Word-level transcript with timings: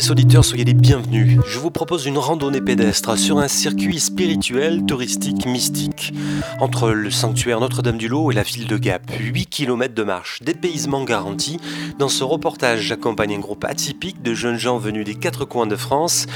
auditrices, 0.00 0.10
auditeurs, 0.10 0.44
soyez 0.44 0.64
les 0.64 0.74
bienvenus. 0.74 1.40
Je 1.46 1.58
vous 1.58 1.70
propose 1.70 2.06
une 2.06 2.16
randonnée 2.16 2.60
pédestre 2.60 3.18
sur 3.18 3.38
un 3.38 3.48
circuit 3.48 4.00
spirituel, 4.00 4.84
touristique, 4.86 5.46
mystique. 5.46 6.14
Entre 6.60 6.90
le 6.90 7.10
sanctuaire 7.10 7.60
Notre-Dame-du-Lot 7.60 8.30
et 8.30 8.34
la 8.34 8.42
ville 8.42 8.66
de 8.66 8.78
Gap, 8.78 9.02
8 9.18 9.46
km 9.46 9.94
de 9.94 10.02
marche, 10.02 10.40
dépaysement 10.42 11.04
garanti. 11.04 11.58
Dans 11.98 12.08
ce 12.08 12.24
reportage, 12.24 12.80
j'accompagne 12.80 13.34
un 13.34 13.40
groupe 13.40 13.64
atypique 13.64 14.22
de 14.22 14.32
jeunes 14.32 14.58
gens 14.58 14.78
venus 14.78 15.04
des 15.04 15.16
quatre 15.16 15.44
coins 15.44 15.66
de 15.66 15.76
France 15.76 16.26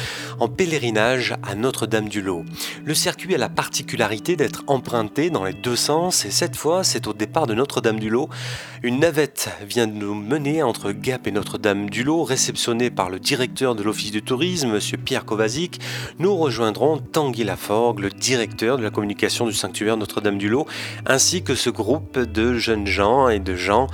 en 0.40 0.48
pèlerinage 0.48 1.34
à 1.42 1.54
Notre-Dame-du-Lot. 1.54 2.44
Le 2.84 2.94
circuit 2.94 3.34
a 3.34 3.38
la 3.38 3.48
particularité 3.48 4.36
d'être 4.36 4.64
emprunté 4.66 5.30
dans 5.30 5.44
les 5.44 5.54
deux 5.54 5.76
sens 5.76 6.24
et 6.24 6.30
cette 6.30 6.56
fois, 6.56 6.84
c'est 6.84 7.06
au 7.06 7.12
départ 7.12 7.46
de 7.46 7.54
Notre-Dame-du-Lot. 7.54 8.28
Une 8.82 9.00
navette 9.00 9.48
vient 9.66 9.86
de 9.86 9.94
nous 9.94 10.14
mener 10.14 10.62
entre 10.62 10.92
Gap 10.92 11.26
et 11.26 11.32
Notre-Dame-du-Lot, 11.32 12.24
réceptionnée 12.24 12.90
par 12.90 13.08
le 13.08 13.18
directeur 13.18 13.53
de 13.54 13.82
l'Office 13.84 14.10
du 14.10 14.20
tourisme, 14.20 14.74
M. 14.74 14.80
Pierre 15.04 15.24
Kovacic, 15.24 15.80
nous 16.18 16.34
rejoindrons 16.36 16.98
Tanguy 16.98 17.44
Laforgue, 17.44 18.00
le 18.00 18.10
directeur 18.10 18.78
de 18.78 18.82
la 18.82 18.90
communication 18.90 19.46
du 19.46 19.52
sanctuaire 19.52 19.96
Notre-Dame-du-Lot, 19.96 20.66
ainsi 21.06 21.44
que 21.44 21.54
ce 21.54 21.70
groupe 21.70 22.18
de 22.18 22.54
jeunes 22.54 22.88
gens 22.88 23.28
et 23.28 23.38
de 23.38 23.54
gens 23.54 23.86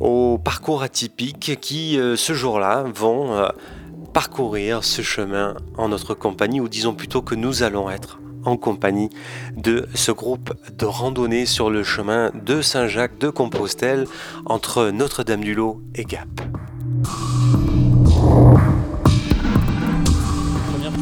au 0.00 0.38
parcours 0.38 0.82
atypique 0.82 1.58
qui, 1.60 1.98
euh, 1.98 2.16
ce 2.16 2.32
jour-là, 2.32 2.84
vont 2.94 3.36
euh, 3.36 3.48
parcourir 4.14 4.84
ce 4.84 5.02
chemin 5.02 5.54
en 5.76 5.88
notre 5.90 6.14
compagnie, 6.14 6.60
ou 6.60 6.68
disons 6.68 6.94
plutôt 6.94 7.20
que 7.20 7.34
nous 7.34 7.62
allons 7.62 7.90
être 7.90 8.18
en 8.46 8.56
compagnie 8.56 9.10
de 9.54 9.86
ce 9.94 10.12
groupe 10.12 10.54
de 10.72 10.86
randonnée 10.86 11.44
sur 11.44 11.68
le 11.68 11.82
chemin 11.82 12.30
de 12.34 12.62
Saint-Jacques 12.62 13.18
de 13.18 13.28
Compostelle 13.28 14.06
entre 14.46 14.90
Notre-Dame-du-Lot 14.90 15.82
et 15.94 16.04
Gap. 16.04 16.28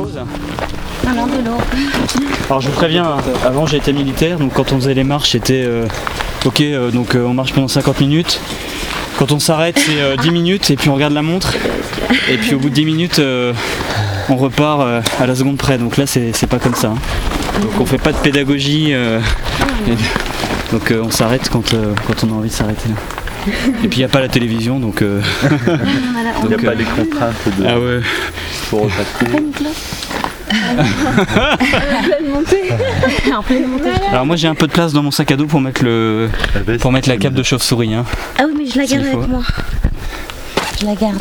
Pause 0.03 0.19
Alors 2.51 2.61
je 2.61 2.69
vous 2.69 2.75
préviens, 2.75 3.17
avant 3.45 3.67
j'ai 3.67 3.77
été 3.77 3.93
militaire, 3.93 4.39
donc 4.39 4.53
quand 4.53 4.73
on 4.73 4.77
faisait 4.77 4.95
les 4.95 5.05
marches, 5.05 5.31
c'était 5.31 5.65
euh, 5.65 5.87
ok, 6.45 6.61
euh, 6.61 6.91
donc 6.91 7.15
euh, 7.15 7.25
on 7.25 7.35
marche 7.35 7.53
pendant 7.53 7.69
50 7.69 8.01
minutes. 8.01 8.41
Quand 9.19 9.31
on 9.31 9.39
s'arrête, 9.39 9.79
c'est 9.79 10.17
10 10.23 10.31
minutes 10.31 10.71
et 10.71 10.77
puis 10.77 10.89
on 10.89 10.95
regarde 10.95 11.13
la 11.13 11.23
montre. 11.23 11.55
Et 12.29 12.39
puis 12.39 12.55
au 12.55 12.59
bout 12.59 12.71
de 12.71 12.75
10 12.75 12.85
minutes, 12.85 13.23
on 14.29 14.37
repart 14.37 15.05
à 15.21 15.27
la 15.27 15.37
seconde 15.37 15.59
près. 15.59 15.79
Donc 15.79 15.97
là, 15.97 16.07
c'est 16.07 16.47
pas 16.49 16.59
comme 16.59 16.75
ça. 16.75 16.89
Hein. 16.89 17.61
Donc 17.61 17.73
on 17.79 17.87
fait 17.87 17.99
pas 17.99 18.13
de 18.13 18.17
pédagogie. 18.17 18.95
donc 20.73 20.93
on 20.93 21.11
s'arrête 21.11 21.49
quand, 21.51 21.73
quand 22.07 22.25
on 22.25 22.33
a 22.33 22.37
envie 22.39 22.49
de 22.49 22.55
s'arrêter. 22.55 22.89
Et 23.85 23.89
puis 23.89 23.99
il 23.99 23.99
n'y 23.99 24.05
a 24.05 24.09
pas 24.09 24.21
la 24.21 24.29
télévision, 24.29 24.79
donc. 24.79 25.03
Il 26.43 26.49
n'y 26.49 26.55
a 26.55 26.59
pas 26.59 26.75
les 26.75 26.85
contraintes 26.85 27.59
de. 27.59 27.67
Ah 27.67 27.79
ouais. 27.79 28.01
Pour 28.69 28.89
Alors 34.11 34.27
moi 34.27 34.37
j'ai 34.37 34.49
un 34.49 34.55
peu 34.55 34.67
de 34.67 34.73
place 34.73 34.93
dans 34.93 35.03
mon 35.03 35.11
sac 35.11 35.31
à 35.31 35.37
dos 35.37 35.47
pour 35.47 35.61
mettre 35.61 35.85
le 35.85 36.29
pour 36.81 36.93
mettre 36.93 37.09
la 37.09 37.17
cape 37.17 37.35
de 37.35 37.43
chauve-souris. 37.43 37.95
Hein. 37.95 38.05
Ah 38.39 38.45
oui 38.47 38.55
mais 38.59 38.67
je 38.67 38.79
la 38.79 38.87
garde 38.87 39.07
avec 39.07 39.29
moi. 39.29 39.43
Je 40.81 40.87
la 40.87 40.95
garde. 40.95 41.19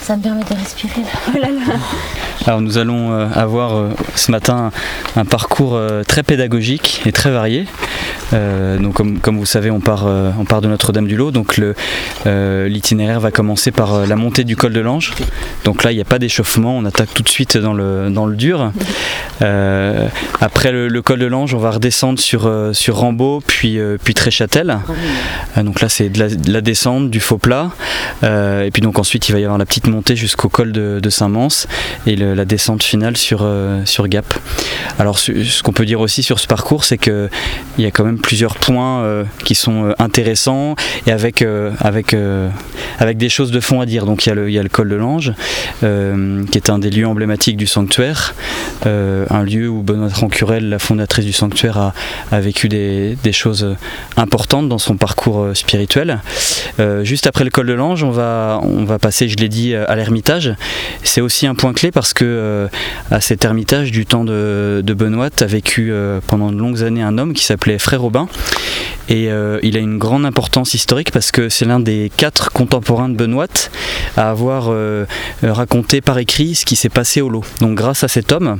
Ça 0.00 0.16
me 0.16 0.22
permet 0.22 0.42
de 0.44 0.54
respirer. 0.54 1.02
Oh. 1.28 2.46
Alors 2.46 2.60
nous 2.60 2.78
allons 2.78 3.12
euh, 3.12 3.26
avoir 3.34 3.76
euh, 3.76 3.90
ce 4.14 4.30
matin 4.30 4.70
un 5.16 5.24
parcours 5.24 5.74
euh, 5.74 6.04
très 6.04 6.22
pédagogique 6.22 7.02
et 7.04 7.10
très 7.10 7.30
varié. 7.30 7.66
donc 8.32 8.94
comme, 9.20 9.38
vous 9.38 9.46
savez, 9.46 9.70
on 9.70 9.80
part, 9.80 10.06
on 10.38 10.44
part 10.44 10.60
de 10.60 10.68
Notre-Dame-du-Lot. 10.68 11.30
Donc 11.30 11.60
l'itinéraire 12.24 13.20
va 13.20 13.30
commencer 13.30 13.70
par 13.70 14.06
la 14.06 14.16
montée 14.16 14.44
du 14.44 14.56
col 14.56 14.72
de 14.72 14.80
l'Ange. 14.80 15.12
Donc 15.64 15.84
là, 15.84 15.92
il 15.92 15.94
n'y 15.94 16.00
a 16.00 16.04
pas 16.04 16.18
d'échauffement, 16.18 16.76
on 16.76 16.84
attaque 16.84 17.14
tout 17.14 17.22
de 17.22 17.28
suite 17.28 17.56
dans 17.56 17.72
le, 17.72 18.10
dans 18.10 18.26
le 18.26 18.34
dur. 18.34 18.72
après 19.40 20.72
le, 20.72 21.02
col 21.02 21.20
de 21.20 21.26
l'Ange, 21.26 21.54
on 21.54 21.58
va 21.58 21.70
redescendre 21.70 22.18
sur, 22.18 22.50
sur 22.72 22.96
Rambaud, 22.96 23.42
puis, 23.46 23.78
puis 24.02 24.14
Tréchâtel. 24.14 24.78
donc 25.56 25.80
là, 25.80 25.88
c'est 25.88 26.08
de, 26.08 26.52
la, 26.52 26.60
descente, 26.60 27.10
du 27.10 27.20
faux 27.20 27.38
plat. 27.38 27.70
Et 28.64 28.70
puis 28.70 28.82
donc 28.82 28.98
ensuite, 28.98 29.28
il 29.28 29.32
va 29.32 29.38
y 29.38 29.44
avoir 29.44 29.58
la 29.58 29.66
petite 29.66 29.86
montée 29.86 30.16
jusqu'au 30.16 30.48
col 30.48 30.72
de, 30.72 31.10
Saint-Mance 31.10 31.66
et 32.06 32.16
la 32.16 32.44
descente 32.44 32.82
finale 32.82 33.16
sur, 33.16 33.40
euh, 33.42 33.80
sur 33.84 34.08
Gap. 34.08 34.34
Alors 34.98 35.18
ce, 35.18 35.62
qu'on 35.62 35.72
peut 35.72 35.84
dire 35.84 36.00
aussi 36.00 36.22
sur 36.22 36.38
ce 36.38 36.46
parcours, 36.46 36.84
c'est 36.84 36.98
qu'il 36.98 37.28
y 37.78 37.86
a 37.86 37.90
quand 37.90 38.04
même 38.04 38.18
plusieurs 38.18 38.56
points 38.56 39.02
euh, 39.02 39.24
qui 39.44 39.54
sont 39.54 39.86
euh, 39.86 39.92
intéressants 39.98 40.74
et 41.06 41.12
avec, 41.12 41.44
avec, 41.80 42.16
avec 42.98 43.18
des 43.18 43.28
choses 43.28 43.50
de 43.50 43.60
fond 43.60 43.80
à 43.80 43.86
dire. 43.86 44.06
Donc 44.06 44.26
il 44.26 44.30
y 44.30 44.32
a 44.32 44.34
le, 44.34 44.48
il 44.48 44.54
y 44.54 44.58
a 44.58 44.62
le 44.62 44.68
col 44.68 44.88
de 44.88 44.96
l'Ange, 44.96 45.32
qui 45.80 46.58
est 46.58 46.70
un 46.70 46.78
des 46.78 46.90
lieux 46.90 47.06
emblématiques 47.06 47.56
du 47.56 47.66
sanctuaire, 47.66 48.34
un 48.84 49.42
lieu 49.42 49.68
où 49.68 49.82
Benoît 49.82 50.08
Rancurel, 50.12 50.68
la 50.68 50.78
fondatrice 50.78 51.24
du 51.24 51.32
sanctuaire, 51.32 51.78
a, 51.78 51.94
a 52.32 52.40
vécu 52.40 52.68
des, 52.68 53.16
des, 53.22 53.32
choses 53.32 53.76
importantes 54.16 54.68
dans 54.68 54.78
son 54.78 54.96
parcours 54.96 55.50
spirituel. 55.54 56.20
juste 57.02 57.26
après 57.26 57.44
le 57.44 57.50
col 57.50 57.66
de 57.66 57.74
l'Ange, 57.74 58.02
on 58.02 58.10
va, 58.10 58.25
on 58.62 58.84
va 58.84 58.98
passer, 58.98 59.28
je 59.28 59.36
l'ai 59.36 59.48
dit, 59.48 59.74
à 59.74 59.94
l'Ermitage. 59.96 60.54
C'est 61.02 61.20
aussi 61.20 61.46
un 61.46 61.54
point 61.54 61.72
clé 61.72 61.90
parce 61.90 62.12
que 62.12 62.24
euh, 62.24 62.68
à 63.10 63.20
cet 63.20 63.44
ermitage 63.44 63.90
du 63.90 64.06
temps 64.06 64.24
de, 64.24 64.82
Benoît 64.86 65.30
a 65.40 65.44
vécu 65.44 65.88
euh, 65.90 66.20
pendant 66.26 66.50
de 66.50 66.58
longues 66.58 66.82
années 66.82 67.02
un 67.02 67.18
homme 67.18 67.32
qui 67.32 67.44
s'appelait 67.44 67.78
Frère 67.78 68.00
Robin 68.00 68.28
et 69.08 69.30
euh, 69.30 69.60
il 69.62 69.76
a 69.76 69.80
une 69.80 69.98
grande 69.98 70.26
importance 70.26 70.74
historique 70.74 71.12
parce 71.12 71.30
que 71.30 71.48
c'est 71.48 71.64
l'un 71.64 71.80
des 71.80 72.10
quatre 72.16 72.50
contemporains 72.50 73.08
de 73.08 73.14
Benoît 73.14 73.46
à 74.16 74.30
avoir 74.30 74.72
raconté 75.42 76.00
par 76.00 76.18
écrit 76.18 76.54
ce 76.54 76.64
qui 76.64 76.76
s'est 76.76 76.88
passé 76.88 77.20
au 77.20 77.28
lot. 77.28 77.44
Donc 77.60 77.76
grâce 77.76 78.02
à 78.04 78.08
cet 78.08 78.32
homme, 78.32 78.58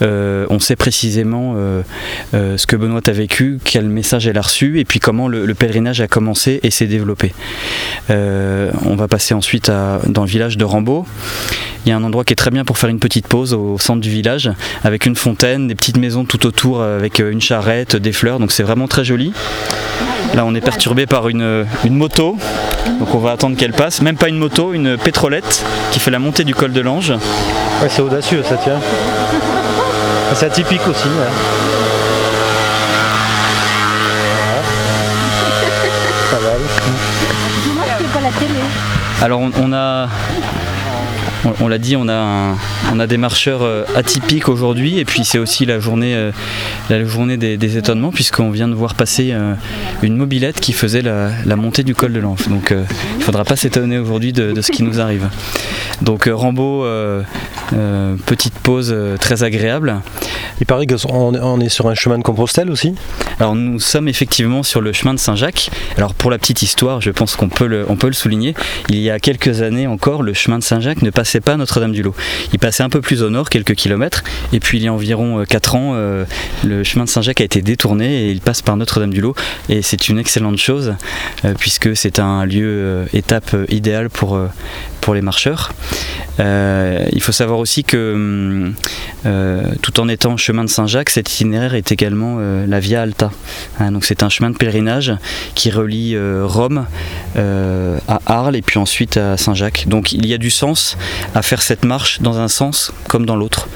on 0.00 0.58
sait 0.58 0.76
précisément 0.76 1.54
ce 2.32 2.66
que 2.66 2.76
Benoît 2.76 3.02
a 3.06 3.12
vécu, 3.12 3.58
quel 3.62 3.88
message 3.88 4.26
elle 4.26 4.38
a 4.38 4.42
reçu 4.42 4.80
et 4.80 4.84
puis 4.84 4.98
comment 4.98 5.28
le, 5.28 5.54
pèlerinage 5.54 6.00
a 6.00 6.08
commencé 6.08 6.60
et 6.62 6.70
s'est 6.70 6.86
développé. 6.86 7.32
on 8.08 8.96
va 8.96 9.03
passer 9.08 9.34
ensuite 9.34 9.70
dans 10.06 10.22
le 10.22 10.28
village 10.28 10.56
de 10.56 10.64
Rambaud. 10.64 11.06
Il 11.84 11.90
y 11.90 11.92
a 11.92 11.96
un 11.96 12.02
endroit 12.02 12.24
qui 12.24 12.32
est 12.32 12.36
très 12.36 12.50
bien 12.50 12.64
pour 12.64 12.78
faire 12.78 12.88
une 12.88 12.98
petite 12.98 13.28
pause 13.28 13.52
au 13.52 13.78
centre 13.78 14.00
du 14.00 14.08
village, 14.08 14.50
avec 14.84 15.04
une 15.04 15.16
fontaine, 15.16 15.68
des 15.68 15.74
petites 15.74 15.98
maisons 15.98 16.24
tout 16.24 16.46
autour, 16.46 16.80
euh, 16.80 16.98
avec 16.98 17.20
euh, 17.20 17.30
une 17.30 17.42
charrette, 17.42 17.94
des 17.94 18.12
fleurs, 18.12 18.38
donc 18.38 18.52
c'est 18.52 18.62
vraiment 18.62 18.88
très 18.88 19.04
joli. 19.04 19.34
Là 20.34 20.46
on 20.46 20.54
est 20.54 20.62
perturbé 20.62 21.06
par 21.06 21.28
une, 21.28 21.66
moto, 21.90 22.38
donc 22.98 23.14
on 23.14 23.18
va 23.18 23.32
attendre 23.32 23.56
qu'elle 23.56 23.72
passe. 23.72 24.00
Même 24.00 24.16
pas 24.16 24.28
une 24.28 24.38
moto, 24.38 24.72
une 24.72 24.96
pétrolette 24.96 25.62
qui 25.92 26.00
fait 26.00 26.10
la 26.10 26.18
montée 26.18 26.44
du 26.44 26.54
col 26.54 26.72
de 26.72 26.80
l'Ange. 26.80 27.10
Ouais, 27.10 27.88
c'est 27.90 28.02
audacieux 28.02 28.42
ça 28.42 28.56
tient. 28.56 28.80
C'est 30.34 30.46
atypique 30.46 30.86
aussi. 30.88 31.02
Ça 31.02 31.73
Alors 39.24 39.40
on 39.40 39.72
a 39.72 40.10
on, 41.60 41.68
l'a 41.68 41.78
dit, 41.78 41.96
on 41.96 42.08
a, 42.08 43.06
des 43.06 43.16
marcheurs 43.16 43.62
euh, 43.62 43.84
atypiques 43.94 44.48
aujourd'hui 44.48 44.98
et 44.98 45.04
puis 45.04 45.24
c'est 45.24 45.38
aussi 45.38 45.66
la 45.66 45.78
journée, 45.78 46.14
euh, 46.14 47.36
des, 47.36 47.78
étonnements 47.78 48.12
puisqu'on 48.12 48.50
vient 48.50 48.68
de 48.68 48.74
voir 48.74 48.94
passer 48.94 49.30
euh, 49.32 49.54
une 50.02 50.16
mobilette 50.16 50.60
qui 50.60 50.72
faisait 50.72 51.02
la, 51.02 51.56
montée 51.56 51.82
du 51.82 51.94
col 51.94 52.12
de 52.12 52.20
l'Anse. 52.20 52.48
Donc 52.48 52.68
il 52.70 53.18
ne 53.18 53.22
faudra 53.22 53.44
pas 53.44 53.56
s'étonner 53.56 53.98
aujourd'hui 53.98 54.32
de, 54.32 54.60
ce 54.60 54.70
qui 54.70 54.82
nous 54.82 55.00
arrive. 55.00 55.28
Donc 56.02 56.28
Rambo, 56.30 56.86
petite 58.26 58.54
pause 58.54 58.94
très 59.20 59.42
agréable. 59.42 60.00
Il 60.60 60.66
paraît 60.66 60.86
qu'on 60.86 61.60
est 61.60 61.68
sur 61.68 61.88
un 61.88 61.94
chemin 61.94 62.18
de 62.18 62.22
Compostelle 62.22 62.70
aussi 62.70 62.94
Alors 63.40 63.54
nous 63.54 63.80
sommes 63.80 64.08
effectivement 64.08 64.62
sur 64.62 64.80
le 64.80 64.92
chemin 64.92 65.14
de 65.14 65.18
Saint-Jacques. 65.18 65.70
Alors 65.96 66.14
pour 66.14 66.30
la 66.30 66.38
petite 66.38 66.62
histoire, 66.62 67.00
je 67.00 67.10
pense 67.10 67.36
qu'on 67.36 67.48
peut, 67.48 67.66
le, 67.66 67.84
peut 67.98 68.06
le 68.06 68.12
souligner, 68.12 68.54
il 68.88 68.98
y 68.98 69.10
a 69.10 69.18
quelques 69.18 69.62
années 69.62 69.86
encore, 69.86 70.22
le 70.22 70.34
chemin 70.34 70.58
de 70.58 70.64
Saint-Jacques 70.64 71.02
ne 71.02 71.10
passait 71.10 71.40
pas 71.40 71.56
Notre-Dame-du-Lot. 71.56 72.14
Il 72.52 72.58
passait 72.58 72.82
un 72.82 72.88
peu 72.88 73.00
plus 73.00 73.22
au 73.22 73.30
nord, 73.30 73.48
quelques 73.48 73.74
kilomètres, 73.74 74.24
et 74.52 74.60
puis 74.60 74.78
il 74.78 74.84
y 74.84 74.88
a 74.88 74.92
environ 74.92 75.44
4 75.48 75.74
euh, 75.74 75.78
ans, 75.78 75.92
euh, 75.94 76.24
le 76.64 76.84
chemin 76.84 77.04
de 77.04 77.10
Saint-Jacques 77.10 77.40
a 77.40 77.44
été 77.44 77.62
détourné 77.62 78.24
et 78.24 78.30
il 78.30 78.40
passe 78.40 78.62
par 78.62 78.76
Notre-Dame-du-Lot. 78.76 79.34
Et 79.68 79.82
c'est 79.82 80.08
une 80.08 80.18
excellente 80.18 80.58
chose, 80.58 80.94
euh, 81.44 81.54
puisque 81.58 81.96
c'est 81.96 82.18
un 82.18 82.44
lieu, 82.44 83.06
étape 83.12 83.56
idéale 83.68 84.10
pour, 84.10 84.38
pour 85.04 85.14
les 85.14 85.22
marcheurs. 85.22 85.72
il 86.38 87.20
faut 87.20 87.32
savoir 87.32 87.58
aussi 87.58 87.84
que 87.84 88.72
tout 89.82 90.00
en 90.00 90.08
étant 90.08 90.36
chemin 90.36 90.64
de 90.64 90.70
Saint-Jacques, 90.70 91.10
cet 91.10 91.30
itinéraire 91.30 91.74
est 91.74 91.92
également 91.92 92.38
la 92.66 92.80
Via 92.80 93.02
Alta. 93.02 93.30
Hein, 93.80 93.92
donc 93.92 94.04
c'est 94.04 94.22
un 94.22 94.28
chemin 94.28 94.50
de 94.50 94.56
pèlerinage 94.56 95.14
qui 95.54 95.70
relie 95.70 96.14
euh, 96.14 96.44
Rome 96.46 96.86
euh, 97.36 97.98
à 98.08 98.20
Arles 98.26 98.56
et 98.56 98.62
puis 98.62 98.78
ensuite 98.78 99.16
à 99.16 99.36
Saint-Jacques. 99.36 99.84
Donc 99.88 100.12
il 100.12 100.26
y 100.26 100.34
a 100.34 100.38
du 100.38 100.50
sens 100.50 100.96
à 101.34 101.42
faire 101.42 101.62
cette 101.62 101.84
marche 101.84 102.20
dans 102.20 102.38
un 102.38 102.48
sens 102.48 102.92
comme 103.08 103.26
dans 103.26 103.36
l'autre. 103.36 103.68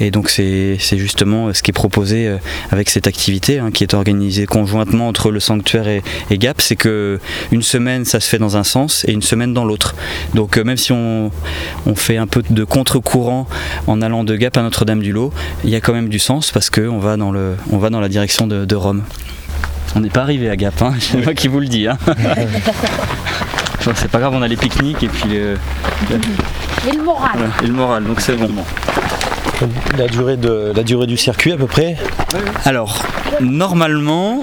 Et 0.00 0.10
donc 0.10 0.30
c'est 0.30 0.78
justement 0.78 1.52
ce 1.52 1.62
qui 1.62 1.70
est 1.70 1.72
proposé 1.72 2.26
euh, 2.26 2.36
avec 2.70 2.90
cette 2.90 3.06
activité 3.06 3.58
hein, 3.58 3.70
qui 3.70 3.84
est 3.84 3.94
organisée 3.94 4.46
conjointement 4.46 5.08
entre 5.08 5.30
le 5.30 5.40
sanctuaire 5.40 5.88
et, 5.88 6.02
Gap, 6.40 6.60
c'est 6.60 6.76
que 6.76 7.18
une 7.52 7.62
semaine 7.62 8.04
ça 8.04 8.18
se 8.18 8.28
fait 8.28 8.38
dans 8.38 8.56
un 8.56 8.64
sens 8.64 9.04
et 9.06 9.12
une 9.12 9.22
semaine 9.22 9.52
dans 9.52 9.64
l'autre. 9.64 9.94
Donc 10.34 10.56
même 10.56 10.69
si 10.76 10.92
on, 10.92 11.30
fait 11.96 12.16
un 12.16 12.26
peu 12.26 12.42
de 12.48 12.64
contre-courant 12.64 13.46
en 13.86 14.00
allant 14.00 14.24
de 14.24 14.36
Gap 14.36 14.56
à 14.56 14.62
Notre-Dame-du-Lot, 14.62 15.32
il 15.64 15.70
y 15.70 15.76
a 15.76 15.80
quand 15.80 15.92
même 15.92 16.08
du 16.08 16.18
sens 16.18 16.50
parce 16.52 16.70
qu'on 16.70 16.98
va, 16.98 17.16
dans 17.16 17.32
le, 17.32 17.56
on 17.70 17.78
va 17.78 17.90
dans 17.90 18.00
la 18.00 18.08
direction 18.08 18.46
de 18.46 18.74
Rome. 18.74 19.02
On 19.96 20.00
n'est 20.00 20.10
pas 20.10 20.22
arrivé 20.22 20.48
à 20.48 20.56
Gap, 20.56 20.80
hein. 20.82 20.94
c'est 21.00 21.22
moi 21.22 21.34
qui 21.34 21.48
vous 21.48 21.60
le 21.60 21.66
dis. 21.66 21.88
Hein. 21.88 21.98
c'est 23.94 24.10
pas 24.10 24.20
grave, 24.20 24.34
on 24.34 24.42
a 24.42 24.48
les 24.48 24.56
pique-niques 24.56 25.02
et 25.02 25.08
puis 25.08 25.28
le, 25.28 25.56
Et 26.88 26.96
le 26.96 27.02
moral. 27.02 27.50
et 27.62 27.66
le 27.66 27.72
moral, 27.72 28.04
donc 28.04 28.20
c'est 28.20 28.36
bon. 28.36 28.48
La 29.98 30.06
durée, 30.06 30.36
de, 30.36 30.72
la 30.74 30.82
durée 30.82 31.06
du 31.06 31.16
circuit 31.16 31.52
à 31.52 31.56
peu 31.56 31.66
près? 31.66 31.96
Alors, 32.64 33.02
normalement, 33.40 34.42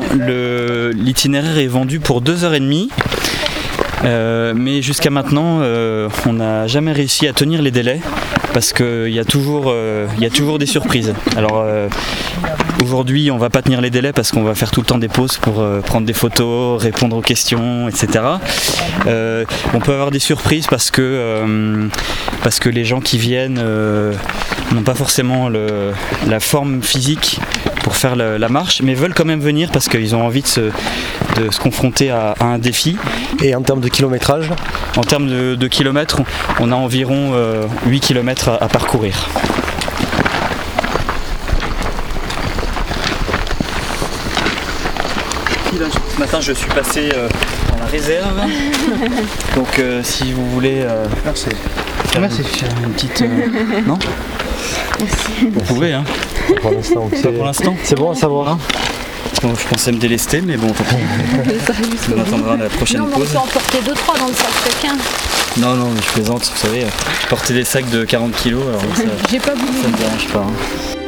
l'itinéraire 0.93 1.57
est 1.57 1.67
vendu 1.67 1.99
pour 1.99 2.21
2h30. 2.21 2.89
Euh, 4.03 4.53
mais 4.55 4.81
jusqu'à 4.81 5.09
maintenant, 5.09 5.59
euh, 5.61 6.09
on 6.25 6.33
n'a 6.33 6.67
jamais 6.67 6.91
réussi 6.91 7.27
à 7.27 7.33
tenir 7.33 7.61
les 7.61 7.71
délais 7.71 7.99
parce 8.53 8.73
qu'il 8.73 9.09
y, 9.09 9.19
a 9.19 9.25
toujours, 9.25 9.65
euh, 9.67 10.07
y 10.19 10.25
a 10.25 10.29
toujours 10.29 10.59
des 10.59 10.65
surprises. 10.65 11.13
Alors 11.35 11.65
aujourd'hui, 12.81 13.29
on 13.31 13.37
va 13.37 13.49
pas 13.49 13.61
tenir 13.61 13.81
les 13.81 13.89
délais 13.89 14.13
parce 14.13 14.31
qu'on 14.31 14.43
va 14.43 14.55
faire 14.55 14.71
tout 14.71 14.81
le 14.81 14.85
temps 14.85 14.97
des 14.97 15.07
pauses 15.07 15.37
pour 15.37 15.63
prendre 15.81 16.05
des 16.05 16.13
photos, 16.13 16.81
répondre 16.81 17.15
aux 17.17 17.21
questions, 17.21 17.87
etc. 17.87 18.23
on 19.05 19.79
peut 19.79 19.93
avoir 19.93 20.11
des 20.11 20.19
surprises 20.19 20.67
parce 20.67 20.91
que, 20.91 21.89
parce 22.43 22.59
que 22.59 22.69
les 22.69 22.85
gens 22.85 22.99
qui 22.99 23.17
viennent 23.17 23.61
n'ont 24.71 24.83
pas 24.83 24.95
forcément 24.95 25.49
la 25.49 26.39
forme 26.39 26.81
physique 26.81 27.39
pour 27.87 27.95
faire 27.95 28.17
la, 28.17 28.49
marche, 28.49 28.81
mais 28.81 28.95
veulent 28.95 29.13
quand 29.13 29.23
même 29.23 29.39
venir 29.39 29.71
parce 29.71 29.87
qu'ils 29.87 30.13
ont 30.13 30.21
envie 30.21 30.41
de 30.41 30.47
se, 30.47 30.71
confronter 31.57 32.09
à, 32.09 32.35
un 32.41 32.57
défi. 32.57 32.97
Et 33.41 33.55
en 33.55 33.61
termes 33.61 33.79
de 33.79 33.87
kilométrage 33.87 34.51
En 34.97 35.05
termes 35.05 35.29
de, 35.55 35.67
kilomètres, 35.69 36.19
on 36.59 36.73
a 36.73 36.75
environ 36.75 37.31
8 37.31 37.33
euh, 37.33 37.99
km 38.01 38.49
à, 38.59 38.67
parcourir. 38.67 39.29
Ce 45.71 46.19
matin, 46.19 46.41
je 46.41 46.51
suis 46.51 46.69
passé 46.71 47.09
euh, 47.15 47.29
dans 47.71 47.77
la 47.79 47.85
réserve. 47.85 48.41
Donc, 49.55 49.79
euh, 49.79 50.01
si 50.03 50.33
vous 50.33 50.49
voulez. 50.49 50.85
Merci. 51.23 51.47
Merci. 52.19 52.41
une 52.83 52.91
petite. 52.91 53.23
non 53.87 53.97
Vous 55.53 55.61
pouvez, 55.61 55.93
hein 55.93 56.03
pour 56.55 56.71
l'instant. 56.71 57.09
pour 57.09 57.45
l'instant. 57.45 57.75
C'est 57.83 57.95
bon 57.95 58.11
à 58.11 58.15
savoir. 58.15 58.49
Hein 58.49 58.59
je 59.43 59.67
pensais 59.67 59.91
me 59.91 59.97
délester, 59.97 60.41
mais 60.41 60.57
bon, 60.57 60.67
on 62.15 62.19
attendra 62.21 62.57
la 62.57 62.69
prochaine 62.69 63.01
non, 63.01 63.07
pause. 63.07 63.29
On 63.29 63.33
peut 63.33 63.37
en 63.37 63.47
porter 63.47 63.77
2-3 63.79 64.19
dans 64.19 64.27
le 64.27 64.33
sac 64.33 64.49
chacun. 64.63 64.95
Non, 65.57 65.75
non, 65.75 65.89
mais 65.91 66.01
je 66.01 66.11
plaisante, 66.11 66.51
vous 66.53 66.67
savez, 66.67 66.85
porter 67.29 67.53
des 67.53 67.63
sacs 67.63 67.89
de 67.89 68.03
40 68.03 68.31
kg, 68.35 68.53
alors 68.53 68.81
ça, 68.95 69.03
J'ai 69.29 69.39
pas 69.39 69.53
voulu. 69.53 69.81
ça 69.81 69.87
me 69.89 69.97
dérange 69.97 70.27
pas. 70.27 70.39
Hein. 70.39 71.06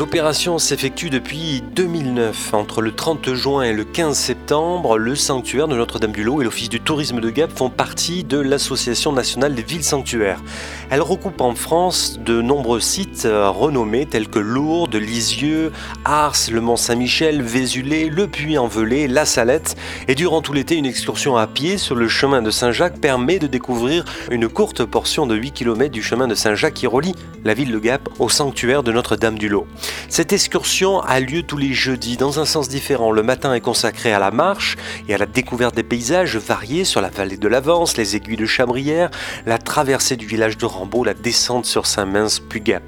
L'opération 0.00 0.58
s'effectue 0.58 1.10
depuis 1.10 1.62
2009. 1.76 2.54
Entre 2.54 2.80
le 2.80 2.92
30 2.92 3.34
juin 3.34 3.64
et 3.64 3.74
le 3.74 3.84
15 3.84 4.16
septembre, 4.16 4.96
le 4.96 5.14
sanctuaire 5.14 5.68
de 5.68 5.76
Notre-Dame-du-Lot 5.76 6.40
et 6.40 6.44
l'Office 6.44 6.70
du 6.70 6.80
tourisme 6.80 7.20
de 7.20 7.28
Gap 7.28 7.52
font 7.54 7.68
partie 7.68 8.24
de 8.24 8.38
l'Association 8.38 9.12
nationale 9.12 9.54
des 9.54 9.62
villes 9.62 9.84
sanctuaires. 9.84 10.40
Elle 10.88 11.02
recoupe 11.02 11.42
en 11.42 11.54
France 11.54 12.18
de 12.18 12.40
nombreux 12.40 12.80
sites 12.80 13.28
renommés 13.30 14.06
tels 14.06 14.28
que 14.28 14.38
Lourdes, 14.38 14.94
Lisieux, 14.94 15.70
Ars, 16.06 16.34
le 16.50 16.62
Mont-Saint-Michel, 16.62 17.42
Vésulé, 17.42 18.08
le 18.08 18.26
Puy-en-Velay, 18.26 19.06
La 19.06 19.26
Salette. 19.26 19.76
Et 20.08 20.14
durant 20.14 20.40
tout 20.40 20.54
l'été, 20.54 20.76
une 20.76 20.86
excursion 20.86 21.36
à 21.36 21.46
pied 21.46 21.76
sur 21.76 21.94
le 21.94 22.08
chemin 22.08 22.40
de 22.40 22.50
Saint-Jacques 22.50 22.98
permet 23.02 23.38
de 23.38 23.48
découvrir 23.48 24.06
une 24.30 24.48
courte 24.48 24.82
portion 24.82 25.26
de 25.26 25.36
8 25.36 25.52
km 25.52 25.92
du 25.92 26.02
chemin 26.02 26.26
de 26.26 26.34
Saint-Jacques 26.34 26.72
qui 26.72 26.86
relie 26.86 27.14
la 27.44 27.52
ville 27.52 27.70
de 27.70 27.78
Gap 27.78 28.08
au 28.18 28.30
sanctuaire 28.30 28.82
de 28.82 28.92
Notre-Dame-du-Lot. 28.92 29.66
Cette 30.08 30.32
excursion 30.32 31.00
a 31.00 31.20
lieu 31.20 31.42
tous 31.42 31.56
les 31.56 31.72
jeudis 31.72 32.16
dans 32.16 32.40
un 32.40 32.44
sens 32.44 32.68
différent. 32.68 33.12
Le 33.12 33.22
matin 33.22 33.54
est 33.54 33.60
consacré 33.60 34.12
à 34.12 34.18
la 34.18 34.30
marche 34.30 34.76
et 35.08 35.14
à 35.14 35.18
la 35.18 35.26
découverte 35.26 35.74
des 35.74 35.82
paysages 35.82 36.36
variés 36.36 36.84
sur 36.84 37.00
la 37.00 37.10
vallée 37.10 37.36
de 37.36 37.48
l'Avance, 37.48 37.96
les 37.96 38.16
aiguilles 38.16 38.36
de 38.36 38.46
Chabrière, 38.46 39.10
la 39.46 39.58
traversée 39.58 40.16
du 40.16 40.26
village 40.26 40.56
de 40.56 40.66
Rambaud, 40.66 41.04
la 41.04 41.14
descente 41.14 41.66
sur 41.66 41.86
Saint-Mince 41.86 42.40
puis 42.40 42.60
Gap. 42.60 42.82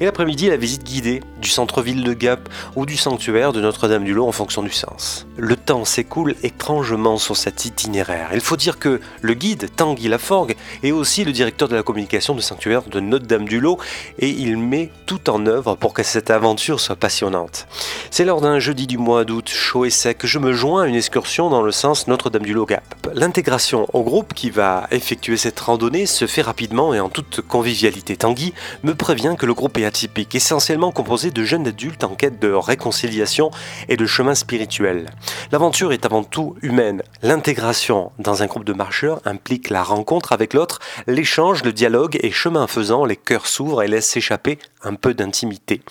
Et 0.00 0.04
l'après-midi, 0.04 0.48
la 0.48 0.56
visite 0.56 0.84
guidée 0.84 1.20
du 1.40 1.48
centre-ville 1.48 2.04
de 2.04 2.12
Gap 2.12 2.48
ou 2.76 2.86
du 2.86 2.96
sanctuaire 2.96 3.52
de 3.52 3.60
Notre-Dame-du-Lot 3.60 4.26
en 4.26 4.32
fonction 4.32 4.62
du 4.62 4.70
sens. 4.70 5.26
Le 5.36 5.56
temps 5.56 5.84
s'écoule 5.84 6.34
étrangement 6.42 7.18
sur 7.18 7.36
cet 7.36 7.64
itinéraire. 7.64 8.30
Il 8.34 8.40
faut 8.40 8.56
dire 8.56 8.78
que 8.78 9.00
le 9.20 9.34
guide, 9.34 9.68
Tanguy 9.74 10.08
Laforgue, 10.08 10.56
est 10.82 10.92
aussi 10.92 11.24
le 11.24 11.32
directeur 11.32 11.68
de 11.68 11.76
la 11.76 11.82
communication 11.82 12.34
du 12.34 12.42
sanctuaire 12.42 12.82
de 12.82 13.00
Notre-Dame-du-Lot 13.00 13.78
et 14.18 14.28
il 14.28 14.56
met 14.56 14.90
tout 15.06 15.30
en 15.30 15.46
œuvre 15.46 15.76
pour 15.76 15.94
que 15.94 16.02
cette 16.02 16.30
aventure 16.30 16.80
soit 16.80 16.96
passionnante. 16.96 17.66
C'est 18.10 18.24
lors 18.24 18.40
d'un 18.40 18.58
jeudi 18.58 18.86
du 18.86 18.98
mois 18.98 19.24
d'août 19.24 19.48
chaud 19.48 19.84
et 19.84 19.90
sec 19.90 20.18
que 20.18 20.26
je 20.26 20.38
me 20.38 20.52
joins 20.52 20.82
à 20.82 20.86
une 20.86 20.94
excursion 20.94 21.50
dans 21.50 21.62
le 21.62 21.72
sens 21.72 22.08
Notre-Dame-du-Lot-Gap. 22.08 23.08
L'intégration 23.14 23.88
au 23.92 24.02
groupe 24.02 24.34
qui 24.34 24.50
va 24.50 24.86
effectuer 24.90 25.36
cette 25.36 25.58
randonnée 25.60 26.06
se 26.06 26.26
fait 26.26 26.42
rapidement 26.42 26.94
et 26.94 27.00
en 27.00 27.08
toute 27.08 27.40
convivialité. 27.40 28.16
Tanguy 28.16 28.52
me 28.82 28.94
prévient 28.94 29.36
que 29.38 29.46
le 29.46 29.54
groupe 29.54 29.61
est 29.70 29.84
atypique, 29.84 30.34
essentiellement 30.34 30.92
composé 30.92 31.30
de 31.30 31.44
jeunes 31.44 31.66
adultes 31.66 32.04
en 32.04 32.14
quête 32.14 32.40
de 32.40 32.52
réconciliation 32.52 33.50
et 33.88 33.96
de 33.96 34.06
chemin 34.06 34.34
spirituel. 34.34 35.10
L'aventure 35.52 35.92
est 35.92 36.04
avant 36.04 36.24
tout 36.24 36.56
humaine. 36.62 37.02
L'intégration 37.22 38.12
dans 38.18 38.42
un 38.42 38.46
groupe 38.46 38.64
de 38.64 38.72
marcheurs 38.72 39.20
implique 39.24 39.70
la 39.70 39.82
rencontre 39.82 40.32
avec 40.32 40.54
l'autre, 40.54 40.80
l'échange, 41.06 41.62
le 41.64 41.72
dialogue 41.72 42.18
et 42.22 42.30
chemin 42.30 42.66
faisant, 42.66 43.04
les 43.04 43.16
cœurs 43.16 43.46
s'ouvrent 43.46 43.82
et 43.82 43.88
laissent 43.88 44.08
s'échapper 44.08 44.58
un 44.82 44.94
peu 44.94 45.14
d'intimité. 45.14 45.82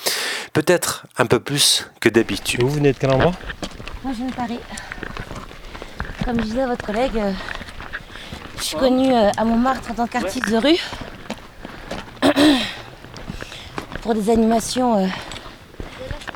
Peut-être 0.54 1.06
un 1.18 1.26
peu 1.26 1.40
plus 1.40 1.90
que 2.00 2.10
d'habitude. 2.10 2.62
Vous 2.62 2.70
venez 2.70 2.94
de 2.94 2.98
quel 2.98 3.12
endroit? 3.12 3.34
Moi 4.04 4.14
je 4.14 4.18
viens 4.18 4.28
de 4.28 4.34
Paris. 4.34 4.60
Comme 6.26 6.40
je 6.40 6.46
disais 6.46 6.62
à 6.62 6.68
votre 6.68 6.86
collègue, 6.86 7.18
euh, 7.18 7.32
je 8.58 8.64
suis 8.64 8.78
connue 8.78 9.14
euh, 9.14 9.32
à 9.38 9.46
Montmartre 9.46 9.92
en 9.92 9.96
tant 9.96 10.08
qu'artiste 10.08 10.50
de 10.50 10.58
rue 10.58 10.80
pour 14.02 14.14
des 14.14 14.30
animations 14.30 14.98
euh, 14.98 15.08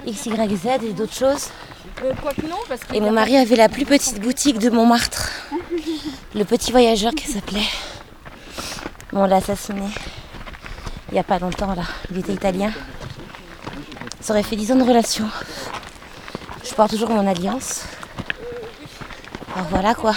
X, 0.06 0.26
Y, 0.28 0.56
Z 0.56 0.84
et 0.84 0.94
d'autres 0.94 1.14
choses. 1.14 1.50
et 2.94 3.02
mon 3.02 3.12
mari 3.12 3.38
avait 3.38 3.56
la 3.56 3.70
plus 3.70 3.86
petite 3.86 4.22
boutique 4.22 4.60
de 4.60 4.70
Montmartre, 4.70 5.32
le 6.34 6.44
petit 6.44 6.72
voyageur 6.72 7.14
qui 7.14 7.28
s'appelait. 7.28 7.70
on 9.14 9.26
l'a 9.26 9.38
assassiné 9.38 9.84
il 11.10 11.14
n'y 11.14 11.20
a 11.20 11.24
pas 11.24 11.40
longtemps 11.40 11.74
là. 11.74 11.84
Il 12.12 12.18
était 12.18 12.34
italien. 12.34 12.72
Ça 14.20 14.34
aurait 14.34 14.44
fait 14.44 14.56
10 14.56 14.72
ans 14.72 14.76
de 14.76 14.84
relation. 14.84 15.26
Je 16.64 16.74
porte 16.74 16.92
toujours 16.92 17.10
mon 17.10 17.26
alliance. 17.28 17.86
Alors 19.56 19.68
voilà 19.70 19.94
quoi. 19.94 20.14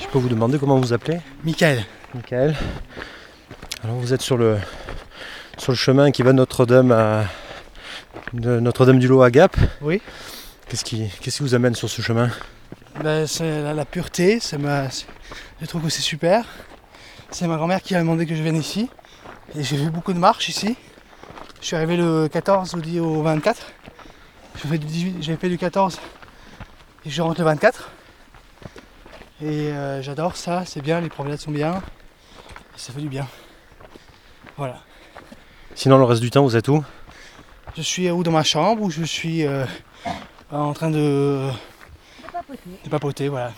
Je 0.00 0.06
peux 0.06 0.18
vous 0.18 0.28
demander 0.28 0.58
comment 0.58 0.76
vous 0.76 0.82
vous 0.82 0.92
appelez? 0.92 1.20
Michael. 1.44 1.84
Michael. 2.14 2.56
Alors 3.84 3.96
vous 3.96 4.12
êtes 4.12 4.22
sur 4.22 4.36
le 4.36 4.58
sur 5.58 5.72
le 5.72 5.76
chemin 5.76 6.10
qui 6.10 6.22
va 6.22 6.32
de 6.32 6.36
Notre-Dame 6.36 6.92
à 6.92 7.24
de 8.32 8.60
Notre-Dame 8.60 8.98
du 8.98 9.08
Lot 9.08 9.22
à 9.22 9.30
Gap. 9.30 9.56
Oui. 9.80 10.00
Qu'est-ce 10.68 10.84
qui, 10.84 11.08
qu'est-ce 11.20 11.38
qui 11.38 11.42
vous 11.42 11.54
amène 11.54 11.74
sur 11.74 11.88
ce 11.88 12.02
chemin? 12.02 12.30
Ben, 13.02 13.26
C'est 13.26 13.74
la, 13.74 13.84
pureté, 13.84 14.38
c'est 14.40 14.58
ma, 14.58 14.88
je 15.60 15.66
trouve 15.66 15.82
que 15.82 15.88
c'est 15.88 16.02
super. 16.02 16.44
C'est 17.30 17.46
ma 17.46 17.56
grand-mère 17.56 17.82
qui 17.82 17.94
a 17.94 18.00
demandé 18.00 18.26
que 18.26 18.34
je 18.34 18.42
vienne 18.42 18.56
ici. 18.56 18.90
Et 19.56 19.62
j'ai 19.62 19.76
vu 19.76 19.90
beaucoup 19.90 20.12
de 20.12 20.18
marches 20.18 20.48
ici. 20.48 20.76
Je 21.60 21.66
suis 21.66 21.76
arrivé 21.76 21.96
le 21.96 22.28
14 22.28 22.74
au, 22.74 23.00
au 23.00 23.22
24. 23.22 23.66
J'ai 24.62 24.68
fait, 24.68 24.78
du 24.78 24.86
18, 24.86 25.16
j'ai 25.20 25.36
fait 25.36 25.48
du 25.48 25.58
14 25.58 25.98
et 27.06 27.10
je 27.10 27.22
rentre 27.22 27.40
le 27.40 27.44
24. 27.44 27.90
Et 29.40 29.46
euh, 29.46 30.02
j'adore 30.02 30.36
ça, 30.36 30.64
c'est 30.66 30.82
bien, 30.82 31.00
les 31.00 31.08
promenades 31.08 31.38
sont 31.38 31.52
bien. 31.52 31.80
ça 32.76 32.92
fait 32.92 33.00
du 33.00 33.08
bien. 33.08 33.26
Voilà. 34.56 34.80
Sinon, 35.78 35.98
le 35.98 36.02
reste 36.02 36.22
du 36.22 36.28
temps, 36.28 36.42
vous 36.42 36.56
êtes 36.56 36.66
où? 36.66 36.84
Je 37.76 37.82
suis 37.82 38.10
ou 38.10 38.24
dans 38.24 38.32
ma 38.32 38.42
chambre 38.42 38.82
ou 38.82 38.90
je 38.90 39.04
suis 39.04 39.46
euh, 39.46 39.64
en 40.50 40.72
train 40.72 40.90
de... 40.90 41.48
de 42.26 42.32
papoter. 42.32 42.70
De 42.82 42.90
papoter, 42.90 43.28
voilà. 43.28 43.52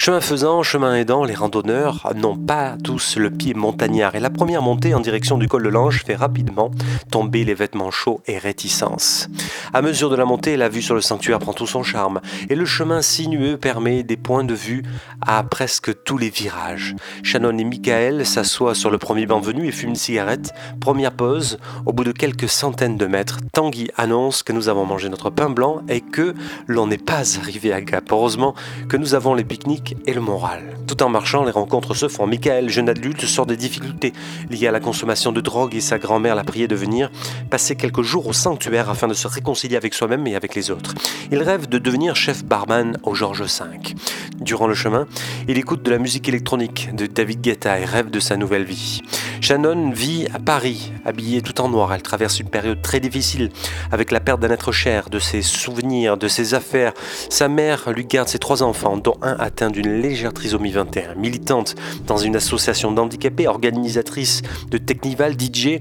Chemin 0.00 0.22
faisant, 0.22 0.62
chemin 0.62 0.96
aidant, 0.96 1.24
les 1.24 1.34
randonneurs 1.34 2.10
n'ont 2.16 2.34
pas 2.34 2.78
tous 2.82 3.18
le 3.18 3.28
pied 3.28 3.52
montagnard 3.52 4.14
et 4.14 4.20
la 4.20 4.30
première 4.30 4.62
montée 4.62 4.94
en 4.94 5.00
direction 5.00 5.36
du 5.36 5.46
col 5.46 5.62
de 5.62 5.68
l'Ange 5.68 6.04
fait 6.06 6.14
rapidement 6.14 6.70
tomber 7.10 7.44
les 7.44 7.52
vêtements 7.52 7.90
chauds 7.90 8.22
et 8.26 8.38
réticences. 8.38 9.28
À 9.74 9.82
mesure 9.82 10.08
de 10.08 10.16
la 10.16 10.24
montée, 10.24 10.56
la 10.56 10.70
vue 10.70 10.80
sur 10.80 10.94
le 10.94 11.02
sanctuaire 11.02 11.38
prend 11.38 11.52
tout 11.52 11.66
son 11.66 11.82
charme 11.82 12.22
et 12.48 12.54
le 12.54 12.64
chemin 12.64 13.02
sinueux 13.02 13.58
permet 13.58 14.02
des 14.02 14.16
points 14.16 14.42
de 14.42 14.54
vue 14.54 14.84
à 15.20 15.42
presque 15.42 16.02
tous 16.02 16.16
les 16.16 16.30
virages. 16.30 16.96
Shannon 17.22 17.58
et 17.58 17.64
Michael 17.64 18.24
s'assoient 18.24 18.74
sur 18.74 18.90
le 18.90 18.96
premier 18.96 19.26
banc 19.26 19.40
venu 19.40 19.68
et 19.68 19.70
fument 19.70 19.90
une 19.90 19.96
cigarette. 19.96 20.54
Première 20.80 21.12
pause, 21.12 21.58
au 21.84 21.92
bout 21.92 22.04
de 22.04 22.12
quelques 22.12 22.48
centaines 22.48 22.96
de 22.96 23.04
mètres, 23.06 23.40
Tanguy 23.52 23.90
annonce 23.98 24.42
que 24.42 24.54
nous 24.54 24.70
avons 24.70 24.86
mangé 24.86 25.10
notre 25.10 25.28
pain 25.28 25.50
blanc 25.50 25.82
et 25.90 26.00
que 26.00 26.32
l'on 26.68 26.86
n'est 26.86 26.96
pas 26.96 27.36
arrivé 27.38 27.74
à 27.74 27.82
Gap. 27.82 28.10
Heureusement 28.10 28.54
que 28.88 28.96
nous 28.96 29.14
avons 29.14 29.34
les 29.34 29.44
pique-niques 29.44 29.89
et 30.06 30.12
le 30.12 30.20
moral. 30.20 30.62
Tout 30.86 31.02
en 31.02 31.08
marchant, 31.08 31.44
les 31.44 31.50
rencontres 31.50 31.94
se 31.94 32.08
font. 32.08 32.26
Michael, 32.26 32.68
jeune 32.68 32.88
adulte, 32.88 33.24
sort 33.26 33.46
des 33.46 33.56
difficultés 33.56 34.12
liées 34.50 34.66
à 34.66 34.72
la 34.72 34.80
consommation 34.80 35.32
de 35.32 35.40
drogue 35.40 35.74
et 35.74 35.80
sa 35.80 35.98
grand-mère 35.98 36.34
l'a 36.34 36.44
prié 36.44 36.68
de 36.68 36.74
venir 36.74 37.10
passer 37.50 37.76
quelques 37.76 38.02
jours 38.02 38.26
au 38.26 38.32
sanctuaire 38.32 38.90
afin 38.90 39.08
de 39.08 39.14
se 39.14 39.28
réconcilier 39.28 39.76
avec 39.76 39.94
soi-même 39.94 40.26
et 40.26 40.34
avec 40.34 40.54
les 40.54 40.70
autres. 40.70 40.94
Il 41.30 41.42
rêve 41.42 41.68
de 41.68 41.78
devenir 41.78 42.16
chef 42.16 42.44
barman 42.44 42.98
au 43.02 43.14
Georges 43.14 43.42
V. 43.42 43.94
Durant 44.40 44.66
le 44.66 44.74
chemin, 44.74 45.06
il 45.48 45.58
écoute 45.58 45.82
de 45.82 45.90
la 45.90 45.98
musique 45.98 46.28
électronique 46.28 46.94
de 46.94 47.06
David 47.06 47.40
Guetta 47.40 47.78
et 47.78 47.84
rêve 47.84 48.10
de 48.10 48.20
sa 48.20 48.36
nouvelle 48.36 48.64
vie. 48.64 49.02
Shannon 49.40 49.90
vit 49.90 50.26
à 50.34 50.38
Paris, 50.38 50.92
habillée 51.04 51.40
tout 51.40 51.60
en 51.60 51.68
noir. 51.68 51.92
Elle 51.94 52.02
traverse 52.02 52.40
une 52.40 52.48
période 52.48 52.82
très 52.82 53.00
difficile 53.00 53.50
avec 53.90 54.10
la 54.10 54.20
perte 54.20 54.40
d'un 54.40 54.50
être 54.50 54.70
cher, 54.70 55.08
de 55.08 55.18
ses 55.18 55.42
souvenirs, 55.42 56.18
de 56.18 56.28
ses 56.28 56.54
affaires. 56.54 56.92
Sa 57.30 57.48
mère 57.48 57.90
lui 57.90 58.04
garde 58.04 58.28
ses 58.28 58.38
trois 58.38 58.62
enfants, 58.62 58.96
dont 58.98 59.16
un 59.22 59.36
atteint 59.38 59.70
d'une 59.70 60.00
légère 60.00 60.34
trisomie 60.34 60.72
21. 60.72 61.14
Militante 61.14 61.74
dans 62.06 62.18
une 62.18 62.36
association 62.36 62.92
d'handicapés, 62.92 63.48
organisatrice 63.48 64.42
de 64.70 64.78
Technival, 64.78 65.34
DJ, 65.40 65.80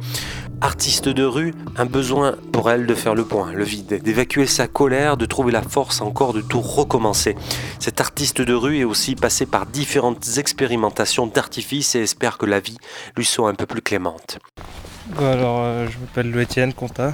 artiste 0.61 1.09
de 1.09 1.23
rue, 1.23 1.53
un 1.77 1.85
besoin 1.85 2.35
pour 2.51 2.69
elle 2.69 2.85
de 2.85 2.93
faire 2.93 3.15
le 3.15 3.23
point, 3.23 3.51
le 3.53 3.63
vide, 3.63 4.01
d'évacuer 4.03 4.45
sa 4.45 4.67
colère, 4.67 5.17
de 5.17 5.25
trouver 5.25 5.51
la 5.51 5.61
force 5.61 6.01
encore 6.01 6.33
de 6.33 6.41
tout 6.41 6.61
recommencer. 6.61 7.35
Cet 7.79 8.01
artiste 8.01 8.41
de 8.41 8.53
rue 8.53 8.79
est 8.79 8.83
aussi 8.83 9.15
passé 9.15 9.45
par 9.45 9.65
différentes 9.65 10.37
expérimentations 10.37 11.27
d'artifice 11.27 11.95
et 11.95 12.01
espère 12.01 12.37
que 12.37 12.45
la 12.45 12.59
vie 12.59 12.77
lui 13.15 13.25
soit 13.25 13.49
un 13.49 13.55
peu 13.55 13.65
plus 13.65 13.81
clémente. 13.81 14.39
alors, 15.17 15.59
euh, 15.61 15.87
je 15.89 15.97
m'appelle 15.97 16.31
Louis 16.31 16.43
Etienne 16.43 16.73
Conta, 16.73 17.13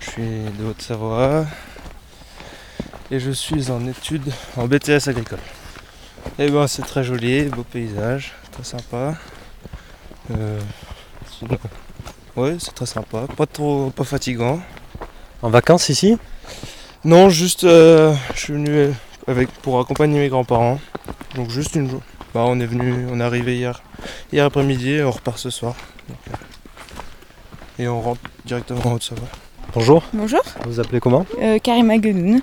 je 0.00 0.10
suis 0.10 0.40
de 0.58 0.64
Haute-Savoie 0.64 1.46
et 3.10 3.20
je 3.20 3.30
suis 3.30 3.70
en 3.70 3.86
études 3.86 4.32
en 4.56 4.66
BTS 4.66 5.08
agricole. 5.08 5.38
Et 6.38 6.46
eh 6.46 6.50
ben 6.50 6.66
c'est 6.66 6.82
très 6.82 7.04
joli, 7.04 7.44
beau 7.44 7.62
paysage, 7.62 8.34
très 8.52 8.64
sympa. 8.64 9.14
Euh, 10.30 10.60
Ouais, 12.38 12.54
c'est 12.60 12.72
très 12.72 12.86
sympa, 12.86 13.26
pas 13.36 13.46
trop 13.46 13.90
pas 13.90 14.04
fatigant. 14.04 14.60
En 15.42 15.50
vacances 15.50 15.88
ici? 15.88 16.18
Non, 17.04 17.30
juste 17.30 17.64
euh, 17.64 18.14
je 18.32 18.38
suis 18.38 18.52
venu 18.52 18.92
avec 19.26 19.48
pour 19.60 19.80
accompagner 19.80 20.20
mes 20.20 20.28
grands-parents. 20.28 20.78
Donc 21.34 21.50
juste 21.50 21.74
une 21.74 21.90
jour. 21.90 22.00
Bah, 22.32 22.44
on 22.46 22.60
est 22.60 22.66
venu, 22.66 23.08
on 23.10 23.18
est 23.18 23.24
arrivé 23.24 23.56
hier, 23.56 23.82
hier 24.32 24.44
après-midi 24.44 24.90
et 24.90 25.02
on 25.02 25.10
repart 25.10 25.36
ce 25.36 25.50
soir. 25.50 25.74
Euh, 26.10 26.12
et 27.80 27.88
on 27.88 28.00
rentre 28.00 28.20
directement 28.44 28.86
en 28.86 28.92
Haute-Savoie. 28.92 29.26
Bonjour. 29.74 30.04
Bonjour. 30.12 30.42
Vous 30.62 30.74
vous 30.74 30.78
appelez 30.78 31.00
comment? 31.00 31.26
Euh, 31.42 31.58
Karima 31.58 31.98
Guenoun. 31.98 32.40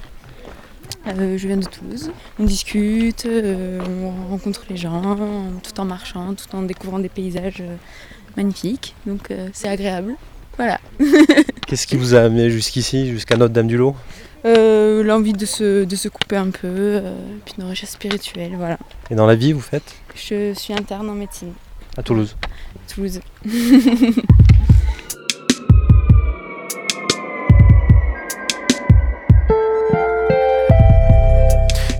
je 1.05 1.47
viens 1.47 1.55
de 1.55 1.67
Toulouse. 1.67 2.11
On 2.37 2.43
discute, 2.43 3.25
on 3.25 4.29
rencontre 4.29 4.65
les 4.69 4.75
gens 4.75 5.15
tout 5.63 5.79
en 5.79 5.85
marchant, 5.85 6.33
tout 6.33 6.53
en 6.53 6.63
découvrant 6.63 6.99
des 6.99 7.07
paysages 7.07 7.63
magnifique, 8.37 8.95
donc 9.05 9.31
euh, 9.31 9.49
c'est 9.53 9.67
agréable. 9.67 10.15
Voilà. 10.57 10.79
Qu'est-ce 11.67 11.87
qui 11.87 11.97
vous 11.97 12.15
a 12.15 12.19
amené 12.21 12.49
jusqu'ici, 12.49 13.09
jusqu'à 13.09 13.35
Notre-Dame-du-Lot? 13.37 13.95
Euh, 14.45 15.03
L'envie 15.03 15.33
de 15.33 15.45
se, 15.45 15.83
de 15.83 15.95
se 15.95 16.07
couper 16.07 16.37
un 16.37 16.51
peu, 16.51 16.67
euh, 16.67 17.15
puis 17.45 17.55
une 17.57 17.65
recherche 17.67 17.93
spirituelle, 17.93 18.53
voilà. 18.55 18.77
Et 19.09 19.15
dans 19.15 19.25
la 19.25 19.35
vie, 19.35 19.53
vous 19.53 19.61
faites? 19.61 19.95
Je 20.15 20.53
suis 20.53 20.73
interne 20.73 21.09
en 21.09 21.15
médecine. 21.15 21.53
À 21.97 22.03
Toulouse 22.03 22.35
Toulouse. 22.93 23.19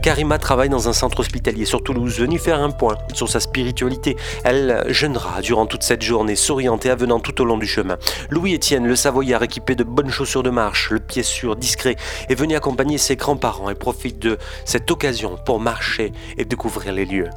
Karima 0.06 0.38
travaille 0.38 0.70
dans 0.70 0.88
un 0.88 0.94
centre 0.94 1.22
hospitalier 1.22 1.66
sur 1.66 1.82
Toulouse, 1.82 2.20
venue 2.20 2.38
faire 2.38 2.62
un 2.62 2.70
point 2.70 2.96
sur 3.16 3.28
sa 3.28 3.40
spiritualité. 3.40 4.16
Elle 4.44 4.86
jeûnera 4.90 5.42
durant 5.42 5.66
toute 5.66 5.82
cette 5.82 6.04
journée, 6.04 6.36
souriante 6.36 6.86
et 6.86 6.92
avenant 6.92 7.20
tout 7.20 7.42
au 7.42 7.44
long 7.44 7.58
du 7.58 7.66
chemin. 7.66 7.98
Louis-Étienne, 8.30 8.86
le 8.86 8.96
Savoyard, 8.96 9.42
équipé 9.42 9.74
de 9.74 9.84
bonnes 9.84 10.12
chaussures 10.12 10.44
de 10.44 10.52
marche, 10.52 10.92
le 10.92 11.00
pied 11.00 11.24
sûr, 11.24 11.56
discret, 11.56 11.96
est 12.30 12.36
venu 12.36 12.56
accompagner 12.56 13.00
ses 13.00 13.16
grands-parents 13.16 13.72
et 13.72 13.74
profite 13.74 14.20
de 14.20 14.38
cette 14.64 14.92
occasion 14.92 15.40
pour 15.44 15.60
marcher 15.60 16.12
et 16.38 16.46
découvrir 16.46 16.94
les 16.94 17.06
lieux. 17.06 17.32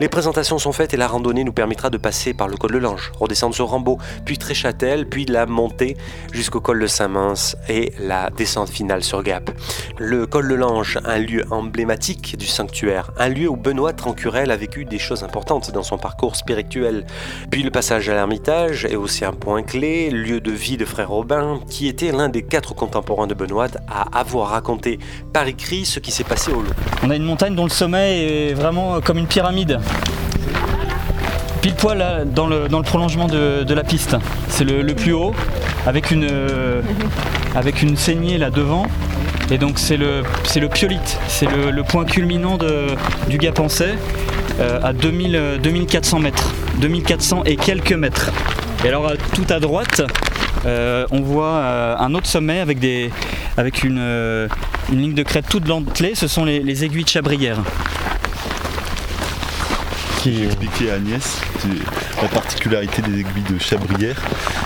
Les 0.00 0.08
présentations 0.08 0.58
sont 0.58 0.72
faites 0.72 0.94
et 0.94 0.96
la 0.96 1.08
randonnée 1.08 1.44
nous 1.44 1.52
permettra 1.52 1.90
de 1.90 1.98
passer 1.98 2.32
par 2.32 2.48
le 2.48 2.56
col 2.56 2.72
de 2.72 2.78
l'Ange, 2.78 3.12
redescendre 3.20 3.54
sur 3.54 3.66
Rambaud, 3.66 3.98
puis 4.24 4.38
Tréchâtel, 4.38 5.06
puis 5.10 5.26
la 5.26 5.44
montée 5.44 5.94
jusqu'au 6.32 6.62
col 6.62 6.80
de 6.80 6.86
Saint-Mince 6.86 7.54
et 7.68 7.92
la 7.98 8.30
descente 8.30 8.70
finale 8.70 9.04
sur 9.04 9.22
Gap. 9.22 9.50
Le 9.98 10.26
col 10.26 10.48
de 10.48 10.54
l'Ange, 10.54 10.98
un 11.04 11.18
lieu 11.18 11.44
emblématique 11.50 12.13
du 12.14 12.46
sanctuaire, 12.46 13.10
un 13.18 13.28
lieu 13.28 13.48
où 13.48 13.56
Benoît 13.56 13.92
Trancurel 13.92 14.50
a 14.50 14.56
vécu 14.56 14.84
des 14.84 14.98
choses 14.98 15.22
importantes 15.22 15.70
dans 15.70 15.82
son 15.82 15.98
parcours 15.98 16.36
spirituel. 16.36 17.06
Puis 17.50 17.62
le 17.62 17.70
passage 17.70 18.08
à 18.08 18.14
l'Ermitage 18.14 18.84
est 18.84 18.96
aussi 18.96 19.24
un 19.24 19.32
point 19.32 19.62
clé, 19.62 20.10
lieu 20.10 20.40
de 20.40 20.50
vie 20.50 20.76
de 20.76 20.84
frère 20.84 21.10
Robin, 21.10 21.60
qui 21.68 21.88
était 21.88 22.12
l'un 22.12 22.28
des 22.28 22.42
quatre 22.42 22.74
contemporains 22.74 23.26
de 23.26 23.34
Benoît 23.34 23.68
à 23.88 24.18
avoir 24.18 24.50
raconté 24.50 24.98
par 25.32 25.46
écrit 25.46 25.84
ce 25.84 26.00
qui 26.00 26.10
s'est 26.10 26.24
passé 26.24 26.50
au 26.52 26.62
lot. 26.62 26.72
On 27.02 27.10
a 27.10 27.16
une 27.16 27.24
montagne 27.24 27.54
dont 27.54 27.64
le 27.64 27.70
sommet 27.70 28.50
est 28.50 28.54
vraiment 28.54 29.00
comme 29.00 29.18
une 29.18 29.26
pyramide 29.26 29.80
pile 31.64 31.74
poil 31.76 32.26
dans, 32.26 32.46
le, 32.46 32.68
dans 32.68 32.76
le 32.76 32.84
prolongement 32.84 33.26
de, 33.26 33.72
la 33.72 33.84
piste. 33.84 34.18
C'est 34.50 34.64
le, 34.64 34.94
plus 34.94 35.14
haut, 35.14 35.32
avec 35.86 36.10
une, 36.10 36.28
euh, 36.30 36.82
avec 37.54 37.80
une 37.80 37.96
saignée 37.96 38.36
là 38.36 38.50
devant. 38.50 38.86
Et 39.50 39.58
donc 39.58 39.78
c'est 39.78 39.96
le, 39.96 40.22
c'est 40.44 40.60
le 40.60 40.68
piolite, 40.68 41.18
c'est 41.28 41.46
le, 41.46 41.82
point 41.82 42.04
culminant 42.06 42.56
de, 42.56 42.86
du 43.28 43.36
Gapençais 43.36 43.94
euh, 44.58 44.80
à 44.82 44.92
2000, 44.94 45.60
2400 45.62 46.18
mètres, 46.18 46.54
2400 46.80 47.42
et 47.44 47.56
quelques 47.56 47.92
mètres. 47.92 48.30
Et 48.84 48.88
alors 48.88 49.12
tout 49.34 49.44
à 49.50 49.60
droite, 49.60 50.02
euh, 50.64 51.06
on 51.10 51.20
voit 51.20 51.56
euh, 51.56 51.96
un 51.98 52.14
autre 52.14 52.26
sommet 52.26 52.60
avec, 52.60 52.78
des, 52.78 53.10
avec 53.58 53.84
une, 53.84 53.98
une 54.90 54.98
ligne 54.98 55.14
de 55.14 55.22
crête 55.22 55.46
toute 55.48 55.64
dentelée, 55.64 56.14
ce 56.14 56.26
sont 56.26 56.46
les, 56.46 56.60
les 56.60 56.84
aiguilles 56.84 57.04
de 57.04 57.08
Chabrière. 57.08 57.58
Qui 60.22 60.44
expliquait 60.44 60.90
à 60.90 60.94
Agnès 60.94 61.42
la 62.22 62.28
particularité 62.28 63.02
des 63.02 63.20
aiguilles 63.20 63.44
de 63.50 63.58
Chabrière, 63.58 64.16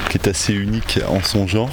qui 0.09 0.19
est 0.19 0.29
assez 0.29 0.53
unique 0.53 1.01
en 1.09 1.21
son 1.21 1.49
genre 1.49 1.71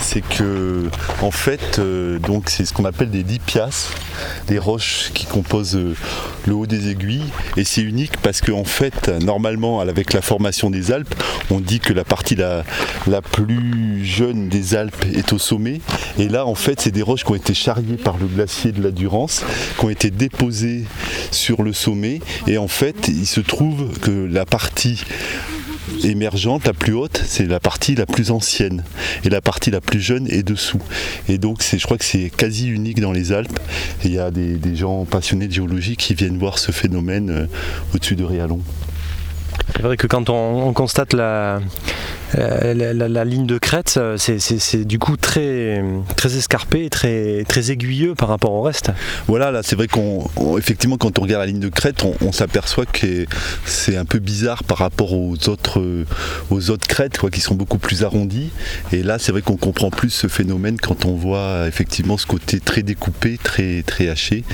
c'est 0.00 0.20
que 0.20 0.88
en 1.22 1.30
fait 1.30 1.78
euh, 1.78 2.18
donc 2.18 2.50
c'est 2.50 2.64
ce 2.64 2.72
qu'on 2.72 2.84
appelle 2.84 3.10
des 3.10 3.22
lipias, 3.22 3.90
des 4.46 4.58
roches 4.58 5.10
qui 5.14 5.26
composent 5.26 5.76
euh, 5.76 5.94
le 6.46 6.54
haut 6.54 6.66
des 6.66 6.90
aiguilles. 6.90 7.30
Et 7.56 7.64
c'est 7.64 7.82
unique 7.82 8.16
parce 8.18 8.40
qu'en 8.40 8.64
fait 8.64 9.08
normalement 9.08 9.80
avec 9.80 10.12
la 10.12 10.22
formation 10.22 10.70
des 10.70 10.92
Alpes 10.92 11.14
on 11.50 11.60
dit 11.60 11.80
que 11.80 11.92
la 11.92 12.04
partie 12.04 12.36
la 12.36 13.22
plus 13.22 14.04
jeune 14.04 14.48
des 14.48 14.74
Alpes 14.74 15.04
est 15.14 15.32
au 15.32 15.38
sommet. 15.38 15.80
Et 16.18 16.28
là 16.28 16.46
en 16.46 16.54
fait 16.54 16.80
c'est 16.80 16.90
des 16.90 17.02
roches 17.02 17.24
qui 17.24 17.32
ont 17.32 17.36
été 17.36 17.54
charriées 17.54 17.96
par 17.96 18.18
le 18.18 18.26
glacier 18.26 18.72
de 18.72 18.82
la 18.82 18.90
Durance 18.90 19.44
qui 19.78 19.84
ont 19.84 19.90
été 19.90 20.10
déposées 20.10 20.84
sur 21.30 21.62
le 21.62 21.72
sommet. 21.72 22.20
Et 22.46 22.58
en 22.58 22.68
fait 22.68 23.08
il 23.08 23.26
se 23.26 23.40
trouve 23.40 23.98
que 24.00 24.10
la 24.10 24.46
partie 24.46 25.04
émergente, 26.04 26.66
la 26.66 26.72
plus 26.72 26.92
haute, 26.92 27.22
c'est 27.26 27.46
la 27.46 27.60
partie 27.60 27.94
la 27.94 28.06
plus 28.06 28.30
ancienne. 28.30 28.84
Et 29.24 29.30
la 29.30 29.40
partie 29.40 29.70
la 29.70 29.80
plus 29.80 30.00
jeune 30.00 30.26
est 30.28 30.42
dessous. 30.42 30.80
Et 31.28 31.38
donc 31.38 31.62
je 31.62 31.82
crois 31.84 31.98
que 31.98 32.04
c'est 32.04 32.30
quasi 32.30 32.68
unique 32.68 33.00
dans 33.00 33.12
les 33.12 33.32
Alpes. 33.32 33.58
Il 34.04 34.12
y 34.12 34.18
a 34.18 34.30
des, 34.30 34.58
gens 34.74 35.04
passionnés 35.04 35.48
de 35.48 35.52
géologie 35.52 35.96
qui 35.96 36.14
viennent 36.14 36.38
voir 36.38 36.58
ce 36.58 36.70
phénomène 36.72 37.30
euh, 37.30 37.46
au-dessus 37.94 38.14
de 38.14 38.24
Réalon. 38.24 38.60
C'est 39.74 39.82
vrai 39.82 39.96
que 39.96 40.06
quand 40.06 40.30
on, 40.30 40.72
constate 40.72 41.12
la, 41.14 41.60
la, 42.34 43.24
ligne 43.24 43.46
de 43.46 43.58
crête, 43.58 43.98
c'est 44.16 44.84
du 44.84 44.98
coup 44.98 45.16
très, 45.16 45.82
très 46.16 46.36
escarpé, 46.36 46.88
très, 46.90 47.44
très 47.48 47.70
aiguilleux 47.70 48.14
par 48.14 48.28
rapport 48.28 48.52
au 48.52 48.62
reste. 48.62 48.90
Voilà, 49.26 49.50
là 49.50 49.62
c'est 49.62 49.76
vrai 49.76 49.88
qu'on 49.88 50.28
effectivement 50.58 50.96
quand 50.96 51.18
on 51.18 51.22
regarde 51.22 51.42
la 51.42 51.46
ligne 51.46 51.60
de 51.60 51.68
crête, 51.68 52.04
on, 52.20 52.32
s'aperçoit 52.32 52.86
que 52.86 53.26
c'est 53.64 53.96
un 53.96 54.04
peu 54.04 54.18
bizarre 54.18 54.64
par 54.64 54.78
rapport 54.78 55.12
aux 55.12 55.48
autres, 55.48 55.82
aux 56.50 56.70
autres 56.70 56.86
crêtes 56.86 57.18
quoi, 57.18 57.30
qui 57.30 57.40
sont 57.40 57.54
beaucoup 57.54 57.78
plus 57.78 58.04
arrondies. 58.04 58.50
Et 58.92 59.02
là 59.02 59.18
c'est 59.18 59.32
vrai 59.32 59.42
qu'on 59.42 59.56
comprend 59.56 59.90
plus 59.90 60.10
ce 60.10 60.28
phénomène 60.28 60.78
quand 60.80 61.04
on 61.04 61.14
voit 61.14 61.66
effectivement 61.66 62.16
ce 62.16 62.26
côté 62.26 62.60
très 62.60 62.82
découpé, 62.82 63.38
très, 63.42 63.82
très 63.82 64.08
haché 64.08 64.44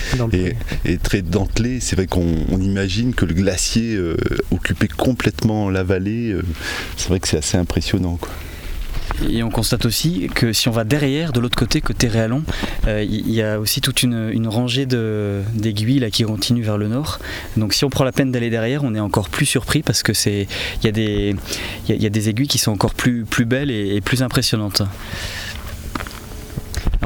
et, 0.85 0.99
très 0.99 1.23
dentelé. 1.23 1.81
C'est 1.81 1.97
vrai 1.97 2.07
qu'on 2.07 2.61
imagine 2.61 3.15
que 3.15 3.25
le 3.25 3.35
glacier 3.35 3.95
euh, 3.95 4.17
occupait 4.51 4.89
complètement 4.89 5.71
la 5.71 5.83
vallée. 5.83 6.33
Euh, 6.33 6.43
c'est 6.97 7.09
vrai 7.09 7.21
que 7.21 7.29
c'est 7.29 7.39
assez 7.39 7.57
impressionnant. 7.65 8.17
Quoi. 8.21 8.31
Et 9.29 9.43
on 9.43 9.51
constate 9.51 9.85
aussi 9.87 10.29
que 10.35 10.53
si 10.53 10.69
on 10.69 10.73
va 10.73 10.85
derrière, 10.85 11.33
de 11.33 11.41
l'autre 11.41 11.57
côté, 11.57 11.81
côté 11.81 12.09
Réalon, 12.09 12.43
euh, 12.87 13.03
il 13.03 13.31
y 13.31 13.43
a 13.43 13.61
aussi 13.61 13.81
toute 13.81 14.03
une, 14.03 14.49
rangée 14.49 14.87
d'aiguilles 14.87 16.11
qui 16.11 16.25
continue 16.25 16.63
vers 16.63 16.79
le 16.79 16.89
nord. 16.89 17.19
Donc 17.57 17.75
si 17.75 17.85
on 17.85 17.91
prend 17.91 18.05
la 18.05 18.13
peine 18.13 18.33
d'aller 18.33 18.51
derrière, 18.51 18.83
on 18.85 18.95
est 18.95 19.01
encore 19.01 19.29
plus 19.29 19.47
surpris 19.47 19.83
parce 19.83 20.03
que 20.03 20.13
c'est 20.13 20.49
y, 20.83 20.89
a 20.89 20.93
des, 20.93 21.37
y, 21.89 22.07
a 22.07 22.11
des 22.11 22.29
aiguilles 22.29 22.49
qui 22.49 22.59
sont 22.59 22.73
encore 22.73 22.95
plus, 22.95 23.25
plus 23.25 23.45
belles 23.45 23.71
et 23.71 24.01
plus 24.01 24.23
impressionnantes 24.23 24.83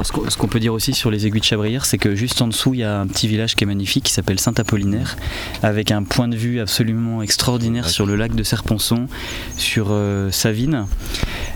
ce 0.03 0.37
qu'on 0.37 0.47
peut 0.47 0.59
dire 0.59 0.73
aussi 0.73 0.93
sur 0.93 1.11
les 1.11 1.27
aiguilles 1.27 1.41
de 1.41 1.45
Chabrière, 1.45 1.85
c'est 1.85 1.97
que 1.97 2.15
juste 2.15 2.41
en 2.41 2.47
dessous, 2.47 2.73
il 2.73 2.81
y 2.81 2.83
a 2.83 2.99
un 2.99 3.07
petit 3.07 3.27
village 3.27 3.55
qui 3.55 3.63
est 3.63 3.67
magnifique 3.67 4.05
qui 4.05 4.13
s'appelle 4.13 4.39
Saint-Apollinaire, 4.39 5.17
avec 5.63 5.91
un 5.91 6.03
point 6.03 6.27
de 6.27 6.35
vue 6.35 6.59
absolument 6.59 7.21
extraordinaire 7.21 7.89
sur 7.89 8.05
le 8.05 8.15
lac 8.15 8.33
de 8.33 8.43
Serponçon, 8.43 9.07
sur 9.57 9.87
euh, 9.89 10.31
Savine, 10.31 10.85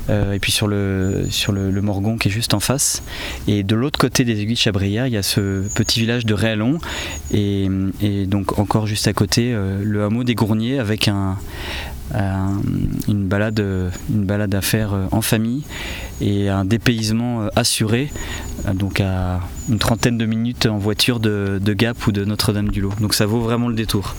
euh, 0.09 0.33
et 0.33 0.39
puis 0.39 0.51
sur, 0.51 0.67
le, 0.67 1.25
sur 1.29 1.51
le, 1.51 1.81
Morgon 1.81 2.17
qui 2.17 2.29
est 2.29 2.31
juste 2.31 2.53
en 2.53 2.59
face. 2.59 3.03
Et 3.47 3.63
de 3.63 3.75
l'autre 3.75 3.99
côté 3.99 4.23
des 4.25 4.39
aiguilles 4.41 4.55
de 4.55 4.59
Chabrière, 4.59 5.07
il 5.07 5.13
y 5.13 5.17
a 5.17 5.23
ce 5.23 5.63
petit 5.75 5.99
village 5.99 6.25
de 6.25 6.33
Réalon, 6.33 6.79
et, 7.31 7.67
donc 8.27 8.59
encore 8.59 8.87
juste 8.87 9.07
à 9.07 9.13
côté, 9.13 9.53
euh, 9.53 9.81
le 9.83 10.03
hameau 10.03 10.23
des 10.23 10.35
Gourniers 10.35 10.79
avec 10.79 11.07
un, 11.07 11.37
une, 12.13 13.27
balade, 13.27 13.59
une 14.09 14.25
balade 14.25 14.53
à 14.55 14.61
faire 14.61 14.93
en 15.11 15.21
famille 15.21 15.63
et 16.21 16.49
un 16.49 16.65
dépaysement 16.65 17.47
assuré, 17.55 18.11
donc 18.73 19.01
à 19.01 19.41
une 19.69 19.79
trentaine 19.79 20.17
de 20.17 20.25
minutes 20.25 20.65
en 20.65 20.77
voiture 20.77 21.19
de, 21.19 21.59
de 21.63 21.73
Gap 21.73 22.05
ou 22.07 22.11
de 22.11 22.25
Notre-Dame-du-Lot. 22.25 22.99
Donc 22.99 23.13
ça 23.13 23.25
vaut 23.25 23.41
vraiment 23.41 23.67
le 23.67 23.75
détour. 23.75 24.15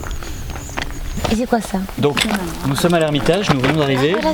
Et 1.32 1.36
c'est 1.36 1.46
quoi 1.46 1.60
ça 1.60 1.78
Donc, 1.98 2.26
nous 2.66 2.76
sommes 2.76 2.94
à 2.94 2.98
l'Ermitage, 2.98 3.50
nous 3.52 3.60
venons 3.60 3.78
d'arriver. 3.78 4.16
Ah, 4.22 4.32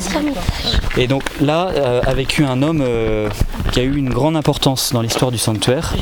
et 0.96 1.06
donc 1.06 1.22
là, 1.40 1.68
euh, 1.74 2.00
a 2.04 2.14
vécu 2.14 2.44
un 2.44 2.62
homme 2.62 2.82
euh, 2.82 3.28
qui 3.72 3.80
a 3.80 3.82
eu 3.82 3.96
une 3.96 4.10
grande 4.10 4.36
importance 4.36 4.92
dans 4.92 5.02
l'histoire 5.02 5.30
du 5.30 5.38
sanctuaire, 5.38 5.94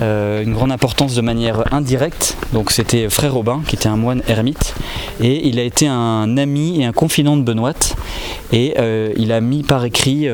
euh, 0.00 0.42
une 0.42 0.52
grande 0.52 0.72
importance 0.72 1.14
de 1.14 1.20
manière 1.20 1.72
indirecte. 1.72 2.36
Donc 2.52 2.70
c'était 2.70 3.08
Frère 3.10 3.34
Robin, 3.34 3.62
qui 3.66 3.76
était 3.76 3.88
un 3.88 3.96
moine 3.96 4.22
ermite, 4.28 4.74
et 5.20 5.46
il 5.48 5.58
a 5.58 5.62
été 5.62 5.86
un 5.86 6.36
ami 6.36 6.82
et 6.82 6.84
un 6.84 6.92
confident 6.92 7.36
de 7.36 7.42
Benoît, 7.42 7.72
et 8.52 8.74
il 9.16 9.32
a 9.32 9.40
mis 9.40 9.62
par 9.62 9.84
écrit 9.84 10.28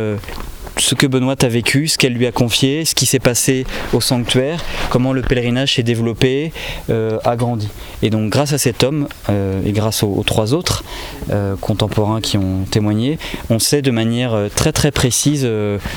ce 0.79 0.95
que 0.95 1.07
Benoît 1.07 1.37
a 1.43 1.49
vécu, 1.49 1.89
ce 1.89 1.99
qu'elle 1.99 2.15
lui 2.15 2.27
a 2.27 2.33
confié, 2.33 2.85
ce 2.85 2.95
qui 2.95 3.07
s'est 3.07 3.19
passé 3.19 3.67
au 3.93 4.01
sanctuaire, 4.01 4.65
comment 4.91 5.13
le 5.13 5.23
pèlerinage 5.23 5.75
s'est 5.75 5.83
développé, 5.83 6.53
euh, 6.91 7.19
a 7.25 7.37
grandi. 7.37 7.69
Et 8.03 8.11
donc 8.11 8.31
grâce 8.31 8.53
à 8.53 8.59
cet 8.59 8.85
homme 8.85 9.09
euh, 9.29 9.61
et 9.65 9.73
grâce 9.73 10.03
aux, 10.03 10.23
trois 10.25 10.55
autres 10.55 10.85
euh, 11.31 11.57
contemporains 11.61 12.21
qui 12.21 12.39
ont 12.39 12.65
témoigné, 12.71 13.19
on 13.51 13.59
sait 13.59 13.83
de 13.83 13.91
manière 13.91 14.37
très 14.55 14.73
très 14.73 14.91
précise 14.91 15.49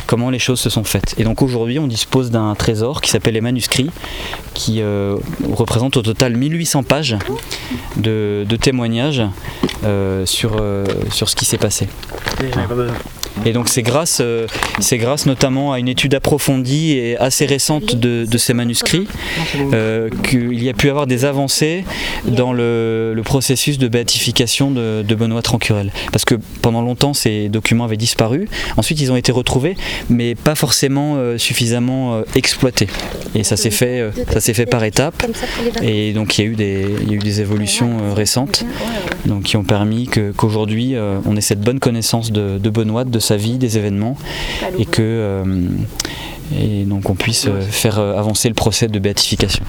comment 0.07 0.29
les 0.29 0.39
choses 0.39 0.59
se 0.59 0.69
sont 0.69 0.83
faites. 0.83 1.15
Et 1.17 1.23
donc 1.23 1.41
aujourd'hui 1.41 1.79
on 1.79 1.87
dispose 1.87 2.31
d'un 2.31 2.53
trésor 2.55 3.01
qui 3.01 3.09
s'appelle 3.09 3.33
les 3.33 3.41
manuscrits, 3.41 3.89
qui 4.53 4.81
représente 5.53 5.97
au 5.97 6.01
total 6.01 6.35
1800 6.35 6.83
pages 6.83 7.17
de, 7.97 8.45
témoignages 8.59 9.23
sur, 10.25 10.63
sur 11.11 11.29
ce 11.29 11.35
qui 11.35 11.45
s'est 11.45 11.57
passé. 11.57 11.87
Et 13.45 13.53
donc 13.53 13.69
c'est 13.69 13.81
grâce, 13.81 14.19
euh, 14.21 14.45
c'est 14.79 14.97
grâce 14.97 15.25
notamment 15.25 15.73
à 15.73 15.79
une 15.79 15.87
étude 15.87 16.13
approfondie 16.13 16.91
et 16.91 17.17
assez 17.17 17.45
récente 17.45 17.95
de, 17.95 18.25
ces 18.37 18.53
manuscrits 18.53 19.07
euh, 19.73 20.09
qu'il 20.27 20.63
y 20.63 20.69
a 20.69 20.73
pu 20.73 20.89
avoir 20.89 21.07
des 21.07 21.25
avancées 21.25 21.83
dans 22.25 22.53
le, 22.53 23.19
processus 23.23 23.77
de 23.77 23.87
béatification 23.87 24.71
de, 24.71 25.15
Benoît 25.15 25.41
Trancurel. 25.41 25.91
Parce 26.11 26.25
que 26.25 26.35
pendant 26.61 26.81
longtemps 26.81 27.13
ces 27.13 27.49
documents 27.49 27.85
avaient 27.85 27.97
disparu, 27.97 28.47
ensuite 28.77 28.99
ils 28.99 29.11
ont 29.11 29.15
été 29.15 29.31
retrouvés, 29.31 29.75
mais 30.09 30.35
pas 30.35 30.55
forcément 30.55 31.15
euh, 31.15 31.37
suffisamment 31.37 32.21
exploités. 32.35 32.87
Et 33.35 33.43
ça 33.43 33.57
s'est 33.57 33.71
fait, 33.71 34.03
ça 34.31 34.41
fait 34.53 34.65
par 34.65 34.83
étapes. 34.83 35.23
Et 35.81 36.13
donc 36.13 36.37
il 36.37 36.45
y 36.45 36.47
a 36.47 36.49
eu 36.49 36.55
des, 36.55 36.85
il 37.01 37.09
y 37.09 37.11
a 37.11 37.15
eu 37.15 37.19
des 37.19 37.41
évolutions 37.41 38.13
récentes 38.13 38.65
donc, 39.25 39.43
qui 39.43 39.57
ont 39.57 39.63
permis 39.63 40.07
qu'aujourd'hui 40.07 40.95
on 41.25 41.35
ait 41.35 41.41
cette 41.41 41.61
bonne 41.61 41.79
connaissance 41.79 42.31
de, 42.31 42.57
de 42.57 42.69
Benoît, 42.69 43.03
de 43.03 43.19
sa 43.21 43.37
vie, 43.37 43.57
des 43.57 43.77
événements, 43.77 44.17
et 44.77 44.85
que 44.85 45.01
euh, 45.01 45.43
et 46.57 46.83
donc 46.83 47.09
on 47.09 47.15
puisse 47.15 47.47
euh, 47.47 47.61
faire 47.61 47.99
euh, 47.99 48.17
avancer 48.17 48.49
le 48.49 48.55
procès 48.55 48.87
de 48.87 48.99
béatification. 48.99 49.63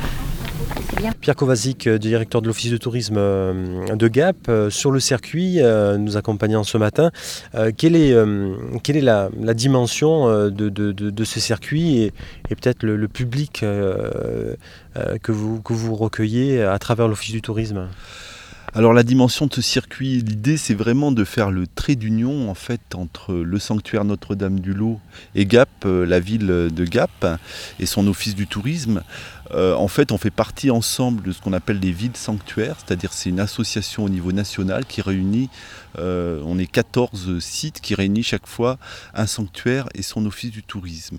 Pierre 1.20 1.36
Kovacic, 1.36 1.88
directeur 1.88 2.42
de 2.42 2.46
l'Office 2.46 2.70
de 2.70 2.76
tourisme 2.76 3.16
de 3.16 4.08
Gap, 4.08 4.50
sur 4.68 4.92
le 4.92 5.00
circuit, 5.00 5.58
nous 5.98 6.16
accompagnant 6.16 6.62
ce 6.62 6.78
matin. 6.78 7.10
Quelle 7.76 7.96
est, 7.96 8.14
quelle 8.84 8.96
est 8.98 9.00
la, 9.00 9.30
dimension 9.54 10.28
de, 10.48 10.68
de, 10.68 11.24
ce 11.24 11.40
circuit 11.40 12.02
et, 12.02 12.12
peut-être 12.50 12.84
le, 12.84 13.08
public 13.08 13.60
que, 13.62 14.56
vous, 15.32 15.60
que 15.60 15.72
vous 15.72 15.94
recueillez 15.96 16.62
à 16.62 16.78
travers 16.78 17.08
l'Office 17.08 17.32
du 17.32 17.42
tourisme? 17.42 17.88
Alors 18.74 18.94
la 18.94 19.02
dimension 19.02 19.46
de 19.46 19.52
ce 19.52 19.60
circuit, 19.60 20.22
l'idée 20.22 20.56
c'est 20.56 20.72
vraiment 20.72 21.12
de 21.12 21.24
faire 21.24 21.50
le 21.50 21.66
trait 21.66 21.94
d'union 21.94 22.48
en 22.48 22.54
fait 22.54 22.80
entre 22.94 23.34
le 23.34 23.58
sanctuaire 23.58 24.06
Notre-Dame-du-Lot 24.06 24.98
et 25.34 25.44
Gap, 25.44 25.68
euh, 25.84 26.06
la 26.06 26.20
ville 26.20 26.46
de 26.46 26.84
Gap 26.86 27.38
et 27.78 27.84
son 27.84 28.06
office 28.06 28.34
du 28.34 28.46
tourisme. 28.46 29.02
Euh, 29.54 29.74
en 29.74 29.88
fait, 29.88 30.12
on 30.12 30.18
fait 30.18 30.30
partie 30.30 30.70
ensemble 30.70 31.22
de 31.22 31.32
ce 31.32 31.40
qu'on 31.40 31.52
appelle 31.52 31.78
les 31.78 31.92
villes 31.92 32.16
sanctuaires, 32.16 32.76
c'est-à-dire 32.78 33.12
c'est 33.12 33.30
une 33.30 33.40
association 33.40 34.04
au 34.04 34.08
niveau 34.08 34.32
national 34.32 34.86
qui 34.86 35.02
réunit 35.02 35.50
euh, 35.98 36.40
on 36.46 36.58
est 36.58 36.66
14 36.66 37.38
sites 37.38 37.82
qui 37.82 37.94
réunissent 37.94 38.28
chaque 38.28 38.46
fois 38.46 38.78
un 39.12 39.26
sanctuaire 39.26 39.90
et 39.94 40.00
son 40.00 40.24
office 40.24 40.50
du 40.50 40.62
tourisme. 40.62 41.18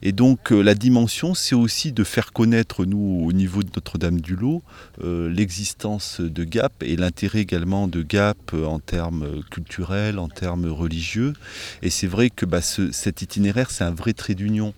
Et 0.00 0.12
donc 0.12 0.50
euh, 0.50 0.62
la 0.62 0.74
dimension, 0.74 1.34
c'est 1.34 1.54
aussi 1.54 1.92
de 1.92 2.04
faire 2.04 2.32
connaître, 2.32 2.86
nous, 2.86 3.22
au 3.26 3.32
niveau 3.34 3.62
de 3.62 3.68
Notre-Dame-du-Lot, 3.74 4.62
l'existence 5.02 6.20
de 6.20 6.44
Gap 6.44 6.72
et 6.82 6.96
l'intérêt 6.96 7.40
également 7.40 7.86
de 7.86 8.02
Gap 8.02 8.54
en 8.54 8.78
termes 8.78 9.42
culturels, 9.50 10.18
en 10.18 10.28
termes 10.28 10.66
religieux. 10.66 11.34
Et 11.82 11.90
c'est 11.90 12.06
vrai 12.06 12.30
que 12.30 12.46
bah, 12.46 12.62
cet 12.62 13.20
itinéraire, 13.20 13.70
c'est 13.70 13.84
un 13.84 13.90
vrai 13.90 14.14
trait 14.14 14.34
d'union 14.34 14.72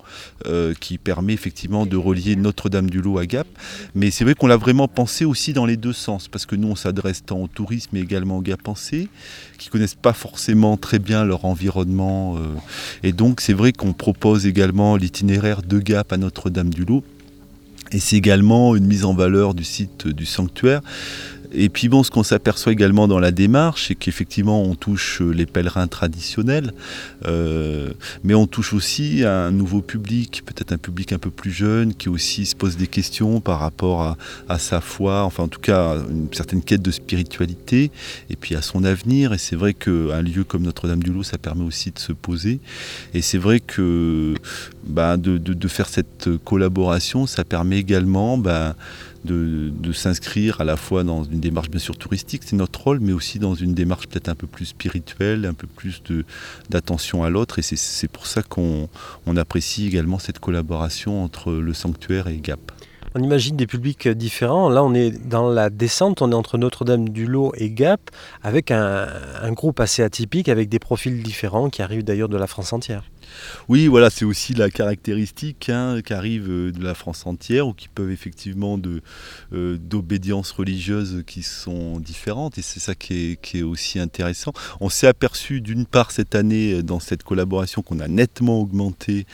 qui 0.79 0.97
permet 0.97 1.33
effectivement 1.33 1.85
de 1.85 1.95
relier 1.95 2.35
Notre-Dame-du-Lot 2.35 2.96
à 3.17 3.25
Gap. 3.25 3.47
Mais 3.95 4.11
c'est 4.11 4.23
vrai 4.23 4.33
qu'on 4.33 4.47
l'a 4.47 4.57
vraiment 4.57 4.87
pensé 4.87 5.25
aussi 5.25 5.53
dans 5.53 5.65
les 5.65 5.77
deux 5.77 5.93
sens, 5.93 6.27
parce 6.27 6.45
que 6.45 6.55
nous, 6.55 6.69
on 6.69 6.75
s'adresse 6.75 7.23
tant 7.25 7.39
au 7.39 7.47
tourisme 7.47 7.89
mais 7.93 8.01
également 8.01 8.37
au 8.37 8.41
Gap-Pensé 8.41 9.09
qui 9.57 9.69
connaissent 9.69 9.95
pas 9.95 10.13
forcément 10.13 10.77
très 10.77 10.99
bien 10.99 11.25
leur 11.25 11.45
environnement. 11.45 12.37
Euh. 12.37 12.41
et 13.03 13.11
donc 13.11 13.41
c'est 13.41 13.53
vrai 13.53 13.71
qu'on 13.71 13.93
propose 13.93 14.45
également 14.45 14.95
l'itinéraire 14.95 15.61
de 15.61 15.79
Gap 15.79 16.11
à 16.11 16.17
Notre-Dame-du-Lot. 16.17 17.03
Et 17.91 17.99
c'est 17.99 18.17
également 18.17 18.75
une 18.75 18.85
mise 18.85 19.05
en 19.05 19.13
valeur 19.13 19.53
du 19.53 19.63
site 19.63 20.07
du 20.07 20.25
sanctuaire. 20.25 20.81
Et 21.51 21.69
puis 21.69 21.87
bon, 21.87 22.03
ce 22.03 22.11
qu'on 22.11 22.23
s'aperçoit 22.23 22.71
également 22.71 23.07
dans 23.07 23.19
la 23.19 23.31
démarche, 23.31 23.87
c'est 23.87 23.95
qu'effectivement 23.95 24.63
on 24.63 24.75
touche 24.75 25.21
les 25.21 25.45
pèlerins 25.45 25.87
traditionnels, 25.87 26.73
euh, 27.25 27.93
mais 28.23 28.33
on 28.33 28.47
touche 28.47 28.73
aussi 28.73 29.23
un 29.23 29.51
nouveau 29.51 29.81
public, 29.81 30.43
peut-être 30.45 30.73
un 30.73 30.77
public 30.77 31.13
un 31.13 31.19
peu 31.19 31.31
plus 31.31 31.51
jeune, 31.51 31.93
qui 31.93 32.09
aussi 32.09 32.45
se 32.45 32.55
pose 32.55 32.75
des 32.77 32.87
questions 32.87 33.39
par 33.39 33.59
rapport 33.59 34.17
à, 34.49 34.59
sa 34.59 34.81
foi, 34.81 35.23
enfin 35.23 35.43
en 35.43 35.47
tout 35.47 35.59
cas 35.59 35.95
une 36.09 36.33
certaine 36.33 36.61
quête 36.61 36.81
de 36.81 36.91
spiritualité, 36.91 37.91
et 38.29 38.35
puis 38.35 38.55
à 38.55 38.61
son 38.61 38.83
avenir. 38.83 39.33
Et 39.33 39.37
c'est 39.37 39.55
vrai 39.55 39.73
qu'un 39.73 40.21
lieu 40.21 40.43
comme 40.43 40.63
Notre-Dame-du-Lot, 40.63 41.23
ça 41.23 41.37
permet 41.37 41.63
aussi 41.63 41.91
de 41.91 41.99
se 41.99 42.11
poser. 42.11 42.59
Et 43.13 43.21
c'est 43.21 43.37
vrai 43.37 43.59
que 43.59 44.33
bah, 44.85 45.17
de, 45.17 45.67
faire 45.67 45.89
cette 45.89 46.29
collaboration, 46.43 47.25
ça 47.25 47.43
permet 47.43 47.77
également... 47.77 48.37
Bah, 48.37 48.75
de, 49.27 49.91
s'inscrire 49.91 50.61
à 50.61 50.63
la 50.63 50.77
fois 50.77 51.03
dans 51.03 51.23
une 51.23 51.39
démarche 51.39 51.69
bien 51.69 51.79
sûr 51.79 51.97
touristique, 51.97 52.43
c'est 52.45 52.55
notre 52.55 52.81
rôle, 52.81 52.99
mais 52.99 53.13
aussi 53.13 53.39
dans 53.39 53.55
une 53.55 53.73
démarche 53.73 54.07
peut-être 54.07 54.29
un 54.29 54.35
peu 54.35 54.47
plus 54.47 54.65
spirituelle, 54.65 55.45
un 55.45 55.53
peu 55.53 55.67
plus 55.67 56.01
d'attention 56.69 57.23
à 57.23 57.29
l'autre. 57.29 57.59
Et 57.59 57.61
c'est 57.61 58.07
pour 58.07 58.27
ça 58.27 58.43
qu'on 58.43 58.87
apprécie 59.35 59.87
également 59.87 60.19
cette 60.19 60.39
collaboration 60.39 61.23
entre 61.23 61.51
le 61.53 61.73
sanctuaire 61.73 62.27
et 62.27 62.37
GAP. 62.37 62.71
On 63.15 63.23
imagine 63.23 63.55
des 63.55 63.67
publics 63.67 64.07
différents. 64.07 64.69
Là, 64.69 64.83
on 64.83 64.93
est 64.93 65.11
dans 65.11 65.49
la 65.49 65.69
descente, 65.69 66.21
on 66.21 66.31
est 66.31 66.35
entre 66.35 66.57
Notre-Dame-du-Lot 66.57 67.53
et 67.55 67.71
Gap, 67.71 68.01
avec 68.43 68.69
un, 68.69 69.07
un 69.41 69.51
groupe 69.53 69.79
assez 69.79 70.03
atypique, 70.03 70.49
avec 70.49 70.69
des 70.69 70.79
profils 70.79 71.23
différents 71.23 71.69
qui 71.69 71.81
arrivent 71.81 72.03
d'ailleurs 72.03 72.29
de 72.29 72.37
la 72.37 72.47
France 72.47 72.73
entière. 72.73 73.03
Oui, 73.69 73.87
voilà, 73.87 74.09
c'est 74.09 74.25
aussi 74.25 74.53
la 74.53 74.69
caractéristique 74.69 75.69
hein, 75.69 76.01
qui 76.05 76.13
arrive 76.13 76.49
euh, 76.49 76.71
de 76.71 76.83
la 76.83 76.93
France 76.93 77.25
entière 77.25 77.67
ou 77.67 77.73
qui 77.73 77.87
peuvent 77.87 78.11
effectivement 78.11 78.77
de 78.77 79.01
euh, 79.53 79.77
d'obédiences 79.77 80.51
religieuses 80.51 81.23
qui 81.27 81.43
sont 81.43 81.99
différentes 81.99 82.57
et 82.57 82.61
c'est 82.61 82.79
ça 82.79 82.95
qui 82.95 83.37
est, 83.53 83.61
aussi 83.61 83.99
intéressant. 83.99 84.53
On 84.79 84.89
s'est 84.89 85.07
aperçu 85.07 85.61
d'une 85.61 85.85
part 85.85 86.11
cette 86.11 86.35
année 86.35 86.73
euh, 86.73 86.83
dans 86.83 86.99
cette 86.99 87.23
collaboration 87.23 87.81
qu'on 87.81 87.99
a 87.99 88.07
nettement 88.07 88.59
augmenté 88.61 89.25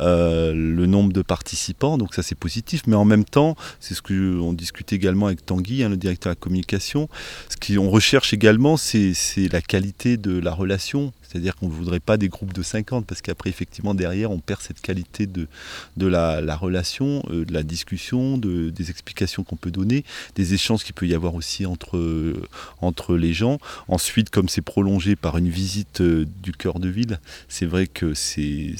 le 0.00 0.86
nombre 0.86 1.12
de 1.12 1.22
participants, 1.22 1.98
donc 1.98 2.14
ça 2.14 2.22
c'est 2.22 2.34
positif, 2.34 2.82
mais 2.86 2.96
en 2.96 3.04
même 3.04 3.24
temps, 3.24 3.56
c'est 3.80 3.94
ce 3.94 4.02
que 4.02 4.38
on 4.40 4.52
discute 4.52 4.92
également 4.92 5.26
avec 5.26 5.44
Tanguy, 5.44 5.82
hein, 5.82 5.88
le 5.88 5.96
directeur 5.96 6.30
de 6.32 6.36
la 6.36 6.40
communication, 6.40 7.08
ce 7.48 7.56
qu'on 7.56 7.90
recherche 7.90 8.32
également, 8.32 8.76
c'est 8.76 9.14
la 9.50 9.60
qualité 9.60 10.16
de 10.16 10.38
la 10.38 10.52
relation 10.52 11.12
c'est-à-dire 11.34 11.56
qu'on 11.56 11.66
ne 11.66 11.72
voudrait 11.72 11.98
pas 11.98 12.16
des 12.16 12.28
groupes 12.28 12.52
de 12.52 12.62
50 12.62 13.06
parce 13.06 13.20
qu'après, 13.20 13.50
effectivement, 13.50 13.92
derrière, 13.92 14.30
on 14.30 14.38
perd 14.38 14.60
cette 14.60 14.80
qualité 14.80 15.26
de, 15.26 15.48
de 15.96 16.06
la, 16.06 16.54
relation, 16.54 17.24
euh, 17.28 17.44
de 17.44 17.52
la 17.52 17.64
discussion, 17.64 18.38
de, 18.38 18.70
des 18.70 18.90
explications 18.90 19.42
qu'on 19.42 19.56
peut 19.56 19.72
donner, 19.72 20.04
des 20.36 20.54
échanges 20.54 20.84
qu'il 20.84 20.94
peut 20.94 21.08
y 21.08 21.14
avoir 21.14 21.34
aussi 21.34 21.66
entre, 21.66 22.34
entre 22.80 23.16
les 23.16 23.32
gens. 23.32 23.58
Ensuite, 23.88 24.30
comme 24.30 24.48
c'est 24.48 24.62
prolongé 24.62 25.16
par 25.16 25.36
une 25.36 25.48
visite 25.48 26.02
euh, 26.02 26.24
du 26.40 26.52
cœur 26.52 26.78
de 26.78 26.88
ville, 26.88 27.18
c'est 27.48 27.66
vrai 27.66 27.88
que 27.88 28.14
c'est 28.14 28.76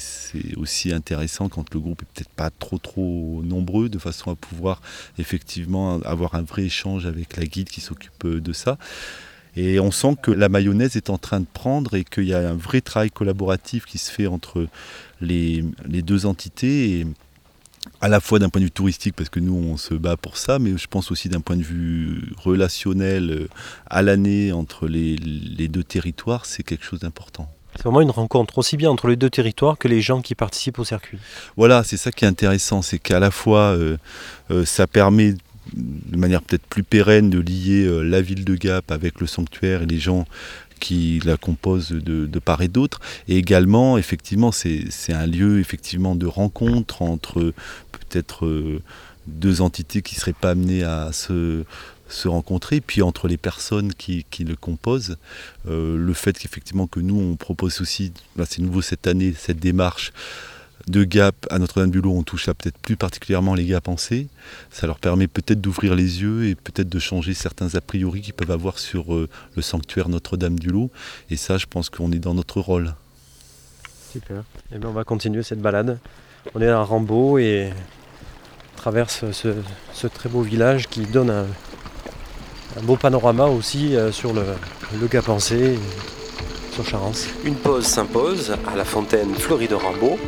aussi 0.55 0.93
intéressant 0.93 1.49
quand 1.49 1.73
le 1.73 1.81
groupe 1.81 2.03
est 2.03 2.07
peut-être 2.13 2.33
pas 2.35 2.51
trop 2.51 2.77
trop 2.77 3.41
nombreux, 3.43 3.89
de 3.89 3.99
façon 3.99 4.31
à 4.31 4.35
pouvoir 4.35 4.81
effectivement 5.17 5.99
avoir 6.03 6.35
un 6.35 6.43
vrai 6.43 6.63
échange 6.63 7.05
avec 7.05 7.35
la 7.35 7.43
guide 7.43 7.67
qui 7.67 7.81
s'occupe 7.81 8.25
de 8.25 8.53
ça. 8.53 8.77
Et 9.55 9.79
on 9.79 9.91
sent 9.91 10.15
que 10.21 10.31
la 10.31 10.49
mayonnaise 10.49 10.95
est 10.95 11.09
en 11.09 11.17
train 11.17 11.39
de 11.39 11.45
prendre 11.51 11.93
et 11.93 12.03
qu'il 12.03 12.25
y 12.25 12.33
a 12.33 12.49
un 12.49 12.55
vrai 12.55 12.81
travail 12.81 13.09
collaboratif 13.09 13.85
qui 13.85 13.97
se 13.97 14.11
fait 14.11 14.27
entre 14.27 14.67
les, 15.21 15.63
deux 15.87 16.25
entités. 16.25 16.99
Et 16.99 17.07
à 18.01 18.09
la 18.09 18.19
fois 18.19 18.39
d'un 18.39 18.49
point 18.49 18.59
de 18.59 18.65
vue 18.65 18.71
touristique, 18.71 19.15
parce 19.15 19.29
que 19.29 19.39
nous 19.39 19.55
on 19.55 19.77
se 19.77 19.93
bat 19.93 20.17
pour 20.17 20.37
ça, 20.37 20.59
mais 20.59 20.77
je 20.77 20.87
pense 20.87 21.11
aussi 21.11 21.29
d'un 21.29 21.39
point 21.39 21.55
de 21.55 21.63
vue 21.63 22.33
relationnel 22.37 23.31
euh, 23.31 23.47
à 23.87 24.01
l'année 24.01 24.51
entre 24.51 24.87
les, 24.87 25.15
deux 25.15 25.83
territoires, 25.83 26.45
c'est 26.45 26.63
quelque 26.63 26.83
chose 26.83 26.99
d'important. 26.99 27.49
C'est 27.77 27.83
vraiment 27.83 28.01
une 28.01 28.11
rencontre 28.11 28.57
aussi 28.57 28.77
bien 28.77 28.89
entre 28.89 29.07
les 29.07 29.17
deux 29.17 29.29
territoires 29.29 29.77
que 29.77 29.89
les 29.89 30.01
gens 30.01 30.21
qui 30.21 30.33
participent 30.33 30.79
au 30.79 30.85
circuit. 30.85 31.19
Voilà, 31.57 31.83
c'est 31.83 31.97
ça 31.97 32.11
qui 32.11 32.23
est 32.23 32.27
intéressant, 32.27 32.81
c'est 32.81 32.99
qu'à 32.99 33.19
la 33.19 33.31
fois 33.31 33.71
euh, 33.71 33.97
euh, 34.49 34.65
ça 34.65 34.87
permet 34.87 35.35
de 35.73 36.17
manière 36.17 36.41
peut-être 36.41 36.65
plus 36.67 36.83
pérenne 36.83 37.29
de 37.29 37.39
lier 37.39 37.85
euh, 37.85 38.01
la 38.01 38.21
ville 38.21 38.45
de 38.45 38.55
Gap 38.55 38.91
avec 38.91 39.19
le 39.19 39.27
sanctuaire 39.27 39.83
et 39.83 39.85
les 39.85 39.99
gens 39.99 40.25
qui 40.79 41.21
la 41.25 41.37
composent 41.37 41.89
de, 41.89 42.39
part 42.39 42.61
et 42.61 42.67
d'autre. 42.67 42.99
Et 43.27 43.37
également, 43.37 43.97
effectivement, 43.97 44.51
c'est 44.51 44.89
un 45.09 45.25
lieu 45.25 45.59
effectivement 45.59 46.15
de 46.15 46.25
rencontre 46.25 47.01
entre 47.01 47.53
peut-être 47.91 48.45
euh, 48.45 48.81
deux 49.27 49.61
entités 49.61 50.01
qui 50.01 50.15
ne 50.15 50.19
seraient 50.19 50.33
pas 50.33 50.51
amenées 50.51 50.83
à 50.83 51.11
se, 51.11 51.63
rencontrer, 52.25 52.81
puis 52.81 53.01
entre 53.01 53.27
les 53.27 53.37
personnes 53.37 53.93
qui, 53.93 54.25
le 54.39 54.55
composent, 54.55 55.17
euh, 55.67 55.97
le 55.97 56.13
fait 56.13 56.37
qu'effectivement 56.37 56.87
que 56.87 56.99
nous 56.99 57.19
on 57.19 57.35
propose 57.35 57.81
aussi, 57.81 58.13
c'est 58.45 58.61
nouveau 58.61 58.81
cette 58.81 59.07
année, 59.07 59.33
cette 59.35 59.59
démarche 59.59 60.13
de 60.87 61.03
Gap 61.03 61.47
à 61.49 61.57
Notre-Dame-du-Lot, 61.57 62.11
on 62.11 62.23
touche 62.23 62.47
à 62.47 62.53
peut-être 62.53 62.77
plus 62.77 62.95
particulièrement 62.95 63.55
les 63.55 63.65
gars 63.65 63.81
pensés. 63.81 64.27
Ça 64.69 64.85
leur 64.87 64.99
permet 64.99 65.27
peut-être 65.27 65.59
d'ouvrir 65.59 65.95
les 65.95 66.21
yeux 66.21 66.45
et 66.45 66.55
peut-être 66.55 66.89
de 66.89 66.99
changer 66.99 67.33
certains 67.33 67.73
a 67.75 67.81
priori 67.81 68.21
qu'ils 68.21 68.33
peuvent 68.33 68.51
avoir 68.51 68.77
sur 68.77 69.13
euh, 69.13 69.27
le 69.55 69.61
sanctuaire 69.61 70.09
Notre-Dame-du-Lot. 70.09 70.91
Et 71.29 71.37
ça, 71.37 71.57
je 71.57 71.65
pense 71.65 71.89
qu'on 71.89 72.11
est 72.11 72.19
dans 72.19 72.33
notre 72.33 72.59
rôle. 72.61 72.93
Super. 74.11 74.37
Et 74.37 74.75
eh 74.75 74.77
bien, 74.77 74.89
on 74.89 74.93
va 74.93 75.03
continuer 75.03 75.43
cette 75.43 75.61
balade. 75.61 75.97
On 76.53 76.61
est 76.61 76.69
à 76.69 76.81
Rambaud 76.81 77.39
et 77.39 77.71
on 78.73 78.77
traverse 78.77 79.25
ce, 79.31 80.07
très 80.07 80.29
beau 80.29 80.41
village 80.41 80.87
qui 80.87 81.01
donne 81.01 81.31
un, 81.31 81.47
beau 82.83 82.95
panorama 82.95 83.45
aussi 83.45 83.95
euh, 83.95 84.11
sur 84.11 84.33
le, 84.33 84.43
le 84.99 85.07
Gap 85.07 85.25
pensé 85.25 85.79
sur 86.71 86.85
Charence. 86.85 87.27
Une 87.43 87.55
pause 87.55 87.85
s'impose 87.85 88.55
à 88.67 88.75
la 88.75 88.85
fontaine 88.85 89.33
fleurie 89.33 89.67
de 89.67 89.75
Rambaud 89.75 90.19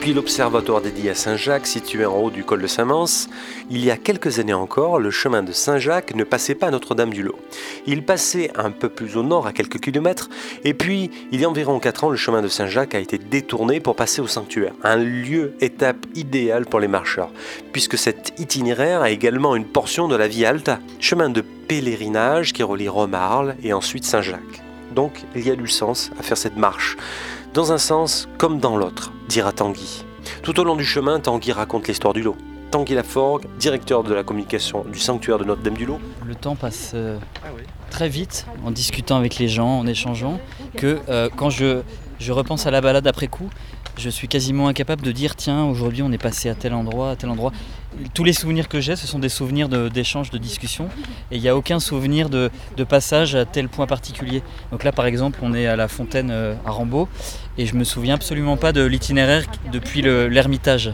puis 0.00 0.14
l'observatoire 0.14 0.80
dédié 0.80 1.10
à 1.10 1.14
Saint-Jacques, 1.14 1.66
situé 1.66 2.06
en 2.06 2.14
haut 2.16 2.30
du 2.30 2.44
col 2.44 2.62
de 2.62 2.66
Saint-Mance, 2.66 3.28
il 3.70 3.84
y 3.84 3.90
a 3.90 3.96
quelques 3.96 4.38
années 4.38 4.54
encore, 4.54 4.98
le 4.98 5.10
chemin 5.10 5.42
de 5.42 5.52
Saint-Jacques 5.52 6.14
ne 6.14 6.24
passait 6.24 6.54
pas 6.54 6.68
à 6.68 6.70
Notre-Dame-du-Lot. 6.70 7.36
Il 7.86 8.04
passait 8.04 8.50
un 8.56 8.70
peu 8.70 8.88
plus 8.88 9.16
au 9.16 9.22
nord, 9.22 9.46
à 9.46 9.52
quelques 9.52 9.80
kilomètres, 9.80 10.28
et 10.64 10.74
puis, 10.74 11.10
il 11.32 11.40
y 11.40 11.44
a 11.44 11.48
environ 11.48 11.78
4 11.78 12.04
ans, 12.04 12.10
le 12.10 12.16
chemin 12.16 12.42
de 12.42 12.48
Saint-Jacques 12.48 12.94
a 12.94 12.98
été 12.98 13.18
détourné 13.18 13.80
pour 13.80 13.96
passer 13.96 14.20
au 14.20 14.26
sanctuaire, 14.26 14.72
un 14.82 14.96
lieu 14.96 15.54
étape 15.60 16.06
idéal 16.14 16.66
pour 16.66 16.80
les 16.80 16.88
marcheurs, 16.88 17.30
puisque 17.72 17.98
cet 17.98 18.38
itinéraire 18.38 19.02
a 19.02 19.10
également 19.10 19.56
une 19.56 19.66
portion 19.66 20.08
de 20.08 20.16
la 20.16 20.28
Via 20.28 20.50
Alta, 20.50 20.78
chemin 21.00 21.30
de 21.30 21.40
pèlerinage 21.40 22.52
qui 22.52 22.62
relie 22.62 22.88
Rome 22.88 23.16
et 23.62 23.72
ensuite 23.72 24.04
Saint-Jacques. 24.04 24.62
Donc, 24.94 25.24
il 25.34 25.46
y 25.46 25.50
a 25.50 25.56
du 25.56 25.68
sens 25.68 26.10
à 26.18 26.22
faire 26.22 26.38
cette 26.38 26.56
marche 26.56 26.96
dans 27.54 27.72
un 27.72 27.78
sens 27.78 28.28
comme 28.38 28.58
dans 28.58 28.76
l'autre, 28.76 29.12
dira 29.28 29.52
Tanguy. 29.52 30.04
Tout 30.42 30.58
au 30.60 30.64
long 30.64 30.76
du 30.76 30.84
chemin, 30.84 31.20
Tanguy 31.20 31.52
raconte 31.52 31.88
l'histoire 31.88 32.14
du 32.14 32.22
lot. 32.22 32.36
Tanguy 32.70 32.94
Laforgue, 32.94 33.46
directeur 33.58 34.02
de 34.02 34.12
la 34.12 34.24
communication 34.24 34.84
du 34.84 34.98
sanctuaire 34.98 35.38
de 35.38 35.44
Notre-Dame 35.44 35.74
du 35.74 35.86
Lot. 35.86 36.00
Le 36.26 36.34
temps 36.34 36.56
passe 36.56 36.92
euh, 36.94 37.18
très 37.90 38.08
vite 38.08 38.46
en 38.64 38.70
discutant 38.70 39.16
avec 39.16 39.38
les 39.38 39.48
gens, 39.48 39.78
en 39.78 39.86
échangeant, 39.86 40.40
que 40.76 40.98
euh, 41.08 41.28
quand 41.34 41.48
je, 41.48 41.82
je 42.18 42.32
repense 42.32 42.66
à 42.66 42.70
la 42.70 42.80
balade 42.80 43.06
après 43.06 43.28
coup, 43.28 43.48
je 43.96 44.10
suis 44.10 44.28
quasiment 44.28 44.68
incapable 44.68 45.02
de 45.02 45.12
dire 45.12 45.36
tiens 45.36 45.64
aujourd'hui 45.64 46.02
on 46.02 46.12
est 46.12 46.22
passé 46.22 46.48
à 46.50 46.54
tel 46.54 46.74
endroit, 46.74 47.10
à 47.10 47.16
tel 47.16 47.30
endroit. 47.30 47.52
Tous 48.12 48.24
les 48.24 48.32
souvenirs 48.32 48.68
que 48.68 48.80
j'ai 48.80 48.94
ce 48.96 49.06
sont 49.06 49.18
des 49.18 49.28
souvenirs 49.28 49.68
d'échanges, 49.68 50.30
de, 50.30 50.38
discussions 50.38 50.88
et 51.30 51.36
il 51.36 51.40
n'y 51.40 51.48
a 51.48 51.56
aucun 51.56 51.80
souvenir 51.80 52.28
de, 52.28 52.50
passage 52.88 53.34
à 53.34 53.44
tel 53.44 53.68
point 53.68 53.86
particulier. 53.86 54.42
Donc 54.70 54.84
là 54.84 54.92
par 54.92 55.06
exemple 55.06 55.38
on 55.42 55.54
est 55.54 55.66
à 55.66 55.76
la 55.76 55.88
fontaine 55.88 56.30
euh, 56.30 56.54
à 56.64 56.70
Rambaud 56.70 57.08
et 57.58 57.66
je 57.66 57.74
me 57.74 57.84
souviens 57.84 58.14
absolument 58.14 58.56
pas 58.56 58.72
de 58.72 58.84
l'itinéraire 58.84 59.44
depuis 59.72 60.02
l'ermitage. 60.02 60.92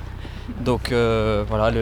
Donc 0.64 0.92
euh, 0.92 1.44
voilà, 1.48 1.72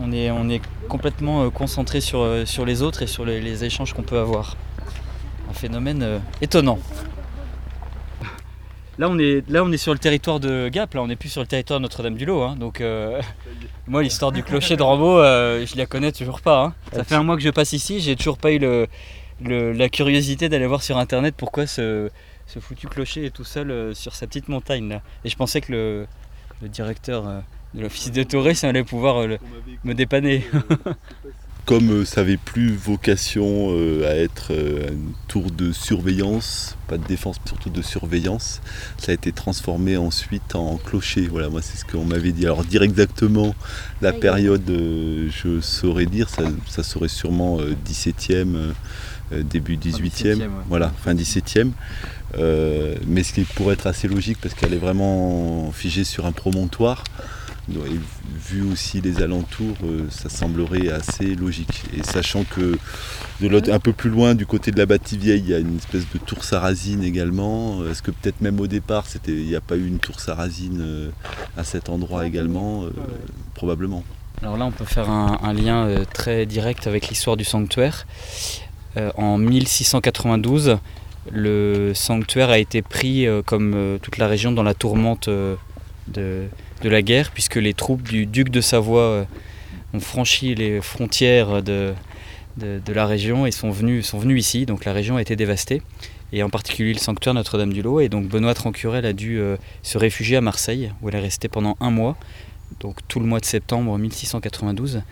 on, 0.00 0.12
est, 0.12 0.62
complètement 0.88 1.44
euh, 1.44 1.50
concentré 1.50 2.00
sur, 2.00 2.24
les 2.64 2.82
autres 2.82 3.02
et 3.02 3.06
sur 3.06 3.24
les 3.24 3.64
échanges 3.64 3.92
qu'on 3.92 4.02
peut 4.02 4.18
avoir. 4.18 4.56
Un 5.50 5.54
phénomène 5.54 6.20
étonnant. 6.40 6.78
Là 8.98 9.08
on, 9.08 9.18
est, 9.18 9.48
là, 9.48 9.64
on 9.64 9.72
est 9.72 9.78
sur 9.78 9.92
le 9.92 9.98
territoire 9.98 10.38
de 10.38 10.68
Gap, 10.68 10.92
là, 10.94 11.02
on 11.02 11.06
n'est 11.06 11.16
plus 11.16 11.30
sur 11.30 11.40
le 11.40 11.46
territoire 11.46 11.80
de 11.80 11.82
Notre-Dame-du-Lot. 11.82 12.42
Hein. 12.42 12.56
donc, 12.56 12.80
euh, 12.80 13.20
moi, 13.86 14.02
l'histoire 14.02 14.32
du 14.32 14.42
clocher 14.42 14.76
de 14.76 14.82
Rambaud, 14.82 15.18
euh, 15.18 15.64
je 15.64 15.76
la 15.76 15.86
connais 15.86 16.12
toujours 16.12 16.42
pas. 16.42 16.64
Hein. 16.64 16.74
Ça 16.92 17.04
fait 17.04 17.14
un 17.14 17.22
mois 17.22 17.36
que 17.36 17.42
je 17.42 17.50
passe 17.50 17.72
ici, 17.72 18.00
j'ai 18.00 18.16
toujours 18.16 18.36
pas 18.36 18.52
eu 18.52 18.58
le, 18.58 18.88
la 19.72 19.88
curiosité 19.88 20.48
d'aller 20.48 20.66
voir 20.66 20.82
sur 20.82 20.98
internet 20.98 21.34
pourquoi 21.36 21.66
ce, 21.66 22.10
ce, 22.46 22.58
foutu 22.58 22.86
clocher 22.86 23.24
est 23.26 23.30
tout 23.30 23.44
seul 23.44 23.70
euh, 23.70 23.94
sur 23.94 24.14
sa 24.14 24.26
petite 24.26 24.48
montagne 24.48 24.88
là. 24.88 25.02
Et 25.24 25.30
je 25.30 25.36
pensais 25.36 25.62
que 25.62 25.72
le, 25.72 26.06
le 26.60 26.68
directeur 26.68 27.24
de 27.74 27.80
l'office 27.80 28.12
de 28.12 28.22
tourisme 28.22 28.66
allait 28.66 28.84
pouvoir 28.84 29.26
me 29.84 29.94
dépanner. 29.94 30.44
Comme 31.66 31.90
euh, 31.90 32.04
ça 32.04 32.22
n'avait 32.22 32.36
plus 32.36 32.74
vocation 32.74 33.68
euh, 33.70 34.08
à 34.10 34.16
être 34.16 34.48
euh, 34.50 34.90
un 34.90 35.28
tour 35.28 35.50
de 35.50 35.72
surveillance, 35.72 36.76
pas 36.88 36.98
de 36.98 37.06
défense, 37.06 37.36
mais 37.44 37.48
surtout 37.48 37.70
de 37.70 37.82
surveillance, 37.82 38.60
ça 38.98 39.12
a 39.12 39.14
été 39.14 39.32
transformé 39.32 39.96
ensuite 39.96 40.54
en 40.54 40.76
clocher. 40.76 41.28
Voilà, 41.30 41.48
moi 41.48 41.62
c'est 41.62 41.78
ce 41.78 41.84
qu'on 41.84 42.04
m'avait 42.04 42.32
dit. 42.32 42.44
Alors 42.46 42.64
dire 42.64 42.82
exactement 42.82 43.54
la 44.00 44.12
période, 44.12 44.62
je 44.66 45.60
saurais 45.60 46.06
dire, 46.06 46.28
ça, 46.28 46.82
serait 46.82 47.08
sûrement 47.08 47.58
17e, 47.86 48.72
début 49.30 49.76
18e, 49.76 50.48
voilà, 50.68 50.92
fin 51.04 51.14
17e. 51.14 51.70
mais 53.06 53.22
ce 53.22 53.32
qui 53.32 53.42
pourrait 53.42 53.74
être 53.74 53.86
assez 53.86 54.08
logique 54.08 54.38
parce 54.42 54.54
qu'elle 54.54 54.74
est 54.74 54.78
vraiment 54.78 55.70
figée 55.72 56.04
sur 56.04 56.26
un 56.26 56.32
promontoire 56.32 57.04
vu 57.68 58.62
aussi 58.62 59.00
les 59.00 59.22
alentours, 59.22 59.76
euh, 59.84 60.06
ça 60.10 60.28
semblerait 60.28 60.88
assez 60.88 61.34
logique. 61.34 61.84
Et 61.96 62.02
sachant 62.02 62.44
que 62.44 62.76
de 63.40 63.48
l'autre, 63.48 63.72
un 63.72 63.78
peu 63.78 63.92
plus 63.92 64.10
loin, 64.10 64.34
du 64.34 64.46
côté 64.46 64.70
de 64.70 64.78
la 64.78 64.86
Bâtie-Vieille, 64.86 65.40
il 65.40 65.50
y 65.50 65.54
a 65.54 65.58
une 65.58 65.76
espèce 65.76 66.04
de 66.12 66.18
tour 66.18 66.44
sarrasine 66.44 67.04
également. 67.04 67.84
Est-ce 67.86 68.02
que 68.02 68.10
peut-être 68.10 68.40
même 68.40 68.58
au 68.60 68.66
départ, 68.66 69.04
il 69.28 69.46
n'y 69.46 69.54
a 69.54 69.60
pas 69.60 69.76
eu 69.76 69.86
une 69.86 69.98
tour 69.98 70.20
sarrasine 70.20 70.80
euh, 70.80 71.10
à 71.56 71.64
cet 71.64 71.88
endroit 71.88 72.26
également 72.26 72.84
euh, 72.84 72.90
Probablement. 73.54 74.02
Alors 74.42 74.56
là, 74.56 74.64
on 74.64 74.72
peut 74.72 74.84
faire 74.84 75.08
un, 75.08 75.52
lien 75.52 75.88
très 76.12 76.46
direct 76.46 76.88
avec 76.88 77.08
l'histoire 77.08 77.36
du 77.36 77.44
sanctuaire. 77.44 78.06
en 79.16 79.38
1692, 79.38 80.78
le 81.30 81.92
sanctuaire 81.94 82.50
a 82.50 82.58
été 82.58 82.82
pris, 82.82 83.24
comme 83.46 83.98
toute 84.02 84.18
la 84.18 84.26
région, 84.26 84.50
dans 84.50 84.64
la 84.64 84.74
tourmente 84.74 85.28
de, 86.08 86.48
de 86.82 86.88
la 86.88 87.02
guerre, 87.02 87.30
puisque 87.30 87.56
les 87.56 87.74
troupes 87.74 88.02
du 88.02 88.26
duc 88.26 88.50
de 88.50 88.60
Savoie 88.60 89.00
euh, 89.00 89.24
ont 89.94 90.00
franchi 90.00 90.54
les 90.54 90.80
frontières 90.80 91.62
de, 91.62 91.94
la 92.88 93.06
région 93.06 93.46
et 93.46 93.50
sont 93.50 93.70
venus, 93.70 94.06
sont 94.06 94.18
venus 94.18 94.44
ici. 94.44 94.66
Donc 94.66 94.84
la 94.84 94.92
région 94.92 95.16
a 95.16 95.22
été 95.22 95.36
dévastée, 95.36 95.82
et 96.32 96.42
en 96.42 96.50
particulier 96.50 96.92
le 96.92 96.98
sanctuaire 96.98 97.34
Notre-Dame-du-Lot. 97.34 98.00
Et 98.00 98.08
donc 98.08 98.26
Benoît 98.26 98.54
Trancurel 98.54 99.06
a 99.06 99.12
dû 99.12 99.38
euh, 99.38 99.56
se 99.82 99.96
réfugier 99.96 100.36
à 100.36 100.40
Marseille, 100.40 100.92
où 101.00 101.08
elle 101.08 101.14
est 101.14 101.20
restée 101.20 101.48
pendant 101.48 101.76
un 101.80 101.90
mois, 101.90 102.16
donc 102.80 102.98
tout 103.08 103.20
le 103.20 103.26
mois 103.26 103.40
de 103.40 103.46
septembre 103.46 103.96
1692. 103.96 105.02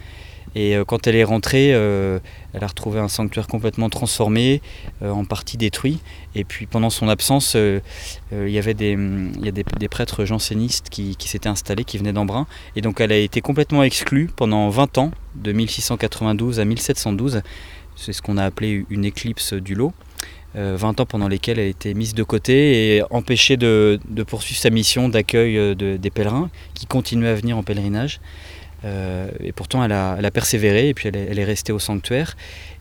Et 0.54 0.76
euh, 0.76 0.84
quand 0.84 1.06
elle 1.06 1.16
est 1.16 1.24
rentrée, 1.24 1.72
euh, 1.72 2.18
elle 2.52 2.64
a 2.64 2.66
retrouvé 2.66 2.98
un 2.98 3.08
sanctuaire 3.08 3.46
complètement 3.46 3.88
transformé, 3.88 4.62
euh, 5.02 5.10
en 5.10 5.24
partie 5.24 5.56
détruit. 5.56 6.00
Et 6.34 6.44
puis 6.44 6.66
pendant 6.66 6.90
son 6.90 7.08
absence, 7.08 7.56
il 7.56 8.48
y 8.48 8.58
avait 8.58 8.74
des, 8.74 8.96
des, 8.96 9.88
prêtres 9.88 10.24
jansénistes 10.24 10.88
qui, 10.90 11.16
s'étaient 11.18 11.48
installés, 11.48 11.84
qui 11.84 11.98
venaient 11.98 12.12
d'Embrun. 12.12 12.46
Et 12.76 12.80
donc 12.80 13.00
elle 13.00 13.12
a 13.12 13.16
été 13.16 13.40
complètement 13.40 13.82
exclue 13.82 14.30
pendant 14.34 14.68
20 14.68 14.98
ans, 14.98 15.10
de 15.34 15.52
1692 15.52 16.60
à 16.60 16.64
1712. 16.64 17.42
C'est 17.96 18.12
ce 18.12 18.22
qu'on 18.22 18.36
a 18.36 18.44
appelé 18.44 18.84
une 18.90 19.04
éclipse 19.04 19.54
du 19.54 19.74
lot. 19.74 19.92
20 20.54 20.98
ans 20.98 21.06
pendant 21.06 21.28
lesquels 21.28 21.60
elle 21.60 21.66
a 21.66 21.68
été 21.68 21.94
mise 21.94 22.12
de 22.12 22.24
côté 22.24 22.96
et 22.96 23.02
empêchée 23.10 23.56
de 23.56 23.98
poursuivre 24.26 24.60
sa 24.60 24.70
mission 24.70 25.08
d'accueil 25.08 25.76
des 25.76 26.10
pèlerins 26.10 26.50
qui 26.74 26.86
continuaient 26.86 27.28
à 27.28 27.34
venir 27.34 27.56
en 27.56 27.62
pèlerinage. 27.62 28.20
Euh, 28.84 29.30
et 29.40 29.52
pourtant, 29.52 29.84
elle 29.84 29.92
a, 29.92 30.30
persévéré 30.30 30.88
et 30.88 30.94
puis 30.94 31.08
elle 31.08 31.38
est, 31.38 31.44
restée 31.44 31.72
au 31.72 31.78
sanctuaire. 31.78 32.36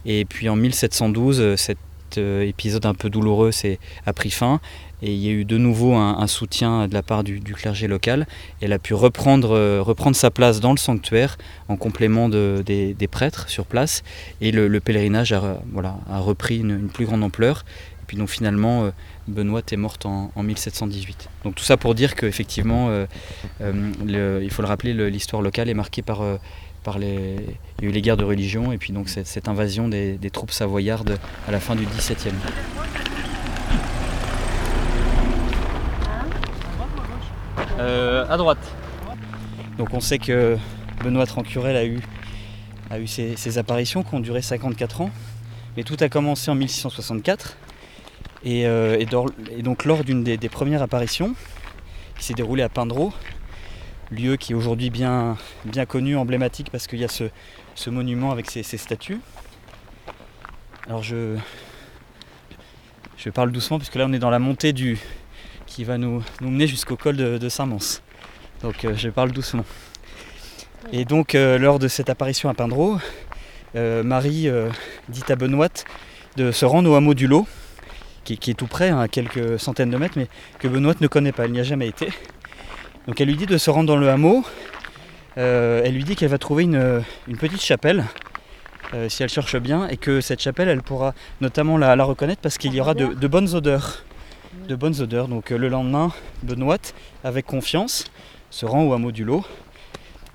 Et 0.06 0.26
puis 0.26 0.50
en 0.50 0.56
1712, 0.56 1.42
euh, 1.42 1.56
cet 1.58 1.78
euh, 2.18 2.42
épisode 2.46 2.86
un 2.86 2.94
peu 2.94 3.10
douloureux 3.10 3.52
a 4.06 4.14
pris 4.14 4.32
fin. 4.32 4.60
Et 5.02 5.14
il 5.14 5.20
y 5.20 5.30
a 5.30 5.32
eu 5.32 5.46
de 5.46 5.58
nouveau 5.58 5.96
un, 5.96 6.28
soutien 6.28 6.90
de 6.90 6.94
la 6.94 7.02
part 7.02 7.24
du, 7.24 7.40
clergé 7.40 7.88
local. 7.88 8.28
Elle 8.60 8.74
a 8.74 8.80
pu 8.80 8.94
reprendre, 8.94 9.86
sa 10.12 10.30
place 10.30 10.60
dans 10.60 10.72
le 10.72 10.78
sanctuaire 10.78 11.38
en 11.70 11.78
complément 11.78 12.28
des, 12.28 13.08
prêtres 13.10 13.48
sur 13.48 13.66
place. 13.66 14.04
Et 14.42 14.52
le, 14.52 14.80
pèlerinage 14.82 15.32
a 15.32 15.62
repris 16.20 16.60
une, 16.60 16.90
plus 16.90 17.06
grande 17.06 17.24
ampleur. 17.24 17.64
Et 18.10 18.14
puis 18.14 18.18
donc 18.18 18.30
finalement, 18.30 18.90
Benoît 19.28 19.62
est 19.72 19.78
morte 19.78 20.08
en, 20.08 20.32
1718. 20.36 21.30
Donc 21.44 21.54
tout 21.54 21.64
ça 21.64 21.78
pour 21.78 21.94
dire 21.94 22.16
qu'effectivement, 22.16 22.90
euh, 22.90 23.06
euh, 23.62 24.40
il 24.42 24.50
faut 24.50 24.64
le 24.64 24.68
rappeler, 24.68 24.94
l'histoire 25.12 25.44
locale 25.44 25.70
est 25.70 25.76
marquée 25.76 26.02
par, 26.02 26.22
euh, 26.22 26.38
par 26.84 26.98
les, 26.98 27.36
il 27.78 27.84
y 27.84 27.88
a 27.88 27.90
eu 27.90 27.94
les 27.94 28.02
guerres 28.02 28.18
de 28.18 28.24
religion 28.24 28.72
et 28.72 28.80
puis 28.80 28.94
donc 28.94 29.10
cette, 29.10 29.48
invasion 29.48 29.88
des, 29.88 30.18
troupes 30.32 30.50
savoyardes 30.50 31.20
à 31.48 31.52
la 31.52 31.60
fin 31.60 31.76
du 31.76 31.86
XVIIe. 31.86 32.34
à 37.78 38.38
droite. 38.38 38.76
Donc 39.78 39.94
on 39.94 40.00
sait 40.00 40.18
que 40.20 40.58
Benoît 41.04 41.26
Trancurel 41.26 41.76
a 41.76 41.86
eu, 41.86 42.00
a 42.90 43.00
eu 43.00 43.08
ses 43.08 43.58
apparitions 43.60 44.04
qui 44.04 44.16
ont 44.16 44.20
duré 44.20 44.42
54 44.42 45.02
ans, 45.02 45.12
mais 45.78 45.84
tout 45.84 45.98
a 46.00 46.10
commencé 46.10 46.52
en 46.52 46.56
1664 46.56 47.56
euh, 48.46 48.98
et, 49.00 49.06
donc 49.62 49.86
lors 49.86 50.04
d'une 50.04 50.24
des, 50.24 50.50
premières 50.50 50.82
apparitions, 50.82 51.36
qui 52.18 52.26
s'est 52.26 52.34
déroulée 52.34 52.64
à 52.64 52.70
Pindreau, 52.70 53.14
lieu 54.12 54.38
qui 54.38 54.54
est 54.54 54.56
aujourd'hui 54.56 54.90
bien, 54.90 55.38
bien 55.66 55.86
connu, 55.86 56.18
emblématique 56.18 56.70
parce 56.72 56.88
qu'il 56.88 57.00
y 57.00 57.06
a 57.06 57.08
ce, 57.08 57.90
monument 57.90 58.32
avec 58.32 58.50
ses, 58.50 58.64
statues. 58.64 59.20
Alors 60.88 61.04
je, 61.04 61.38
je 63.18 63.30
parle 63.30 63.52
doucement 63.52 63.78
puisque 63.78 63.96
là 63.96 64.06
on 64.08 64.14
est 64.14 64.20
dans 64.20 64.32
la 64.32 64.40
montée 64.40 64.74
du 64.74 64.98
qui 65.68 65.84
va 65.84 66.00
nous, 66.00 66.24
mener 66.42 66.66
jusqu'au 66.66 66.96
col 66.96 67.16
de, 67.16 67.50
Saint-Mans. 67.50 67.78
Donc 68.64 68.86
euh, 68.86 68.96
je 68.96 69.10
parle 69.10 69.32
doucement. 69.32 69.66
Et 70.92 71.06
donc 71.06 71.36
euh, 71.36 71.60
lors 71.60 71.78
de 71.78 71.88
cette 71.88 72.10
apparition 72.10 72.50
à 72.50 72.54
Pindreau, 72.54 72.98
Marie 73.76 74.50
dit 75.10 75.24
à 75.30 75.36
Benoît 75.36 75.70
de 76.38 76.52
se 76.52 76.66
rendre 76.66 76.90
au 76.90 76.96
hameau 76.96 77.14
du 77.14 77.28
Lot, 77.28 77.46
qui, 78.38 78.52
est 78.52 78.54
tout 78.54 78.68
près, 78.68 78.90
hein, 78.90 79.00
à 79.00 79.08
quelques 79.08 79.60
centaines 79.60 79.90
de 79.90 79.98
mètres, 79.98 80.16
mais 80.18 80.28
que 80.60 80.68
Benoît 80.68 80.94
ne 81.00 81.08
connaît 81.08 81.32
pas, 81.32 81.46
elle 81.46 81.52
n'y 81.52 81.60
a 81.60 81.64
jamais 81.64 81.88
été. 81.88 82.10
Donc 83.08 83.20
elle 83.22 83.28
lui 83.28 83.36
dit 83.36 83.46
de 83.46 83.58
se 83.58 83.70
rendre 83.70 83.88
dans 83.88 83.98
le 83.98 84.10
hameau. 84.10 84.44
Euh, 85.38 85.82
elle 85.84 85.94
lui 85.94 86.04
dit 86.04 86.16
qu'elle 86.16 86.30
va 86.30 86.38
trouver 86.38 86.64
une, 86.64 87.04
petite 87.40 87.62
chapelle, 87.62 88.06
euh, 88.94 89.10
si 89.10 89.24
elle 89.24 89.30
cherche 89.30 89.56
bien, 89.58 89.88
et 89.88 89.98
que 89.98 90.22
cette 90.22 90.42
chapelle, 90.42 90.68
elle 90.68 90.82
pourra 90.82 91.14
notamment 91.42 91.78
la, 91.78 92.04
reconnaître 92.04 92.42
parce 92.42 92.58
qu'il 92.58 92.74
y 92.74 92.82
aura 92.82 92.94
de, 92.94 93.28
bonnes 93.28 93.56
odeurs. 93.56 94.04
De 94.68 94.76
bonnes 94.76 95.00
odeurs. 95.02 95.28
Donc 95.28 95.52
euh, 95.52 95.58
le 95.58 95.70
lendemain, 95.70 96.12
Benoît, 96.44 96.78
avec 97.24 97.46
confiance, 97.46 98.06
se 98.50 98.66
rend 98.66 98.84
au 98.84 98.94
hameau 98.94 99.12
du 99.12 99.24
lot. 99.24 99.46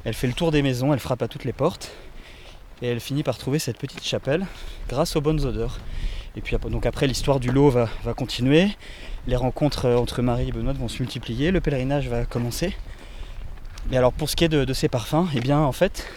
Elle 0.04 0.14
fait 0.14 0.26
le 0.26 0.32
tour 0.34 0.50
des 0.50 0.62
maisons, 0.62 0.92
elle 0.92 1.00
frappe 1.00 1.22
à 1.22 1.28
toutes 1.28 1.44
les 1.44 1.52
portes, 1.52 1.92
et 2.82 2.88
elle 2.88 3.00
finit 3.00 3.22
par 3.22 3.38
trouver 3.38 3.58
cette 3.58 3.78
petite 3.78 4.04
chapelle 4.04 4.46
grâce 4.88 5.16
aux 5.16 5.20
bonnes 5.20 5.44
odeurs. 5.44 5.78
Et 6.36 6.40
puis 6.40 6.56
donc 6.68 6.84
après 6.84 7.06
l'histoire 7.06 7.38
du 7.38 7.52
lot 7.52 7.70
va, 7.70 7.88
continuer, 8.16 8.68
les 9.28 9.36
rencontres 9.36 9.86
euh, 9.86 9.96
entre 9.96 10.20
Marie 10.20 10.48
et 10.48 10.52
Benoît 10.52 10.72
vont 10.72 10.88
se 10.88 11.00
multiplier, 11.00 11.52
le 11.52 11.60
pèlerinage 11.60 12.08
va 12.08 12.24
commencer. 12.24 12.74
Et 13.92 13.96
alors 13.96 14.12
pour 14.12 14.28
ce 14.28 14.34
qui 14.34 14.44
est 14.44 14.48
de, 14.48 14.72
ces 14.72 14.88
parfums, 14.88 15.28
eh 15.36 15.40
bien 15.40 15.60
en 15.60 15.70
fait 15.70 16.08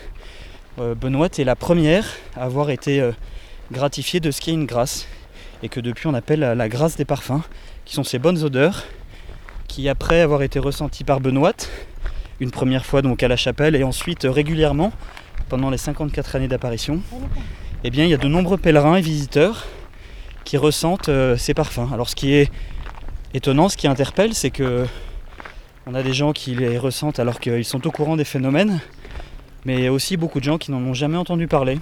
euh, 0.79 0.95
Benoît 0.95 1.27
est 1.37 1.43
la 1.43 1.55
première 1.55 2.05
à 2.35 2.45
avoir 2.45 2.71
été 2.71 2.99
euh, 2.99 3.11
gratifiée 3.71 4.19
de 4.19 4.31
ce 4.31 4.41
qui 4.41 4.49
est 4.49 4.53
une 4.53 4.65
grâce. 4.65 5.07
Et 5.61 5.69
que 5.69 5.79
depuis 5.79 6.07
on 6.07 6.15
appelle 6.15 6.39
la, 6.39 6.69
grâce 6.69 6.95
des 6.95 7.05
parfums, 7.05 7.41
qui 7.85 7.93
sont 7.93 8.03
ces 8.03 8.17
bonnes 8.17 8.43
odeurs, 8.43 8.85
qui 9.67 9.87
après 9.87 10.21
avoir 10.21 10.41
été 10.41 10.57
ressenties 10.57 11.03
par 11.03 11.19
Benoît, 11.19 11.53
une 12.39 12.51
première 12.51 12.85
fois 12.85 13.03
donc 13.03 13.21
à 13.21 13.27
la 13.27 13.37
chapelle 13.37 13.75
et 13.75 13.83
ensuite 13.83 14.27
régulièrement 14.27 14.91
pendant 15.49 15.69
les 15.69 15.77
54 15.77 16.35
années 16.35 16.47
d'apparition, 16.47 17.01
eh 17.83 17.89
bien 17.91 18.03
il 18.03 18.09
y 18.09 18.13
a 18.13 18.17
de 18.17 18.27
nombreux 18.27 18.57
pèlerins 18.57 18.95
et 18.95 19.01
visiteurs 19.01 19.65
qui 20.47 20.55
ressentent 20.55 21.09
euh, 21.09 21.35
ces 21.35 21.53
parfums. 21.53 21.91
Alors 21.91 22.07
ce 22.07 22.15
qui 22.15 22.33
est 22.33 22.49
étonnant, 23.33 23.67
ce 23.67 23.75
qui 23.75 23.85
interpelle, 23.85 24.33
c'est 24.33 24.49
que 24.49 24.85
on 25.85 25.93
a 25.93 26.01
des 26.01 26.13
gens 26.13 26.31
qui 26.31 26.55
les 26.55 26.77
ressentent 26.77 27.19
alors 27.19 27.41
qu'ils 27.41 27.65
sont 27.65 27.85
au 27.85 27.91
courant 27.91 28.15
des 28.15 28.23
phénomènes, 28.23 28.79
mais 29.65 29.73
il 29.75 29.83
y 29.83 29.87
a 29.87 29.91
aussi 29.91 30.15
beaucoup 30.15 30.39
de 30.39 30.45
gens 30.45 30.57
qui 30.57 30.71
n'en 30.71 30.79
ont 30.79 30.93
jamais 30.93 31.17
entendu 31.17 31.47
parler. 31.47 31.79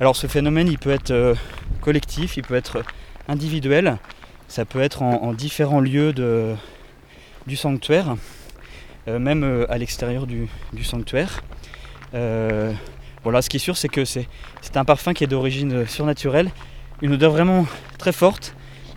Alors 0.00 0.16
ce 0.16 0.26
phénomène, 0.26 0.68
il 0.68 0.78
peut 0.78 0.90
être 0.90 1.10
euh, 1.10 1.34
collectif, 1.82 2.38
il 2.38 2.44
peut 2.44 2.54
être 2.54 2.82
individuel, 3.28 3.98
ça 4.48 4.64
peut 4.64 4.80
être 4.80 5.02
en, 5.02 5.34
différents 5.34 5.80
lieux 5.80 6.14
du 7.46 7.56
sanctuaire, 7.56 8.16
euh, 9.06 9.18
même 9.18 9.66
à 9.68 9.76
l'extérieur 9.76 10.26
du, 10.26 10.48
sanctuaire. 10.82 11.42
voilà, 12.12 13.42
ce 13.42 13.50
qui 13.50 13.58
est 13.58 13.66
sûr, 13.68 13.76
c'est 13.76 13.90
que 13.90 14.06
c'est 14.06 14.26
un 14.76 14.86
parfum 14.86 15.12
qui 15.12 15.24
est 15.24 15.26
d'origine 15.26 15.86
surnaturelle 15.86 16.50
une 17.02 17.12
odeur 17.12 17.32
vraiment 17.32 17.66
très 17.98 18.12
forte. 18.12 18.54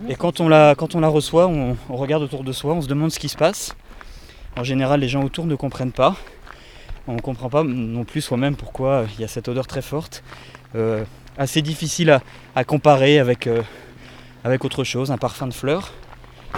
Et 0.08 0.16
quand 0.16 0.40
on 0.40 0.48
la, 0.48 0.74
reçoit, 1.10 1.48
on, 1.48 1.76
regarde 1.90 2.24
autour 2.24 2.44
de 2.44 2.54
soi, 2.54 2.74
on 2.74 2.82
se 2.82 2.88
demande 2.88 3.12
ce 3.12 3.20
qui 3.20 3.28
se 3.28 3.36
passe. 3.36 3.76
En 4.58 4.64
général, 4.64 5.02
les 5.02 5.10
gens 5.10 5.24
autour 5.24 5.46
ne 5.46 5.56
comprennent 5.56 5.92
pas. 5.92 6.16
On 7.08 7.16
ne 7.16 7.22
comprend 7.22 7.50
pas 7.50 7.64
non 7.64 8.06
plus 8.06 8.22
soi-même 8.22 8.56
pourquoi 8.56 9.06
il 9.16 9.22
y 9.22 9.24
a 9.24 9.28
cette 9.28 9.48
odeur 9.50 9.68
très 9.68 9.82
forte. 9.82 10.24
Euh, 10.76 11.04
assez 11.38 11.62
difficile 11.62 12.20
à, 12.56 12.64
comparer 12.64 13.20
avec, 13.20 13.48
euh, 13.48 13.62
avec 14.44 14.64
autre 14.64 14.84
chose, 14.84 15.12
un 15.12 15.18
parfum 15.18 15.48
de 15.48 15.54
fleurs. 15.54 15.92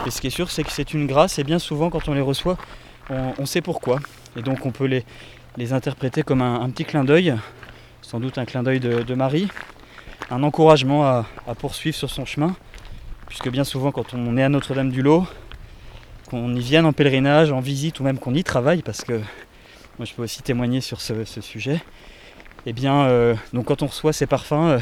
Et 0.06 0.12
ce 0.12 0.22
qui 0.22 0.28
est 0.28 0.32
sûr, 0.32 0.52
c'est 0.52 0.64
que 0.64 0.72
c'est 0.72 0.94
une 0.94 1.08
grâce 1.08 1.40
et 1.40 1.44
bien 1.44 1.60
souvent, 1.60 1.90
quand 1.90 2.08
on 2.08 2.14
les 2.14 2.22
reçoit, 2.22 2.58
on, 3.10 3.46
sait 3.46 3.62
pourquoi. 3.62 4.00
Et 4.38 4.42
donc, 4.42 4.66
on 4.66 4.72
peut 4.72 4.86
les, 4.86 5.04
les 5.58 5.74
interpréter 5.74 6.24
comme 6.24 6.42
un, 6.42 6.70
petit 6.70 6.86
clin 6.86 7.04
d'œil, 7.04 7.36
sans 8.02 8.22
doute 8.22 8.38
un 8.38 8.46
clin 8.46 8.64
d'œil 8.64 8.80
de 8.80 9.16
Marie, 9.16 9.50
un 10.32 10.44
encouragement 10.44 11.06
à, 11.06 11.26
poursuivre 11.60 11.96
sur 11.96 12.10
son 12.10 12.26
chemin, 12.26 12.56
puisque 13.28 13.50
bien 13.50 13.65
souvent 13.65 13.91
quand 13.91 14.13
on 14.13 14.38
est 14.38 14.44
à 14.44 14.50
Notre-Dame-du-Lot, 14.50 15.28
qu'on 16.30 16.56
y 16.56 16.62
vienne 16.62 16.86
en 16.86 16.94
pèlerinage, 16.94 17.52
en 17.52 17.60
visite 17.60 18.00
ou 18.00 18.04
même 18.04 18.17
qu'on 18.17 18.34
y 18.34 18.44
travaille, 18.44 18.82
parce 18.82 19.04
que 19.04 19.20
moi 19.98 20.06
je 20.06 20.13
peux 20.13 20.24
aussi 20.24 20.41
témoigner 20.41 20.80
sur 20.80 21.02
ce, 21.02 21.26
sujet, 21.41 21.76
et 21.76 21.82
eh 22.67 22.74
bien 22.74 23.02
euh, 23.02 23.36
donc 23.52 23.65
quand 23.65 23.82
on 23.82 23.88
reçoit 23.88 24.13
ces 24.13 24.26
parfums, 24.26 24.54
euh, 24.54 24.80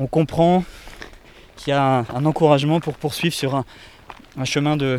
on 0.00 0.06
comprend 0.06 0.64
qu'il 1.56 1.72
y 1.72 1.74
a 1.74 2.06
un, 2.14 2.24
encouragement 2.24 2.80
pour 2.80 2.94
poursuivre 2.94 3.34
sur 3.34 3.54
un, 3.54 3.64
chemin 4.44 4.76
de, 4.78 4.98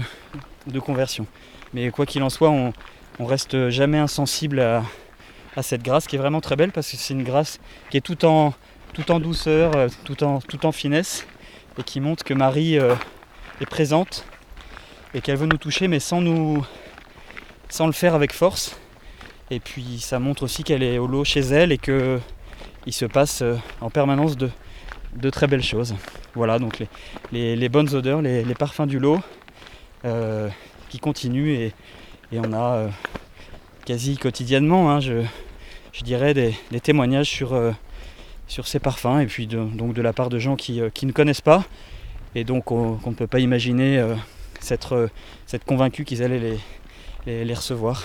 conversion. 0.80 1.26
Mais 1.74 1.90
quoi 1.90 2.06
qu'il 2.06 2.22
en 2.22 2.30
soit, 2.30 2.52
on, 2.52 2.74
reste 3.20 3.70
jamais 3.70 3.98
insensible 3.98 4.60
à 4.60 4.84
cette 5.62 5.84
grâce 5.84 6.08
qui 6.08 6.16
est 6.16 6.20
vraiment 6.20 6.40
très 6.40 6.56
belle 6.56 6.72
parce 6.72 6.90
que 6.90 6.96
c'est 6.96 7.14
une 7.14 7.24
grâce 7.24 7.60
qui 7.90 7.98
est 7.98 8.02
tout 8.02 8.24
en, 8.24 8.54
tout 8.94 9.12
en 9.12 9.20
douceur, 9.20 9.76
euh, 9.76 9.88
tout 10.04 10.24
en, 10.24 10.40
en 10.64 10.72
finesse, 10.72 11.26
et 11.78 11.84
qui 11.84 12.00
montre 12.00 12.24
que 12.24 12.34
Marie 12.34 12.78
euh, 12.78 12.96
est 13.62 13.66
présente 13.66 14.26
et 15.14 15.22
qu'elle 15.22 15.38
veut 15.38 15.48
nous 15.48 15.58
toucher, 15.58 15.88
mais 15.88 16.00
sans 16.00 16.22
nous, 16.22 16.64
sans 17.70 17.88
le 17.88 17.94
faire 17.94 18.16
avec 18.16 18.34
force. 18.34 18.78
Et 19.52 19.60
puis 19.60 20.00
ça 20.00 20.20
montre 20.20 20.44
aussi 20.44 20.64
qu'elle 20.64 20.84
est 20.84 20.98
au 20.98 21.08
lot 21.08 21.24
chez 21.24 21.40
elle 21.40 21.72
et 21.72 21.78
que 21.78 22.20
il 22.86 22.94
se 22.94 23.06
passe 23.06 23.42
euh, 23.42 23.56
en 23.82 23.90
permanence 23.90 24.38
de, 24.38 24.50
de 25.16 25.30
très 25.30 25.48
belles 25.48 25.64
choses. 25.64 25.96
Voilà 26.36 26.60
donc 26.60 26.84
les, 27.32 27.70
bonnes 27.70 27.94
odeurs, 27.96 28.22
les, 28.22 28.44
parfums 28.54 28.86
du 28.86 29.00
lot 29.00 29.20
qui 30.90 31.00
continuent 31.00 31.50
et, 31.50 31.74
on 32.32 32.54
a 32.54 32.88
quasi 33.86 34.18
quotidiennement, 34.18 34.92
hein, 34.92 35.00
je, 35.00 35.24
je 35.92 36.04
dirais, 36.04 36.36
des, 36.36 36.54
témoignages 36.80 37.28
sur, 37.28 37.60
sur 38.50 38.68
ces 38.68 38.80
parfums 38.80 39.20
et 39.22 39.28
puis 39.28 39.48
donc 39.48 39.94
de 39.94 40.02
la 40.02 40.12
part 40.12 40.28
de 40.28 40.40
gens 40.40 40.58
qui, 40.58 40.82
ne 40.82 41.12
connaissent 41.12 41.40
pas 41.40 41.64
et 42.36 42.44
donc 42.44 42.66
qu'on 42.66 43.00
ne 43.06 43.16
peut 43.16 43.28
pas 43.28 43.40
imaginer 43.40 44.04
s'être 44.60 45.10
convaincu 45.66 46.04
qu'ils 46.04 46.24
allaient 46.24 46.58
les, 47.26 47.46
les, 47.46 47.54
recevoir. 47.54 48.04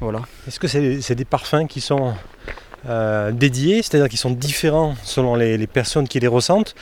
Voilà. 0.00 0.22
Est-ce 0.48 0.58
que 0.58 0.68
c'est 0.68 1.14
des 1.14 1.24
parfums 1.24 1.66
qui 1.68 1.80
sont 1.80 2.14
dédiés, 3.32 3.82
c'est-à-dire 3.82 4.08
qui 4.08 4.16
sont 4.16 4.30
différents 4.30 4.94
selon 5.02 5.34
les, 5.34 5.66
personnes 5.66 6.08
qui 6.08 6.20
les 6.20 6.28
ressentent? 6.28 6.74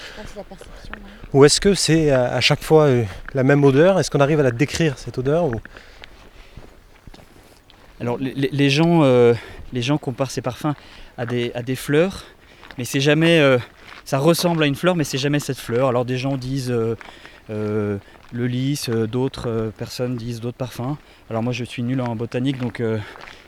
Ou 1.32 1.46
est-ce 1.46 1.62
que 1.62 1.74
c'est 1.74 2.10
à, 2.10 2.40
chaque 2.40 2.62
fois 2.62 2.88
la 3.32 3.42
même 3.42 3.64
odeur? 3.64 3.98
Est-ce 3.98 4.10
qu'on 4.10 4.20
arrive 4.20 4.40
à 4.40 4.42
la 4.44 4.50
décrire 4.50 4.98
cette 4.98 5.16
odeur 5.16 5.48
Alors 8.00 8.18
les, 8.18 8.70
gens, 8.70 9.02
euh, 9.02 9.32
les 9.72 9.80
gens 9.80 9.96
comparent 9.96 10.30
ces 10.30 10.42
parfums 10.42 10.74
à 11.16 11.24
des, 11.24 11.52
à 11.54 11.62
des 11.62 11.76
fleurs, 11.76 12.24
mais 12.78 12.84
c'est 12.84 13.00
jamais. 13.00 13.40
Euh, 13.40 13.58
ça 14.04 14.18
ressemble 14.18 14.62
à 14.64 14.66
une 14.66 14.74
fleur, 14.74 14.96
mais 14.96 15.04
c'est 15.04 15.18
jamais 15.18 15.38
cette 15.38 15.58
fleur. 15.58 15.88
Alors 15.88 16.04
des 16.04 16.18
gens 16.18 16.36
disent 16.36 16.72
euh, 16.72 17.98
le 18.32 18.46
lys, 18.46 18.88
d'autres 18.90 19.72
personnes 19.78 20.16
disent 20.16 20.40
d'autres 20.40 20.56
parfums. 20.56 20.96
Alors 21.30 21.42
moi 21.42 21.52
je 21.52 21.64
suis 21.64 21.82
nul 21.82 22.00
en 22.00 22.16
botanique, 22.16 22.58
donc 22.58 22.76
je 22.78 22.84
ne 22.84 22.98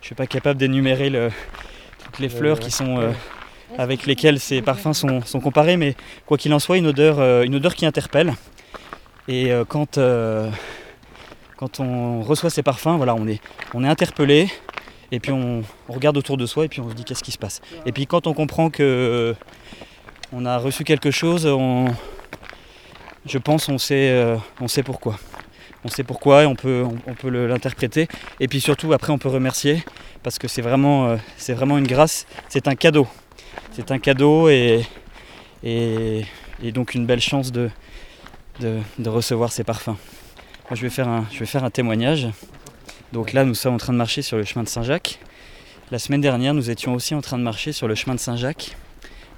suis 0.00 0.14
pas 0.14 0.26
capable 0.26 0.58
d'énumérer 0.58 1.10
toutes 2.04 2.18
les 2.20 2.28
fleurs 2.28 2.60
qui 2.60 2.70
sont 2.70 3.12
avec 3.78 4.06
lesquelles 4.06 4.38
ces 4.38 4.62
parfums 4.62 4.92
sont, 4.92 5.22
sont 5.22 5.40
comparés, 5.40 5.76
mais 5.76 5.96
quoi 6.24 6.38
qu'il 6.38 6.54
en 6.54 6.60
soit, 6.60 6.78
une 6.78 6.86
odeur, 6.86 7.20
une 7.42 7.56
odeur 7.56 7.74
qui 7.74 7.84
interpelle. 7.84 8.34
Et 9.26 9.50
quand 9.68 9.98
quand 11.56 11.80
on 11.80 12.22
reçoit 12.22 12.50
ces 12.50 12.62
parfums, 12.62 12.96
voilà, 12.96 13.14
on 13.14 13.26
est, 13.26 13.40
on 13.74 13.84
est 13.84 13.88
interpellé, 13.88 14.48
et 15.14 15.20
puis 15.20 15.32
on, 15.32 15.62
regarde 15.88 16.16
autour 16.16 16.36
de 16.36 16.46
soi, 16.46 16.64
et 16.64 16.68
puis 16.68 16.80
on 16.80 16.90
se 16.90 16.94
dit 16.94 17.04
qu'est-ce 17.04 17.22
qui 17.22 17.32
se 17.32 17.38
passe? 17.38 17.60
Et 17.86 17.92
puis 17.92 18.06
quand 18.06 18.26
on 18.26 18.34
comprend 18.34 18.70
que 18.70 19.34
on 20.32 20.44
a 20.46 20.58
reçu 20.58 20.84
quelque 20.84 21.10
chose, 21.10 21.46
on, 21.46 21.86
je 23.26 23.38
pense 23.38 23.68
on 23.68 23.78
sait, 23.78 24.10
euh, 24.10 24.36
on 24.60 24.68
sait 24.68 24.82
pourquoi. 24.82 25.18
On 25.84 25.88
sait 25.88 26.02
pourquoi 26.02 26.44
et 26.44 26.46
on 26.46 26.54
peut, 26.54 26.84
on, 27.06 27.14
peut 27.14 27.28
l'interpréter. 27.28 28.08
Et 28.40 28.48
puis 28.48 28.60
surtout 28.60 28.92
après 28.92 29.12
on 29.12 29.18
peut 29.18 29.28
remercier 29.28 29.84
parce 30.22 30.38
que 30.38 30.48
c'est 30.48 30.62
vraiment, 30.62 31.08
euh, 31.08 31.16
vraiment 31.50 31.76
une 31.76 31.86
grâce, 31.86 32.26
c'est 32.48 32.68
un 32.68 32.74
cadeau. 32.74 33.06
C'est 33.72 33.90
un 33.90 33.98
cadeau 33.98 34.48
et, 34.48 34.84
et, 35.62 36.24
donc 36.72 36.94
une 36.94 37.06
belle 37.06 37.20
chance 37.20 37.52
de, 37.52 37.70
de 38.60 39.08
recevoir 39.08 39.52
ces 39.52 39.64
parfums 39.64 39.96
je 40.72 40.80
vais, 40.80 40.90
faire 40.90 41.08
un, 41.08 41.26
je 41.30 41.38
vais 41.38 41.46
faire 41.46 41.64
un 41.64 41.70
témoignage. 41.70 42.28
Donc 43.14 43.32
là, 43.32 43.44
nous 43.44 43.54
sommes 43.54 43.74
en 43.74 43.78
train 43.78 43.92
de 43.92 43.98
marcher 43.98 44.22
sur 44.22 44.36
le 44.36 44.42
chemin 44.42 44.64
de 44.64 44.68
Saint-Jacques. 44.68 45.20
La 45.92 46.00
semaine 46.00 46.20
dernière, 46.20 46.52
nous 46.52 46.68
étions 46.68 46.94
aussi 46.94 47.14
en 47.14 47.20
train 47.20 47.38
de 47.38 47.44
marcher 47.44 47.70
sur 47.70 47.86
le 47.86 47.94
chemin 47.94 48.16
de 48.16 48.18
Saint-Jacques, 48.18 48.76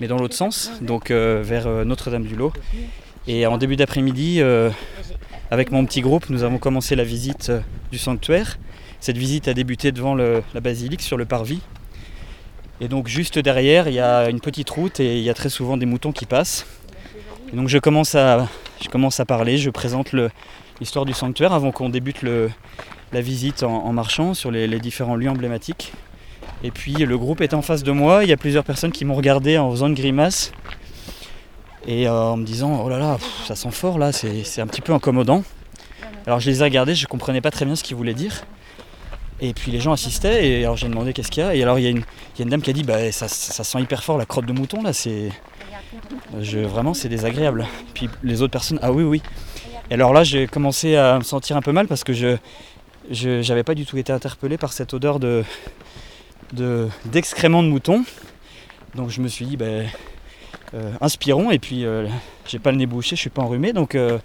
mais 0.00 0.06
dans 0.06 0.16
l'autre 0.16 0.34
sens, 0.34 0.72
donc 0.80 1.10
euh, 1.10 1.42
vers 1.44 1.66
euh, 1.66 1.84
Notre-Dame-du-Lot. 1.84 2.54
Et 3.28 3.46
en 3.46 3.58
début 3.58 3.76
d'après-midi, 3.76 4.40
euh, 4.40 4.70
avec 5.50 5.72
mon 5.72 5.84
petit 5.84 6.00
groupe, 6.00 6.30
nous 6.30 6.42
avons 6.42 6.56
commencé 6.56 6.96
la 6.96 7.04
visite 7.04 7.52
du 7.92 7.98
sanctuaire. 7.98 8.58
Cette 9.00 9.18
visite 9.18 9.46
a 9.46 9.52
débuté 9.52 9.92
devant 9.92 10.14
la 10.14 10.60
basilique 10.62 11.02
sur 11.02 11.18
le 11.18 11.26
parvis. 11.26 11.60
Et 12.80 12.88
donc 12.88 13.08
juste 13.08 13.38
derrière, 13.38 13.88
il 13.88 13.94
y 13.94 14.00
a 14.00 14.30
une 14.30 14.40
petite 14.40 14.70
route 14.70 15.00
et 15.00 15.18
il 15.18 15.22
y 15.22 15.28
a 15.28 15.34
très 15.34 15.50
souvent 15.50 15.76
des 15.76 15.84
moutons 15.84 16.12
qui 16.12 16.24
passent. 16.24 16.66
Donc 17.52 17.68
je 17.68 17.76
commence 17.76 18.14
à, 18.14 18.48
je 18.82 18.88
commence 18.88 19.20
à 19.20 19.26
parler, 19.26 19.58
je 19.58 19.68
présente 19.68 20.12
le, 20.12 20.30
l'histoire 20.80 21.04
du 21.04 21.12
sanctuaire 21.12 21.52
avant 21.52 21.72
qu'on 21.72 21.90
débute 21.90 22.22
la 23.12 23.20
visite 23.20 23.62
en, 23.62 23.92
marchant 23.92 24.34
sur 24.34 24.50
les, 24.50 24.68
différents 24.80 25.16
lieux 25.16 25.30
emblématiques. 25.30 25.92
Et 26.62 26.70
puis 26.70 26.94
le 26.94 27.18
groupe 27.18 27.40
est 27.40 27.54
en 27.54 27.62
face 27.62 27.82
de 27.82 27.92
moi, 27.92 28.24
il 28.24 28.30
y 28.30 28.32
a 28.32 28.36
plusieurs 28.36 28.64
personnes 28.64 28.92
qui 28.92 29.04
m'ont 29.04 29.14
regardé 29.14 29.58
en 29.58 29.70
faisant 29.70 29.88
une 29.88 29.94
grimace 29.94 30.52
et 31.86 32.08
euh, 32.08 32.12
en 32.12 32.36
me 32.36 32.44
disant 32.44 32.82
oh 32.84 32.88
là 32.88 32.98
là, 32.98 33.18
ça 33.46 33.54
sent 33.54 33.70
fort 33.70 33.98
là, 33.98 34.12
c'est 34.12 34.60
un 34.60 34.66
petit 34.66 34.80
peu 34.80 34.92
incommodant. 34.92 35.44
Alors 36.26 36.40
je 36.40 36.50
les 36.50 36.60
ai 36.60 36.64
regardés, 36.64 36.94
je 36.94 37.06
comprenais 37.06 37.40
pas 37.40 37.50
très 37.50 37.64
bien 37.64 37.76
ce 37.76 37.84
qu'ils 37.84 37.96
voulaient 37.96 38.14
dire. 38.14 38.44
Et 39.40 39.52
puis 39.52 39.70
les 39.70 39.80
gens 39.80 39.92
assistaient 39.92 40.48
et 40.48 40.64
alors 40.64 40.76
j'ai 40.76 40.88
demandé 40.88 41.12
qu'est-ce 41.12 41.30
qu'il 41.30 41.42
y 41.42 41.46
a. 41.46 41.54
Et 41.54 41.62
alors 41.62 41.78
il 41.78 41.84
y, 41.84 41.88
a 41.88 41.90
une, 41.90 42.48
dame 42.48 42.62
qui 42.62 42.70
a 42.70 42.72
dit 42.72 42.84
bah 42.84 43.12
ça, 43.12 43.28
sent 43.28 43.80
hyper 43.80 44.02
fort 44.02 44.16
la 44.18 44.24
crotte 44.24 44.46
de 44.46 44.52
mouton 44.52 44.82
là, 44.82 44.92
c'est. 44.92 45.28
vraiment 46.32 46.94
c'est 46.94 47.08
désagréable. 47.08 47.66
Puis 47.94 48.08
les 48.22 48.42
autres 48.42 48.52
personnes, 48.52 48.78
ah 48.82 48.92
oui 48.92 49.04
oui. 49.04 49.22
Et 49.90 49.94
alors 49.94 50.12
là, 50.12 50.24
j'ai 50.24 50.46
commencé 50.46 50.96
à 50.96 51.18
me 51.18 51.22
sentir 51.22 51.56
un 51.56 51.62
peu 51.62 51.72
mal 51.72 51.86
parce 51.86 52.02
que 52.02 52.12
je 52.12 52.36
n'avais 53.10 53.64
pas 53.64 53.74
du 53.74 53.86
tout 53.86 53.98
été 53.98 54.12
interpellé 54.12 54.58
par 54.58 54.72
cette 54.72 54.94
odeur 54.94 55.20
de 55.20 55.44
d'excréments 57.06 57.62
de, 57.62 57.68
mouton. 57.68 58.04
Donc 58.94 59.10
je 59.10 59.20
me 59.20 59.28
suis 59.28 59.46
dit, 59.46 59.56
ben, 59.56 59.88
euh, 60.74 60.92
inspirons. 61.00 61.50
Et 61.50 61.58
puis, 61.58 61.84
euh, 61.84 62.06
j'ai 62.46 62.58
pas 62.58 62.70
le 62.70 62.78
nez 62.78 62.86
bouché, 62.86 63.16
je 63.16 63.20
suis 63.20 63.30
pas 63.30 63.42
enrhumé, 63.42 63.72
donc 63.72 63.94
euh, 63.94 64.18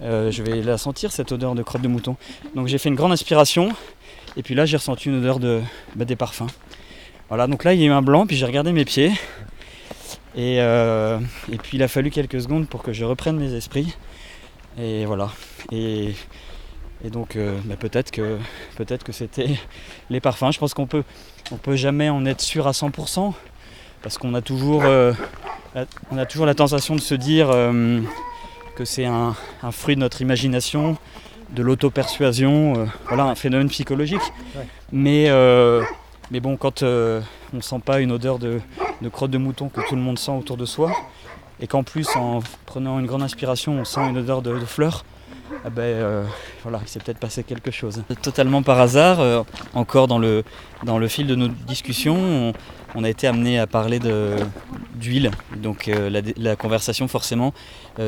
je 0.00 0.42
vais 0.42 0.62
la 0.62 0.78
sentir 0.78 1.12
cette 1.12 1.32
odeur 1.32 1.54
de 1.54 1.62
crotte 1.62 1.82
de 1.82 1.88
mouton. 1.88 2.16
Donc 2.54 2.66
j'ai 2.66 2.78
fait 2.78 2.88
une 2.88 2.94
grande 2.94 3.12
inspiration. 3.12 3.70
Et 4.36 4.42
puis 4.42 4.54
là, 4.54 4.64
j'ai 4.64 4.76
ressenti 4.76 5.08
une 5.08 5.18
odeur 5.18 5.40
de 5.40 5.60
ben, 5.96 6.04
des 6.04 6.16
parfums. 6.16 6.46
Voilà, 7.28 7.46
donc 7.46 7.64
là, 7.64 7.74
il 7.74 7.80
y 7.80 7.84
a 7.84 7.86
eu 7.86 7.90
un 7.90 8.02
blanc, 8.02 8.26
puis 8.26 8.36
j'ai 8.36 8.46
regardé 8.46 8.72
mes 8.72 8.84
pieds. 8.84 9.12
Et, 10.36 10.56
et 10.56 11.58
puis 11.62 11.76
il 11.76 11.82
a 11.82 11.88
fallu 11.88 12.10
quelques 12.10 12.40
secondes 12.40 12.68
pour 12.68 12.82
que 12.82 12.92
je 12.92 13.04
reprenne 13.04 13.36
mes 13.36 13.52
esprits. 13.52 13.96
Et 14.78 15.04
voilà. 15.04 15.30
Et, 15.72 16.14
donc 17.08 17.36
euh, 17.36 17.58
bah, 17.64 17.76
peut-être 17.76 18.10
que 18.10 18.36
peut-être 18.76 19.04
que 19.04 19.12
c'était 19.12 19.48
les 20.10 20.20
parfums. 20.20 20.52
Je 20.52 20.58
pense 20.58 20.74
qu'on 20.74 20.86
peut 20.86 21.04
on 21.50 21.56
peut 21.56 21.76
jamais 21.76 22.10
en 22.10 22.26
être 22.26 22.42
sûr 22.42 22.66
à 22.66 22.72
100% 22.72 23.32
parce 24.02 24.18
qu'on 24.18 24.34
a 24.34 24.42
toujours 24.42 24.82
euh, 24.84 25.14
on 26.10 26.18
a 26.18 26.26
toujours 26.26 26.44
la 26.44 26.54
tentation 26.54 26.94
de 26.94 27.00
se 27.00 27.14
dire 27.14 27.48
euh, 27.50 28.00
que 28.76 28.84
c'est 28.84 29.06
un, 29.06 29.34
fruit 29.70 29.94
de 29.94 30.00
notre 30.00 30.20
imagination, 30.20 30.98
de 31.50 31.62
l'auto-persuasion, 31.62 32.88
voilà 33.08 33.24
un 33.24 33.34
phénomène 33.34 33.68
psychologique. 33.68 34.20
Mais 34.92 35.30
mais 36.30 36.40
bon, 36.40 36.56
quand 36.56 36.82
on 36.82 37.22
ne 37.52 37.60
sent 37.60 37.80
pas 37.84 38.00
une 38.00 38.12
odeur 38.12 38.38
de, 38.38 38.60
de 39.00 39.08
crotte 39.08 39.30
de 39.30 39.38
mouton 39.38 39.68
que 39.68 39.80
tout 39.88 39.96
le 39.96 40.00
monde 40.02 40.18
sent 40.18 40.32
autour 40.32 40.56
de 40.56 40.64
soi, 40.64 40.92
et 41.60 41.66
qu'en 41.66 41.82
plus 41.82 42.08
en 42.16 42.40
prenant 42.66 42.98
une 42.98 43.06
grande 43.06 43.22
inspiration 43.22 43.72
on 43.72 43.84
sent 43.84 44.00
une 44.08 44.18
odeur 44.18 44.42
de, 44.42 44.58
fleurs, 44.60 45.04
ah 45.64 45.70
ben, 45.70 45.82
euh, 45.82 46.24
voilà, 46.62 46.80
il 46.82 46.88
s'est 46.88 47.00
peut-être 47.00 47.18
passé 47.18 47.42
quelque 47.42 47.70
chose. 47.70 48.02
Totalement 48.22 48.62
par 48.62 48.80
hasard, 48.80 49.20
euh, 49.20 49.42
encore 49.74 50.08
dans 50.08 50.18
le, 50.18 50.44
dans 50.84 50.98
le 50.98 51.08
fil 51.08 51.26
de 51.26 51.34
nos 51.34 51.48
discussions, 51.48 52.52
on, 52.94 53.04
a 53.04 53.08
été 53.08 53.26
amené 53.26 53.58
à 53.58 53.66
parler 53.66 53.98
d'huile. 54.94 55.30
Donc 55.56 55.88
euh, 55.88 56.22
la, 56.36 56.56
conversation 56.56 57.08
forcément 57.08 57.52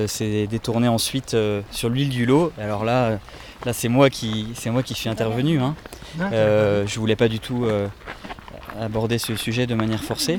s'est 0.06 0.46
détournée 0.46 0.88
ensuite 0.88 1.36
sur 1.70 1.88
l'huile 1.88 2.08
du 2.08 2.26
lot. 2.26 2.52
Alors 2.58 2.84
là, 2.84 3.18
là 3.64 3.72
c'est 3.72 3.88
moi 3.88 4.10
qui 4.10 4.48
c'est 4.54 4.70
moi 4.70 4.82
qui 4.82 4.94
suis 4.94 5.08
intervenu. 5.08 5.60
Hein. 5.60 5.74
je 6.18 6.98
voulais 6.98 7.16
pas 7.16 7.28
du 7.28 7.40
tout 7.40 7.66
aborder 8.80 9.18
ce 9.18 9.36
sujet 9.36 9.66
de 9.66 9.74
manière 9.74 10.02
forcée. 10.02 10.38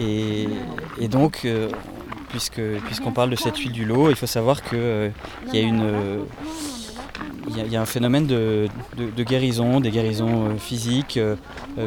Et, 0.00 1.08
donc, 1.08 1.40
euh, 1.44 1.70
puisque, 2.28 2.60
puisqu'on 2.86 3.12
parle 3.12 3.30
de 3.30 3.36
cette 3.36 3.56
huile 3.56 3.72
du 3.72 3.84
lot, 3.84 4.10
il 4.10 4.16
faut 4.16 4.26
savoir 4.26 4.62
qu'il 4.62 4.78
euh, 4.78 5.10
y 5.52 5.58
a 5.58 5.60
une. 5.60 6.24
a 7.74 7.80
un 7.80 7.86
phénomène 7.86 8.26
de, 8.26 8.68
guérison, 9.18 9.80
des 9.80 9.90
guérisons 9.90 10.46
euh, 10.46 10.58
physiques, 10.58 11.18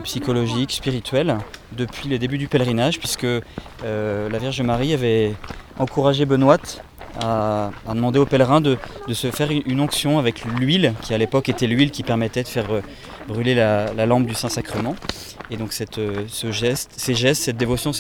psychologiques, 0.03 0.71
spirituelles, 0.71 1.37
depuis 1.73 2.07
les 2.09 2.19
débuts 2.19 2.37
du 2.37 2.47
pèlerinage, 2.47 2.99
puisque 2.99 3.27
la 3.83 4.37
Vierge 4.39 4.61
Marie 4.61 4.93
avait 4.93 5.33
encouragé 5.79 6.25
Benoît 6.25 6.57
à, 7.19 7.71
demander 7.89 8.19
aux 8.19 8.25
pèlerins 8.25 8.61
de, 8.61 8.77
se 9.11 9.31
faire 9.31 9.49
une 9.51 9.81
onction 9.81 10.17
avec 10.19 10.45
l'huile, 10.45 10.93
qui 11.01 11.13
à 11.13 11.17
l'époque 11.17 11.49
était 11.49 11.67
l'huile 11.67 11.91
qui 11.91 12.03
permettait 12.03 12.43
de 12.43 12.47
faire 12.47 12.67
brûler 13.31 13.55
la 13.55 14.05
lampe 14.05 14.25
du 14.25 14.33
Saint-Sacrement. 14.33 14.95
Et 15.51 15.57
donc 15.57 15.73
cette, 15.73 15.97
euh, 15.97 16.23
ce 16.27 16.51
geste, 16.51 16.93
ces 16.95 17.13
gestes, 17.13 17.43
cette 17.43 17.57
dévotion 17.57 17.91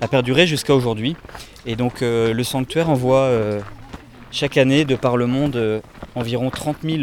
a 0.00 0.08
perduré 0.08 0.46
jusqu'à 0.46 0.74
aujourd'hui. 0.74 1.16
Et 1.66 1.74
donc 1.74 2.00
euh, 2.00 2.32
le 2.32 2.44
sanctuaire 2.44 2.88
envoie 2.88 3.22
euh, 3.22 3.60
chaque 4.30 4.56
année 4.56 4.84
de 4.84 4.94
par 4.94 5.16
le 5.16 5.26
monde 5.26 5.82
environ 6.14 6.48
30 6.50 6.76
000 6.84 7.02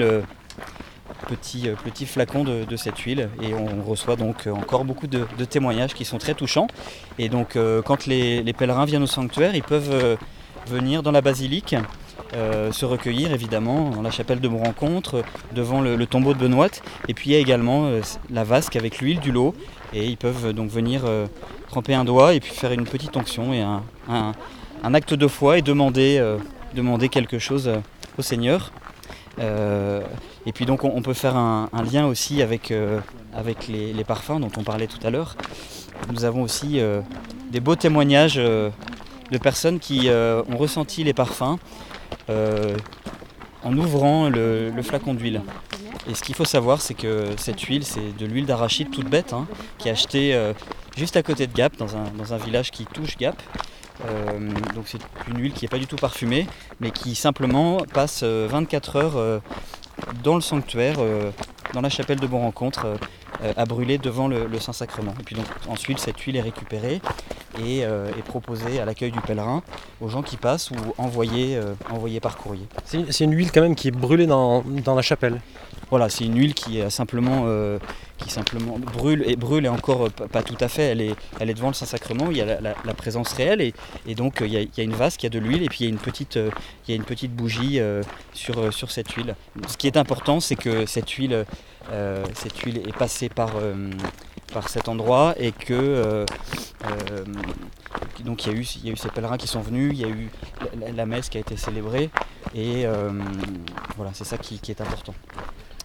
petits, 1.28 1.68
petits 1.84 2.06
flacons 2.06 2.46
de, 2.46 2.76
cette 2.78 2.98
huile. 3.00 3.30
Et 3.42 3.54
on 3.54 3.84
reçoit 3.84 4.16
donc 4.16 4.48
encore 4.48 4.86
beaucoup 4.86 5.08
de, 5.08 5.26
témoignages 5.46 5.94
qui 5.94 6.06
sont 6.06 6.18
très 6.18 6.34
touchants. 6.34 6.68
Et 7.20 7.28
donc 7.28 7.58
quand 7.86 8.08
les, 8.08 8.54
pèlerins 8.54 8.86
viennent 8.86 9.04
au 9.04 9.08
sanctuaire, 9.08 9.54
ils 9.54 9.64
peuvent 9.64 10.18
venir 10.68 11.04
dans 11.04 11.12
la 11.12 11.22
basilique. 11.22 11.76
Se 12.34 12.86
recueillir 12.86 13.34
évidemment 13.34 13.90
dans 13.90 14.02
la 14.02 14.12
chapelle 14.12 14.40
de 14.40 14.48
mon 14.48 14.64
rencontre, 14.64 15.24
devant 15.54 15.82
le, 15.82 16.06
tombeau 16.06 16.34
de 16.34 16.40
Benoît. 16.40 16.70
Et 17.08 17.14
puis 17.14 17.32
il 17.32 17.34
y 17.34 17.36
a 17.36 17.40
également 17.40 17.92
la 18.30 18.44
vasque 18.44 18.76
avec 18.76 19.00
l'huile 19.00 19.20
du 19.20 19.32
lot 19.32 19.56
et 19.94 20.06
ils 20.06 20.18
peuvent 20.18 20.54
donc 20.54 20.70
venir 20.70 21.02
euh, 21.06 21.28
tremper 21.70 21.94
un 21.94 22.06
doigt 22.06 22.34
et 22.34 22.40
puis 22.40 22.54
faire 22.54 22.72
une 22.72 22.86
petite 22.86 23.16
onction 23.18 23.54
et 23.54 23.62
un, 23.62 24.34
acte 24.94 25.14
de 25.14 25.28
foi 25.28 25.58
et 25.58 25.62
demander, 25.62 26.18
euh, 26.20 26.38
demander 26.76 27.10
quelque 27.10 27.40
chose 27.40 27.68
euh, 27.68 27.78
au 28.18 28.22
Seigneur. 28.22 28.72
et 29.40 30.52
puis 30.54 30.66
donc 30.66 30.84
on, 30.84 31.02
peut 31.02 31.14
faire 31.14 31.38
un, 31.38 31.70
lien 31.92 32.06
aussi 32.08 32.42
avec, 32.42 32.74
avec 33.34 33.68
les, 33.70 34.04
parfums 34.04 34.40
dont 34.42 34.52
on 34.58 34.64
parlait 34.64 34.88
tout 34.88 35.00
à 35.06 35.10
l'heure. 35.10 35.38
Nous 36.12 36.26
avons 36.26 36.42
aussi 36.42 36.82
des 37.50 37.60
beaux 37.62 37.78
témoignages 37.78 38.36
de 38.36 39.38
personnes 39.42 39.80
qui 39.80 40.10
ont 40.10 40.58
ressenti 40.58 41.06
les 41.06 41.14
parfums 41.14 41.58
en 43.64 43.78
ouvrant 43.78 44.30
le, 44.30 44.72
flacon 44.82 45.14
d'huile. 45.14 45.42
Et 46.10 46.16
ce 46.16 46.24
qu'il 46.24 46.36
faut 46.36 46.46
savoir, 46.46 46.82
c'est 46.82 46.94
que 46.94 47.28
cette 47.38 47.62
huile, 47.62 47.86
c'est 47.86 48.16
de 48.18 48.26
l'huile 48.26 48.46
d'arachide 48.46 48.90
toute 48.92 49.10
bête, 49.10 49.34
hein, 49.34 49.48
qui 49.78 49.90
est 49.90 49.92
achetée 49.92 50.34
euh, 50.34 50.54
juste 50.98 51.18
à 51.18 51.24
côté 51.24 51.46
de 51.46 51.54
Gap, 51.54 51.76
dans 51.78 51.96
un, 51.96 52.38
village 52.38 52.72
qui 52.72 52.86
touche 52.86 53.18
Gap. 53.18 53.36
Euh, 54.06 54.50
donc 54.76 54.86
c'est 54.86 55.00
une 55.28 55.40
huile 55.40 55.54
qui 55.54 55.66
n'est 55.66 55.70
pas 55.70 55.78
du 55.78 55.88
tout 55.88 55.98
parfumée, 55.98 56.48
mais 56.80 56.92
qui 56.92 57.16
simplement 57.16 57.80
passe 57.94 58.24
24 58.24 58.96
euh, 58.96 59.00
heures 59.00 59.42
dans 60.24 60.36
le 60.36 60.42
sanctuaire, 60.42 60.98
dans 61.74 61.82
la 61.82 61.90
chapelle 61.90 62.20
de 62.20 62.28
Bon 62.28 62.40
Rencontre, 62.40 62.88
à 63.56 63.66
brûler 63.66 63.98
devant 63.98 64.28
le, 64.28 64.48
Saint-Sacrement. 64.60 65.14
Puis 65.26 65.36
donc 65.36 65.46
ensuite 65.68 66.00
cette 66.00 66.20
huile 66.20 66.36
est 66.36 66.42
récupérée 66.42 67.02
et 67.64 67.80
est 67.80 68.24
proposée 68.26 68.80
à 68.80 68.86
l'accueil 68.86 69.12
du 69.12 69.22
pèlerin 69.22 69.64
aux 70.02 70.10
gens 70.10 70.22
qui 70.22 70.38
passent 70.38 70.72
ou 70.72 70.76
envoyée, 70.98 71.60
par 72.22 72.38
courrier. 72.38 72.68
C'est 72.86 73.24
une 73.24 73.34
huile 73.34 73.52
quand 73.52 73.62
même 73.62 73.76
qui 73.76 73.88
est 73.88 73.92
brûlée 73.92 74.28
dans 74.28 74.64
la 74.96 75.02
chapelle 75.02 75.40
voilà, 75.90 76.10
c'est 76.10 76.26
une 76.26 76.38
huile 76.38 76.54
qui 76.54 76.80
simplement, 76.92 77.44
euh, 77.46 77.80
qui 78.18 78.30
simplement 78.30 78.78
brûle 78.78 79.24
et 79.26 79.36
brûle 79.36 79.66
et 79.66 79.70
encore 79.70 80.06
euh, 80.06 80.10
pas 80.10 80.44
tout 80.44 80.58
à 80.60 80.68
fait. 80.68 80.84
Elle 80.84 81.02
est, 81.02 81.54
devant 81.54 81.70
le 81.70 81.74
Saint-Sacrement. 81.74 82.28
Il 82.30 82.38
y 82.38 82.42
a 82.42 82.60
la, 82.62 82.94
présence 82.94 83.34
réelle 83.34 83.62
et, 83.62 84.16
donc 84.16 84.42
euh, 84.42 84.48
il 84.48 84.54
y, 84.54 84.82
a, 84.82 84.84
une 84.84 84.94
vase 84.94 85.18
qui 85.18 85.26
a 85.26 85.30
de 85.30 85.40
l'huile 85.40 85.64
et 85.64 85.68
puis 85.68 85.80
il 85.82 85.84
y 85.86 85.88
a 85.88 85.90
une 85.90 85.98
petite, 85.98 86.38
il 86.88 86.96
y 86.96 87.00
a 87.00 87.28
bougie 87.30 87.80
sur, 88.34 88.92
cette 88.92 89.12
huile. 89.14 89.36
Ce 89.68 89.78
qui 89.78 89.88
est 89.88 89.98
important, 89.98 90.40
c'est 90.40 90.56
que 90.56 90.86
cette 90.86 91.10
huile, 91.10 91.46
est 91.92 92.98
passée 92.98 93.30
par 93.30 93.50
cet 94.68 94.90
endroit 94.90 95.34
et 95.38 95.52
que 95.52 96.26
il 98.20 98.26
y, 98.26 98.30
a 98.30 98.52
il 98.52 98.86
y 98.86 98.90
a 98.90 98.92
eu 98.92 98.98
ces 98.98 99.10
pèlerins 99.10 99.38
qui 99.38 99.48
sont 99.48 99.62
venus, 99.62 99.92
il 99.94 100.02
y 100.02 100.06
a 100.06 100.10
eu 100.10 100.30
la, 100.96 101.06
messe 101.06 101.30
qui 101.30 101.38
a 101.38 101.42
été 101.42 101.56
célébrée 101.58 102.10
et 102.54 102.86
voilà 103.96 104.12
c'est 104.14 104.26
ça 104.26 104.38
qui, 104.38 104.60
est 104.70 104.82
important 104.82 105.14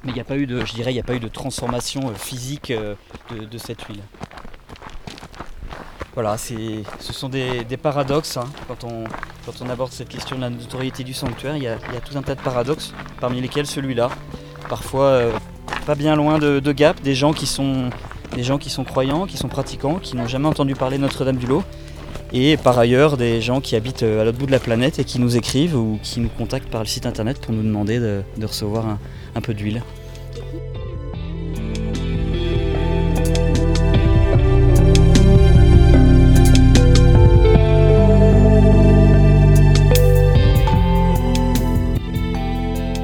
mais 0.04 0.12
il 0.12 0.14
n'y 0.14 0.20
a 0.20 0.24
pas 0.24 0.36
eu 0.36 0.46
de, 0.46 0.64
je 0.64 0.72
dirais, 0.74 0.90
il 0.90 0.94
n'y 0.94 1.00
a 1.00 1.04
pas 1.04 1.14
eu 1.14 1.20
de 1.20 1.28
transformation 1.28 2.08
euh, 2.08 2.14
physique 2.14 2.70
euh, 2.70 2.94
de, 3.30 3.58
cette 3.58 3.82
huile. 3.82 4.02
Voilà, 6.14 6.36
ce 6.38 6.84
sont 7.12 7.28
des, 7.28 7.64
paradoxes 7.82 8.36
hein. 8.36 8.44
quand, 8.68 8.84
on, 8.84 9.04
quand 9.46 9.62
on 9.62 9.68
aborde 9.68 9.90
cette 9.90 10.08
question 10.08 10.36
de 10.36 10.42
la 10.42 10.50
notoriété 10.50 11.02
du 11.02 11.14
sanctuaire. 11.14 11.56
Il 11.56 11.62
y 11.62 11.68
a, 11.68 11.76
tout 11.76 12.16
un 12.16 12.22
tas 12.22 12.34
de 12.34 12.40
paradoxes, 12.40 12.94
parmi 13.20 13.40
lesquels 13.40 13.66
celui-là. 13.66 14.10
Parfois, 14.68 15.06
euh, 15.06 15.32
pas 15.86 15.94
bien 15.94 16.14
loin 16.14 16.38
de, 16.38 16.72
Gap, 16.72 17.00
des 17.02 17.14
gens, 17.14 17.32
qui 17.32 17.46
sont, 17.46 17.90
des 18.34 18.44
gens 18.44 18.58
qui 18.58 18.70
sont 18.70 18.84
croyants, 18.84 19.26
qui 19.26 19.36
sont 19.36 19.48
pratiquants, 19.48 19.96
qui 19.96 20.16
n'ont 20.16 20.28
jamais 20.28 20.46
entendu 20.46 20.74
parler 20.74 20.98
de 20.98 21.02
Notre-Dame-du-Lot. 21.02 21.64
Et 22.36 22.56
par 22.56 22.76
ailleurs, 22.80 23.16
des 23.16 23.40
gens 23.40 23.60
qui 23.60 23.76
habitent 23.76 24.02
à 24.02 24.24
l'autre 24.24 24.38
bout 24.38 24.46
de 24.46 24.50
la 24.50 24.58
planète 24.58 24.98
et 24.98 25.04
qui 25.04 25.20
nous 25.20 25.36
écrivent 25.36 25.76
ou 25.76 26.00
qui 26.02 26.18
nous 26.18 26.28
contactent 26.28 26.68
par 26.68 26.80
le 26.80 26.88
site 26.88 27.06
internet 27.06 27.40
pour 27.40 27.54
nous 27.54 27.62
demander 27.62 28.00
de, 28.00 28.24
recevoir 28.42 28.88
un, 28.88 28.98
un 29.36 29.40
peu 29.40 29.54
d'huile. 29.54 29.84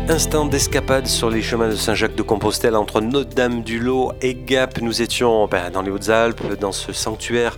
Instant 0.09 0.45
d'escapade 0.45 1.07
sur 1.07 1.31
les 1.31 1.41
chemins 1.41 1.69
de 1.69 1.77
Saint-Jacques-de-Compostelle 1.77 2.75
entre 2.75 3.01
Notre-Dame-du-Lot 3.01 4.15
et 4.23 4.35
Gap. 4.35 4.81
Nous 4.83 5.03
étions 5.03 5.47
ben, 5.47 5.71
dans 5.71 5.83
les 5.83 5.91
Hautes-Alpes, 5.93 6.59
dans 6.61 6.73
ce 6.73 6.93
sanctuaire 6.93 7.57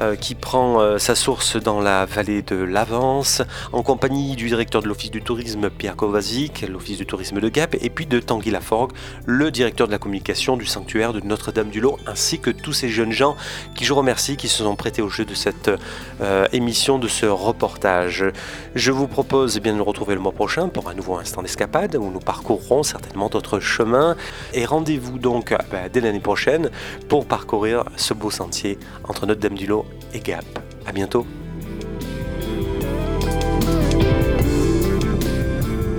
euh, 0.00 0.16
qui 0.16 0.34
prend 0.34 0.80
euh, 0.80 0.96
sa 0.98 1.14
source 1.14 1.56
dans 1.56 1.80
la 1.80 2.06
vallée 2.06 2.40
de 2.40 2.56
l'Avance, 2.56 3.42
en 3.72 3.82
compagnie 3.82 4.34
du 4.34 4.48
directeur 4.48 4.80
de 4.80 4.88
l'Office 4.88 5.10
du 5.10 5.20
tourisme 5.20 5.68
Pierre 5.68 5.94
Kovacic, 5.94 6.66
l'Office 6.66 6.96
du 6.96 7.04
tourisme 7.04 7.38
de 7.38 7.48
Gap, 7.50 7.76
et 7.78 7.90
puis 7.90 8.06
de 8.06 8.18
Tanguy 8.18 8.50
Laforgue, 8.50 8.92
le 9.26 9.50
directeur 9.50 9.88
de 9.88 9.92
la 9.92 9.98
communication 9.98 10.56
du 10.56 10.64
sanctuaire 10.64 11.12
de 11.12 11.20
Notre-Dame-du-Lot, 11.20 11.98
ainsi 12.06 12.38
que 12.38 12.50
tous 12.50 12.72
ces 12.72 12.88
jeunes 12.88 13.12
gens 13.12 13.36
qui 13.74 13.84
je 13.84 13.92
remercie, 13.92 14.38
qui 14.38 14.48
se 14.48 14.62
sont 14.62 14.74
prêtés 14.74 15.02
au 15.02 15.10
jeu 15.10 15.26
de 15.26 15.34
cette 15.34 15.70
euh, 16.22 16.46
émission, 16.52 16.98
de 16.98 17.08
ce 17.08 17.26
reportage. 17.26 18.24
Je 18.74 18.92
vous 18.92 19.06
propose 19.06 19.58
eh 19.58 19.60
bien, 19.60 19.74
de 19.74 19.78
nous 19.78 19.84
retrouver 19.84 20.14
le 20.14 20.20
mois 20.22 20.32
prochain 20.32 20.68
pour 20.68 20.88
un 20.88 20.94
nouveau 20.94 21.16
instant 21.18 21.42
d'escapade, 21.42 21.96
où 21.96 22.10
nous 22.10 22.20
parcourrons 22.20 22.82
certainement 22.82 23.28
d'autres 23.28 23.60
chemins, 23.60 24.16
et 24.54 24.64
rendez-vous 24.64 25.18
donc 25.18 25.54
ben, 25.70 25.90
dès 25.92 26.00
l'année 26.00 26.20
prochaine 26.20 26.70
pour 27.08 27.26
parcourir 27.26 27.84
ce 27.96 28.14
beau 28.14 28.30
sentier 28.30 28.78
entre 29.04 29.26
Notre-Dame-du-Lot 29.26 29.89
et 30.14 30.20
Gap. 30.20 30.44
À 30.86 30.92
bientôt. 30.92 31.26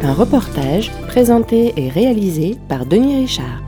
Un 0.04 0.14
reportage 0.14 0.92
présenté 1.08 1.74
et 1.78 1.90
réalisé 1.90 2.58
par 2.68 2.86
Denis 2.86 3.22
Richard. 3.22 3.62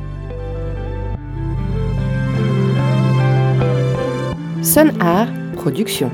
Sun 4.64 4.94
Art 5.00 5.28
Production. 5.54 6.10